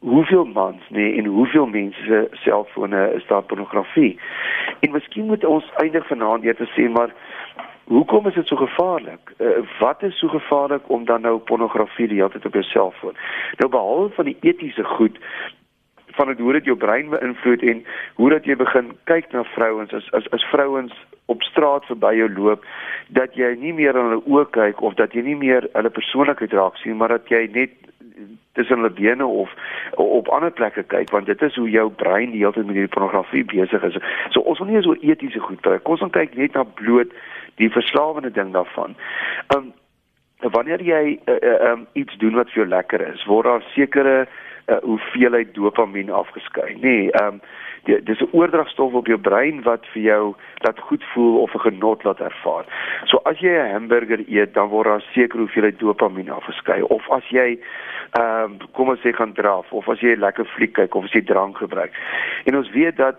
hoeveel 0.00 0.44
mans 0.44 0.88
nee 0.88 1.16
en 1.16 1.24
hoeveel 1.24 1.66
mense 1.66 2.04
se 2.04 2.28
selfone 2.32 3.12
is 3.14 3.26
daar 3.26 3.42
pornografie 3.42 4.18
en 4.80 4.90
miskien 4.90 5.26
moet 5.26 5.44
ons 5.44 5.72
eindig 5.76 6.06
vanaand 6.06 6.42
net 6.42 6.56
te 6.56 6.72
sê 6.76 6.88
maar 6.90 7.12
Hoekom 7.88 8.26
is 8.26 8.34
dit 8.34 8.46
so 8.46 8.56
gevaarlik? 8.56 9.32
Uh, 9.40 9.48
wat 9.80 10.02
is 10.02 10.18
so 10.18 10.28
gevaarlik 10.28 10.90
om 10.92 11.04
dan 11.04 11.20
nou 11.20 11.38
pornografie 11.38 12.08
die 12.08 12.18
hele 12.18 12.28
tyd 12.28 12.44
op 12.44 12.52
jou 12.52 12.64
selfoon? 12.64 13.16
Nou 13.56 13.70
behalwe 13.70 14.10
van 14.12 14.28
die 14.28 14.36
etiese 14.40 14.84
goed 14.84 15.16
van 16.18 16.32
dit 16.32 16.42
hoe 16.42 16.52
dit 16.58 16.70
jou 16.70 16.76
brein 16.76 17.10
beïnvloed 17.14 17.62
en 17.72 17.84
hoe 18.20 18.30
dat 18.34 18.46
jy 18.48 18.56
begin 18.58 18.90
kyk 19.10 19.30
na 19.32 19.44
vrouens 19.54 19.94
as 19.94 20.06
as 20.18 20.26
as 20.36 20.46
vrouens 20.52 20.94
op 21.32 21.42
straat 21.46 21.86
verby 21.90 22.14
jou 22.18 22.28
loop 22.34 22.64
dat 23.18 23.36
jy 23.38 23.54
nie 23.60 23.74
meer 23.76 23.96
aan 23.96 24.10
hulle 24.10 24.24
oë 24.26 24.48
kyk 24.56 24.82
of 24.82 24.96
dat 25.00 25.14
jy 25.14 25.22
nie 25.26 25.36
meer 25.38 25.68
hulle 25.76 25.92
persoonlikheid 26.00 26.56
raak 26.58 26.80
sien 26.82 26.98
maar 26.98 27.14
dat 27.14 27.30
jy 27.32 27.44
net 27.54 27.76
tussen 28.58 28.80
hulle 28.80 28.90
bene 28.90 29.26
of 29.26 29.54
op 30.02 30.28
ander 30.34 30.50
plekke 30.50 30.82
kyk 30.94 31.12
want 31.14 31.30
dit 31.30 31.42
is 31.46 31.58
hoe 31.60 31.70
jou 31.70 31.86
brein 32.02 32.34
die 32.34 32.42
hele 32.42 32.56
tyd 32.56 32.66
met 32.66 32.80
hierdie 32.80 32.94
pornografie 32.94 33.44
besig 33.46 33.84
is. 33.86 33.98
So 34.34 34.42
ons 34.42 34.58
wil 34.58 34.72
nie 34.72 34.82
so 34.82 34.96
etiese 34.98 35.42
goed. 35.44 35.62
Kom 35.86 35.94
ons 35.94 36.16
kyk 36.16 36.34
net 36.40 36.58
na 36.58 36.64
bloot 36.80 37.14
die 37.62 37.70
verslawende 37.70 38.32
ding 38.34 38.50
daarvan. 38.56 38.98
Um 39.54 39.70
wanneer 40.54 40.82
jy 40.86 41.18
uh, 41.18 41.34
uh, 41.34 41.54
um, 41.72 41.80
iets 41.98 42.14
doen 42.22 42.36
wat 42.38 42.50
vir 42.52 42.62
jou 42.62 42.68
lekker 42.70 43.02
is, 43.08 43.24
word 43.26 43.48
daar 43.48 43.64
sekere 43.74 44.20
uh, 44.20 44.36
hoeveelheid 44.82 45.54
dopamien 45.54 46.10
afgeskei. 46.10 46.76
Nee, 46.80 47.10
ehm 47.12 47.34
um, 47.34 47.40
dis 48.04 48.20
'n 48.20 48.28
oordragstof 48.32 48.92
op 48.92 49.06
jou 49.06 49.18
brein 49.18 49.62
wat 49.62 49.86
vir 49.92 50.02
jou 50.02 50.34
laat 50.54 50.78
goed 50.78 51.04
voel 51.04 51.40
of 51.40 51.54
'n 51.54 51.58
genot 51.58 52.04
laat 52.04 52.20
ervaar. 52.20 52.64
So 53.04 53.16
as 53.16 53.38
jy 53.38 53.50
'n 53.50 53.72
hamburger 53.72 54.22
eet, 54.28 54.54
dan 54.54 54.68
word 54.68 54.86
daar 54.86 55.04
seker 55.12 55.38
hoeveelheid 55.38 55.78
dopamien 55.78 56.30
afgeskei 56.30 56.82
of 56.82 57.10
as 57.10 57.28
jy 57.28 57.58
ehm 58.12 58.44
um, 58.44 58.56
kom 58.72 58.88
ons 58.88 59.00
sê 59.00 59.12
gaan 59.12 59.32
draf 59.32 59.72
of 59.72 59.88
as 59.88 60.00
jy 60.00 60.12
'n 60.12 60.20
lekker 60.20 60.44
fliek 60.44 60.72
kyk 60.72 60.94
of 60.94 61.04
as 61.04 61.12
jy 61.12 61.22
drank 61.22 61.56
gebruik. 61.56 61.92
En 62.44 62.56
ons 62.56 62.70
weet 62.70 62.96
dat 62.96 63.16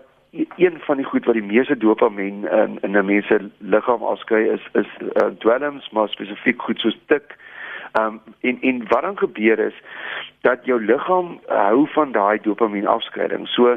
een 0.56 0.76
van 0.80 0.96
die 0.96 1.04
goed 1.04 1.24
wat 1.24 1.34
die 1.34 1.42
meeste 1.42 1.76
dopamien 1.76 2.48
in 2.50 2.78
in 2.80 2.96
'n 2.96 3.04
mens 3.04 3.26
se 3.26 3.50
liggaam 3.58 4.02
afskei 4.02 4.48
is 4.48 4.68
is 4.72 4.88
uh, 5.00 5.28
dwelms, 5.38 5.90
maar 5.90 6.08
spesifiek 6.08 6.62
goed 6.62 6.78
soos 6.78 6.98
tik. 7.06 7.36
Ehm 7.92 8.06
um, 8.06 8.20
en 8.40 8.58
en 8.60 8.88
wat 8.88 9.02
dan 9.02 9.18
gebeur 9.18 9.58
is 9.58 9.74
dat 10.40 10.64
jou 10.64 10.84
liggaam 10.84 11.40
hou 11.46 11.88
van 11.88 12.12
daai 12.12 12.38
dopamien 12.42 12.86
afskeiding. 12.86 13.48
So 13.48 13.76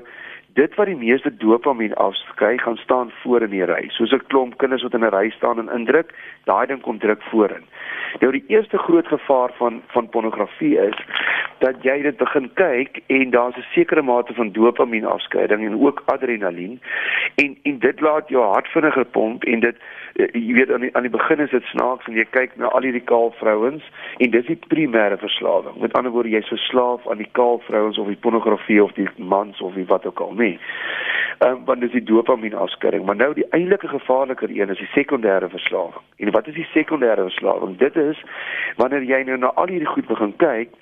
dit 0.54 0.76
wat 0.76 0.86
die 0.86 0.96
meeste 0.96 1.36
dopamien 1.38 1.94
afskei 1.96 2.58
gaan 2.58 2.78
staan 2.78 3.12
voor 3.22 3.42
in 3.42 3.50
die 3.50 3.66
ry. 3.66 3.89
Soos 3.89 4.12
'n 4.12 4.28
klomp 4.28 4.58
kinders 4.58 4.84
wat 4.84 4.94
in 4.94 5.06
'n 5.06 5.16
ry 5.16 5.30
staan 5.30 5.60
en 5.60 5.76
indruk, 5.80 6.13
daai 6.44 6.66
ding 6.68 6.82
kom 6.82 7.00
druk 7.00 7.22
voorin. 7.22 7.66
Nou 8.20 8.32
die 8.32 8.44
eerste 8.48 8.78
groot 8.78 9.08
gevaar 9.08 9.52
van 9.58 9.82
van 9.88 10.10
pornografie 10.10 10.78
is 10.78 10.98
dat 11.60 11.76
jy 11.82 12.02
dit 12.02 12.18
begin 12.18 12.52
kyk 12.54 13.02
en 13.08 13.30
daar's 13.30 13.58
'n 13.58 13.66
sekere 13.74 14.02
mate 14.02 14.34
van 14.34 14.52
dopamien 14.52 15.06
afskeiding 15.06 15.66
en 15.66 15.82
ook 15.82 16.04
adrenalien 16.06 16.82
en 17.36 17.58
en 17.63 17.80
dit 17.80 18.00
laat 18.00 18.30
jou 18.30 18.44
hart 18.54 18.68
vinniger 18.68 19.06
pomp 19.06 19.44
en 19.44 19.60
dit 19.60 19.76
uh, 20.16 20.28
jy 20.34 20.54
weet 20.54 20.72
aan 20.72 20.80
die, 20.80 20.96
aan 20.96 21.02
die 21.02 21.18
begin 21.18 21.39
is 21.39 21.50
dit 21.50 21.63
snaaks 21.63 22.08
en 22.08 22.13
jy 22.13 22.26
kyk 22.30 22.56
na 22.56 22.68
al 22.68 22.82
hierdie 22.82 23.08
kaal 23.12 23.32
vrouens 23.39 23.84
en 24.18 24.30
dis 24.30 24.46
die 24.46 24.60
primêre 24.68 25.18
verslawing. 25.18 25.76
Met 25.82 25.94
ander 25.94 26.12
woorde 26.12 26.30
jy's 26.30 26.48
verslaaf 26.48 27.08
aan 27.10 27.18
die 27.18 27.32
kaal 27.32 27.60
vrouens 27.60 27.98
of 27.98 28.08
die 28.08 28.20
pornografie 28.26 28.84
of 28.84 28.92
die 28.92 29.10
mans 29.18 29.62
of 29.62 29.74
wie 29.74 29.86
wat 29.86 30.06
ook 30.06 30.20
al 30.20 30.34
nie. 30.44 30.58
Ehm 31.40 31.52
um, 31.52 31.66
want 31.66 31.82
dis 31.82 31.92
die 31.92 32.04
dopamien 32.04 32.54
afskeiding, 32.54 33.06
maar 33.06 33.20
nou 33.20 33.34
die 33.34 33.48
eintlike 33.50 33.88
gevaarliker 33.88 34.52
een 34.52 34.70
is 34.70 34.84
die 34.84 34.92
sekondêre 34.94 35.50
verslawing. 35.50 36.04
En 36.18 36.32
wat 36.32 36.48
is 36.48 36.60
die 36.60 36.70
sekondêre 36.76 37.28
verslawing? 37.30 37.78
Dit 37.78 37.96
is 37.96 38.24
wanneer 38.78 39.04
jy 39.04 39.24
nou 39.28 39.38
na 39.38 39.52
al 39.60 39.74
hierdie 39.74 39.94
goed 39.96 40.08
begin 40.08 40.36
kyk 40.38 40.76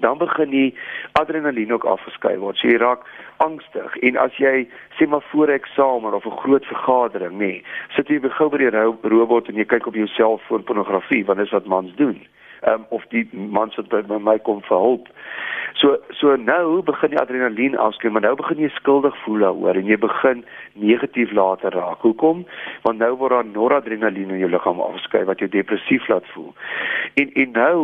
dan 0.00 0.18
begin 0.18 0.50
die 0.50 0.74
adrenalien 1.12 1.72
ook 1.72 1.84
afgeskei 1.84 2.36
word. 2.38 2.56
So 2.56 2.68
jy 2.68 2.76
raak 2.80 3.06
angstig 3.44 3.96
en 4.08 4.18
as 4.20 4.36
jy 4.40 4.66
sê 4.98 5.08
maar 5.08 5.24
voor 5.30 5.48
'n 5.48 5.58
eksamen 5.60 6.14
of 6.14 6.26
'n 6.26 6.40
groot 6.42 6.66
vergadering, 6.66 7.32
nê, 7.32 7.38
nee, 7.38 7.64
sit 7.96 8.08
jy 8.08 8.20
begou 8.20 8.48
by 8.48 8.58
die 8.58 8.70
robot 9.08 9.48
en 9.48 9.54
jy 9.54 9.64
kyk 9.64 9.86
op 9.86 9.94
jou 9.94 10.06
selfoon 10.06 10.64
pornografie, 10.64 11.24
want 11.24 11.38
dit 11.38 11.46
is 11.46 11.52
wat 11.52 11.66
mans 11.66 11.94
doen. 11.94 12.26
Um, 12.66 12.86
of 12.88 13.04
die 13.08 13.28
mans 13.32 13.76
wat 13.78 13.92
by 14.08 14.18
my 14.18 14.38
kom 14.42 14.58
vir 14.66 14.80
hulp. 14.82 15.10
So 15.78 15.92
so 16.18 16.32
nou 16.36 16.82
begin 16.82 17.12
die 17.12 17.20
adrenalien 17.20 17.76
afskei, 17.78 18.10
maar 18.10 18.24
nou 18.24 18.32
begin 18.40 18.62
jy 18.64 18.70
skuldig 18.74 19.14
voel 19.22 19.44
daaroor 19.44 19.78
en 19.78 19.86
jy 19.86 19.98
begin 20.00 20.42
negatief 20.74 21.30
later 21.36 21.76
raak. 21.76 22.00
Hoekom? 22.02 22.42
Want 22.82 22.98
nou 22.98 23.12
word 23.20 23.36
daar 23.36 23.46
noradrenalien 23.50 24.32
in 24.34 24.40
jou 24.42 24.50
liggaam 24.50 24.80
afgeskei 24.80 25.22
wat 25.28 25.44
jou 25.44 25.50
depressief 25.52 26.08
laat 26.08 26.26
voel. 26.32 26.50
En 27.22 27.30
en 27.44 27.52
nou 27.60 27.78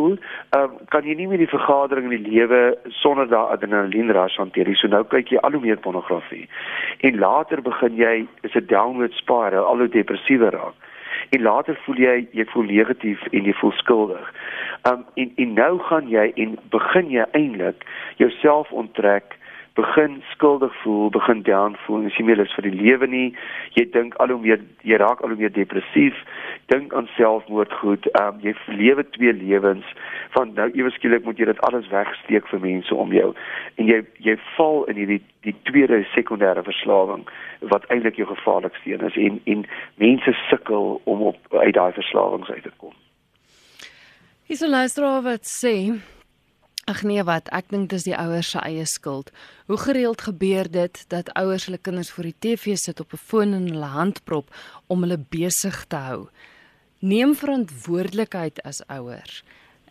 um, 0.57 0.77
kan 0.91 1.07
jy 1.07 1.15
nie 1.19 1.29
meer 1.31 1.45
die 1.45 1.51
vergadering 1.53 2.09
in 2.11 2.17
die 2.17 2.33
lewe 2.33 2.63
sonder 2.99 3.29
daai 3.29 3.53
adrenalien 3.55 4.11
ras 4.11 4.35
hanteer 4.41 4.67
nie. 4.67 4.79
So 4.81 4.91
nou 4.91 5.05
kyk 5.07 5.31
jy 5.31 5.43
al 5.45 5.55
hoe 5.55 5.63
meer 5.63 5.79
pornografie. 5.79 6.47
En 7.07 7.21
later 7.23 7.61
begin 7.61 7.95
jy 8.01 8.15
is 8.41 8.55
'n 8.57 8.67
downward 8.67 9.13
spiral, 9.21 9.69
al 9.69 9.85
hoe 9.85 9.93
depressiewer 9.95 10.51
raak 10.51 10.75
en 11.33 11.41
later 11.41 11.77
voel 11.85 12.01
jy 12.01 12.15
jy 12.37 12.45
voel 12.53 12.67
negatief 12.69 13.21
en 13.31 13.47
jy 13.49 13.53
voel 13.61 13.73
skuldig. 13.81 14.27
Um 14.89 15.05
en 15.19 15.31
en 15.35 15.53
nou 15.57 15.71
gaan 15.89 16.09
jy 16.11 16.27
en 16.45 16.57
begin 16.75 17.09
jy 17.09 17.25
eintlik 17.31 17.85
jouself 18.21 18.71
onttrek 18.71 19.37
begin 19.73 20.21
skuldig 20.31 20.73
voel, 20.83 21.09
begin 21.09 21.41
down 21.41 21.75
voel, 21.85 22.03
jy 22.05 22.09
sien 22.13 22.25
meer 22.25 22.37
lus 22.37 22.53
vir 22.53 22.67
die 22.67 22.75
lewe 22.77 23.07
nie. 23.09 23.29
Jy 23.77 23.87
dink 23.93 24.15
al 24.21 24.29
hoe 24.29 24.41
meer 24.41 24.61
jy 24.85 24.99
raak 25.01 25.21
al 25.21 25.33
hoe 25.33 25.39
meer 25.39 25.53
depressief, 25.53 26.19
dink 26.73 26.93
aan 26.93 27.09
selfmoord 27.17 27.73
goed. 27.81 28.05
Ehm 28.13 28.35
um, 28.35 28.43
jy 28.45 28.53
lewe 28.77 29.05
twee 29.17 29.33
lewens 29.33 29.85
van 30.35 30.53
nou 30.57 30.69
ewe 30.73 30.91
skielik 30.93 31.25
moet 31.25 31.39
jy 31.39 31.45
dit 31.49 31.61
alles 31.67 31.89
wegsteek 31.91 32.47
vir 32.51 32.61
mense 32.63 32.95
om 32.95 33.13
jou 33.13 33.33
en 33.81 33.89
jy 33.89 33.99
jy 34.25 34.35
val 34.55 34.83
in 34.91 34.99
hierdie 35.01 35.21
die 35.45 35.55
tweede 35.69 36.03
sekondêre 36.13 36.63
verslawing 36.65 37.25
wat 37.73 37.85
eintlik 37.93 38.17
jou 38.19 38.27
gevaarlikste 38.29 38.93
een 38.93 39.05
is 39.09 39.19
en 39.27 39.39
en 39.53 39.65
mense 40.01 40.35
sukkel 40.49 40.99
om 41.03 41.25
op 41.33 41.59
uit 41.65 41.73
daai 41.77 41.91
verslawings 41.93 42.49
uit 42.49 42.63
te 42.63 42.73
kom. 42.77 42.93
Is 44.47 44.61
'n 44.61 44.69
luisteraar 44.69 45.21
wat 45.21 45.45
sê 45.45 45.75
Ag 46.85 47.03
nee 47.07 47.23
wat, 47.23 47.47
ek 47.55 47.69
dink 47.71 47.93
dis 47.93 48.03
die 48.03 48.15
ouers 48.19 48.49
se 48.51 48.59
eie 48.59 48.83
skuld. 48.83 49.29
Hoe 49.71 49.77
gereeld 49.79 50.21
gebeur 50.21 50.67
dit 50.67 50.97
dat 51.13 51.29
ouers 51.39 51.69
hulle 51.69 51.79
kinders 51.79 52.11
voor 52.11 52.27
die 52.27 52.39
TV 52.43 52.75
sit 52.75 52.99
op 52.99 53.13
'n 53.13 53.23
foon 53.29 53.53
in 53.53 53.67
hulle 53.71 53.91
hand 53.95 54.23
prop 54.25 54.51
om 54.87 55.01
hulle 55.01 55.17
besig 55.17 55.85
te 55.87 55.95
hou? 55.95 56.27
Neem 56.99 57.35
verantwoordelikheid 57.35 58.59
as 58.63 58.83
ouers. 58.87 59.43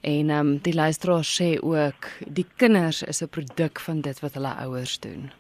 En 0.03 0.31
ehm 0.31 0.39
um, 0.39 0.59
die 0.59 0.75
luisteraar 0.75 1.25
sê 1.25 1.57
ook 1.63 2.09
die 2.27 2.47
kinders 2.57 3.03
is 3.03 3.23
'n 3.23 3.29
produk 3.29 3.81
van 3.81 4.01
dit 4.01 4.21
wat 4.21 4.35
hulle 4.35 4.55
ouers 4.65 5.01
doen. 5.01 5.31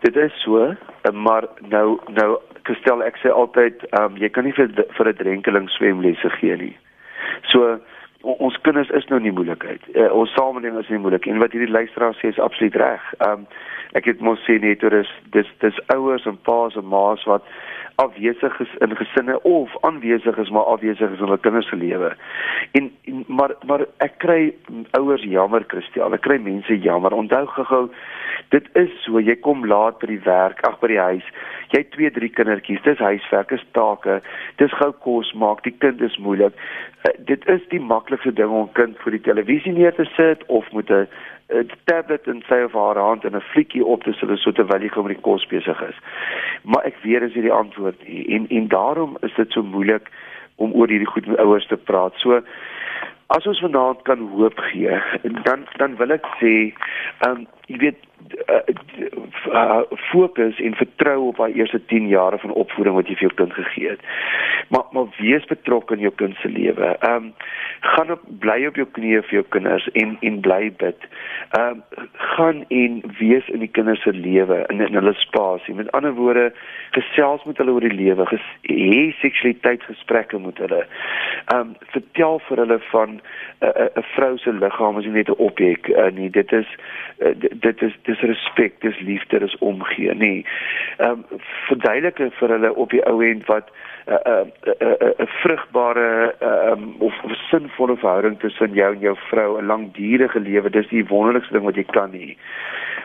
Dit 0.00 0.16
is 0.16 0.42
so, 0.42 0.74
maar 1.12 1.48
nou 1.60 2.00
nou 2.08 2.38
Christel 2.62 3.02
ek 3.02 3.16
sê 3.16 3.28
altyd 3.30 3.84
ehm 3.90 4.04
um, 4.04 4.16
jy 4.16 4.28
kan 4.28 4.44
nie 4.44 4.52
vir 4.52 4.68
vir 4.96 5.08
'n 5.08 5.16
drenkeling 5.16 5.70
swemlesse 5.70 6.30
gee 6.30 6.56
nie. 6.56 6.76
So 7.42 7.80
ons 8.22 8.56
kinders 8.62 8.90
is 8.94 9.06
nou 9.10 9.18
nie 9.20 9.32
moeilikheid. 9.34 9.84
Uh, 9.94 10.08
ons 10.14 10.32
samelewing 10.36 10.78
is 10.80 10.90
nie 10.92 11.00
moeilik 11.02 11.26
en 11.26 11.42
wat 11.42 11.54
hierdie 11.54 11.72
luisteraar 11.72 12.16
sê 12.18 12.30
is 12.30 12.40
absoluut 12.42 12.76
reg. 12.82 13.12
Um 13.26 13.46
ek 13.98 14.06
het 14.08 14.22
mos 14.24 14.40
sê 14.46 14.56
net 14.62 14.84
oor 14.86 14.94
is 15.02 15.10
dis 15.34 15.48
dis 15.60 15.80
ouers 15.92 16.24
en 16.28 16.38
paas 16.48 16.76
en 16.80 16.86
ma's 16.88 17.24
wat 17.28 17.44
afwesig 17.94 18.60
is 18.60 18.74
in 18.78 18.96
gesinne 18.96 19.42
of 19.42 19.76
aanwesig 19.80 20.36
is 20.36 20.50
maar 20.50 20.64
afwesig 20.64 21.10
is 21.10 21.18
in 21.18 21.24
hulle 21.24 21.38
kinders 21.38 21.68
se 21.68 21.76
lewe. 21.76 22.16
En, 22.72 22.92
en 23.04 23.24
maar 23.26 23.54
maar 23.66 23.86
ek 23.96 24.18
kry 24.18 24.54
ouers 24.90 25.22
jammer 25.22 25.64
Christel. 25.66 26.14
Ek 26.14 26.24
kry 26.26 26.38
mense 26.42 26.78
jammer. 26.78 27.12
Onthou 27.12 27.46
gou 27.46 27.82
dit 28.52 28.68
is 28.76 28.92
so 29.04 29.20
jy 29.20 29.36
kom 29.40 29.66
laat 29.66 29.98
by 30.02 30.10
die 30.10 30.22
werk, 30.26 30.60
ag 30.68 30.78
by 30.80 30.92
die 30.92 31.00
huis. 31.00 31.28
Jy 31.72 31.82
het 31.84 31.92
twee, 31.94 32.10
drie 32.12 32.28
kindertjies. 32.28 32.82
Dis 32.84 33.00
huiswerk, 33.00 33.52
dis 33.54 33.64
take. 33.76 34.20
Dis 34.60 34.74
gou 34.80 34.92
kos 35.04 35.32
maak. 35.32 35.62
Die 35.64 35.74
kind 35.84 36.00
is 36.04 36.18
moeilik. 36.20 36.56
Uh, 37.02 37.14
dit 37.28 37.46
is 37.50 37.64
die 37.72 37.80
maklikste 37.80 38.32
ding 38.38 38.52
om 38.52 38.68
kind 38.78 38.98
voor 39.02 39.16
die 39.16 39.24
televisie 39.24 39.72
neer 39.72 39.94
te 39.96 40.06
sit 40.16 40.44
of 40.46 40.68
moet 40.72 40.90
'n 40.90 41.08
tablet 41.84 42.26
in 42.26 42.42
sy 42.48 42.62
of 42.66 42.76
haar 42.78 43.00
hand 43.00 43.24
en 43.24 43.36
'n 43.36 43.48
fliekkie 43.52 43.84
op 43.84 44.02
te 44.02 44.12
sit 44.12 44.38
so 44.38 44.52
terwyl 44.52 44.80
hy 44.80 44.88
gou 44.88 45.04
met 45.04 45.16
die 45.16 45.22
kos 45.22 45.46
besig 45.46 45.82
is. 45.88 45.98
Maar 46.62 46.84
ek 46.84 46.96
weet 47.02 47.22
as 47.22 47.34
jy 47.34 47.42
die 47.42 47.58
antwoord 47.62 48.08
nie 48.08 48.26
en 48.34 48.46
en 48.48 48.68
daarom 48.68 49.16
is 49.22 49.34
dit 49.34 49.52
so 49.52 49.62
moeilik 49.62 50.08
om 50.56 50.72
oor 50.72 50.88
hierdie 50.88 51.12
goed 51.14 51.26
met 51.26 51.38
ouers 51.38 51.66
te 51.66 51.76
praat. 51.76 52.12
So 52.16 52.42
as 53.26 53.46
ons 53.46 53.60
vanaand 53.60 54.02
kan 54.02 54.28
hoop 54.36 54.58
gee, 54.58 55.00
dan 55.46 55.66
dan 55.76 55.96
wil 55.96 56.10
ek 56.10 56.26
sê, 56.40 56.72
ehm 57.24 57.30
um, 57.30 57.46
jy 57.66 57.78
weet 57.78 58.00
uh, 59.52 59.80
fokus 60.10 60.60
en 60.60 60.74
vertrou 60.74 61.28
op 61.28 61.36
daai 61.36 61.52
eerste 61.52 61.84
10 61.86 62.08
jare 62.08 62.38
van 62.38 62.52
opvoeding 62.52 62.94
wat 62.94 63.08
jy 63.08 63.16
vir 63.18 63.28
jou 63.28 63.34
kind 63.34 63.52
gegee 63.52 63.88
het. 63.94 64.04
Maar 64.68 64.84
maar 64.92 65.08
wees 65.18 65.44
betrokke 65.50 65.94
in 65.94 66.00
jou 66.06 66.12
kind 66.16 66.36
se 66.40 66.48
lewe. 66.48 66.96
Ehm 66.98 67.14
um, 67.14 67.32
gaan 67.80 68.10
op 68.10 68.20
bly 68.38 68.66
op 68.66 68.76
jou 68.78 68.86
knieë 68.86 69.22
vir 69.26 69.38
jou 69.40 69.44
kinders 69.48 69.88
en 69.98 70.16
en 70.20 70.40
bly 70.40 70.72
bid. 70.78 71.08
Ehm 71.58 71.82
um, 71.82 72.06
gaan 72.36 72.64
en 72.68 73.00
wees 73.18 73.48
in 73.48 73.64
die 73.64 73.70
kinders 73.70 74.02
se 74.02 74.12
lewe 74.12 74.64
in 74.68 74.80
in 74.80 74.94
hulle 74.94 75.14
spasie. 75.18 75.74
Met 75.74 75.92
ander 75.92 76.14
woorde, 76.14 76.52
gesels 76.90 77.44
met 77.44 77.58
hulle 77.58 77.72
oor 77.72 77.88
die 77.88 77.96
lewe, 77.96 78.26
hê 78.62 79.02
seksualiteit 79.20 79.82
gesprekke 79.82 80.38
met 80.38 80.58
hulle. 80.58 80.84
Ehm 81.52 81.60
um, 81.60 81.76
vertel 81.96 82.40
vir 82.48 82.64
hulle 82.64 82.78
van 82.90 83.10
'n 83.10 83.20
uh, 83.66 83.88
'n 83.96 84.06
vrou 84.14 84.38
se 84.38 84.52
liggaam 84.52 84.98
is 84.98 85.04
nie 85.04 85.12
net 85.12 85.28
'n 85.28 85.42
objek 85.48 85.88
uh, 85.88 86.10
nie. 86.10 86.30
Dit 86.30 86.52
is 86.52 86.68
uh, 87.18 87.34
dit 87.60 87.82
is 87.82 87.94
dis 88.12 88.24
respek, 88.30 88.80
dis 88.84 88.98
liefde, 89.00 89.40
dis 89.42 89.58
omgee, 89.58 90.14
nê. 90.14 90.18
Nee. 90.18 90.44
Ehm 90.98 91.24
um, 91.32 91.40
verduidelik 91.68 92.20
vir 92.38 92.54
hulle 92.56 92.74
op 92.74 92.90
die 92.94 93.02
ou 93.10 93.22
end 93.24 93.46
wat 93.50 93.70
'n 94.06 94.18
'n 94.34 94.52
'n 94.80 95.14
'n 95.24 95.30
vrugbare 95.42 96.34
ehm 96.40 96.72
um, 96.72 96.94
of 96.98 97.14
'n 97.24 97.36
sinvolle 97.50 97.96
verhouding 97.96 98.38
tussen 98.40 98.72
jou 98.72 98.92
en 98.94 99.00
jou 99.00 99.16
vrou, 99.30 99.58
'n 99.58 99.66
langdurige 99.66 100.40
lewe, 100.40 100.70
dis 100.70 100.88
die 100.88 101.06
wonderlikste 101.06 101.52
ding 101.52 101.64
wat 101.64 101.76
jy 101.76 101.84
kan 101.84 102.12
hê. 102.12 102.36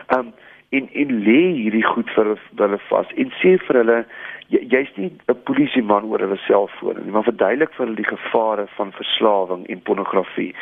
Ehm 0.08 0.18
um, 0.18 0.32
en 0.70 0.88
en 0.92 1.10
lê 1.24 1.42
hierdie 1.56 1.84
goed 1.84 2.10
vir 2.10 2.36
hulle 2.56 2.78
vas 2.88 3.12
en 3.16 3.30
sê 3.40 3.56
vir 3.66 3.76
hulle 3.80 4.04
jy's 4.48 4.90
nie 4.96 5.12
'n 5.28 5.42
polisieman 5.44 6.04
oor 6.04 6.20
hulle 6.20 6.40
selfone 6.46 7.00
nie, 7.00 7.12
maar 7.12 7.24
verduidelik 7.24 7.72
vir 7.74 7.86
hulle 7.86 7.96
die 7.96 8.14
gevare 8.16 8.66
van 8.76 8.92
verslawing 8.92 9.66
en 9.66 9.82
pornografie. 9.82 10.54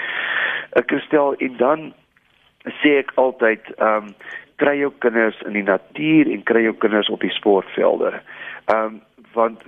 Ek 0.73 0.93
stel 1.07 1.35
en 1.39 1.57
dan 1.57 1.93
sê 2.83 2.99
ek 2.99 3.13
altyd 3.15 3.63
ehm 3.79 4.11
um, 4.11 4.15
kry 4.57 4.79
jou 4.79 4.93
kinders 4.99 5.41
in 5.47 5.53
die 5.53 5.67
natuur 5.67 6.31
en 6.33 6.43
kry 6.43 6.63
jou 6.67 6.75
kinders 6.75 7.11
op 7.13 7.21
die 7.21 7.35
sportvelde. 7.35 8.15
Ehm 8.67 8.85
um, 8.85 9.03
want 9.37 9.61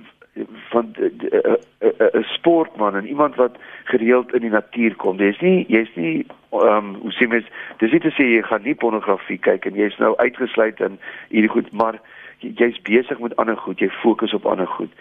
van 0.69 0.95
'n 0.97 2.23
sportman 2.23 2.97
en 2.97 3.07
iemand 3.07 3.35
wat 3.35 3.57
gereeld 3.85 4.35
in 4.35 4.41
die 4.41 4.51
natuur 4.51 4.97
kom. 4.97 5.17
Jy's 5.17 5.41
nie 5.41 5.65
jy's 5.69 5.95
nie 5.95 6.27
ehm 6.51 6.77
um, 6.77 6.95
hoe 6.95 7.13
sê 7.13 7.29
mens, 7.29 7.47
dis 7.77 7.91
nie 7.91 8.01
te 8.01 8.11
sê 8.11 8.25
jy 8.25 8.43
gaan 8.43 8.63
nie 8.63 8.75
pornografie 8.75 9.39
kyk 9.39 9.65
en 9.65 9.75
jy's 9.75 9.99
nou 9.99 10.17
uitgesluit 10.17 10.81
in 10.81 10.99
hierdie 11.29 11.51
goed, 11.51 11.73
maar 11.73 12.01
jy's 12.39 12.83
besig 12.83 13.19
met 13.19 13.37
ander 13.37 13.57
goed, 13.57 13.81
jy 13.81 13.89
fokus 13.89 14.33
op 14.33 14.47
ander 14.47 14.67
goed. 14.67 14.93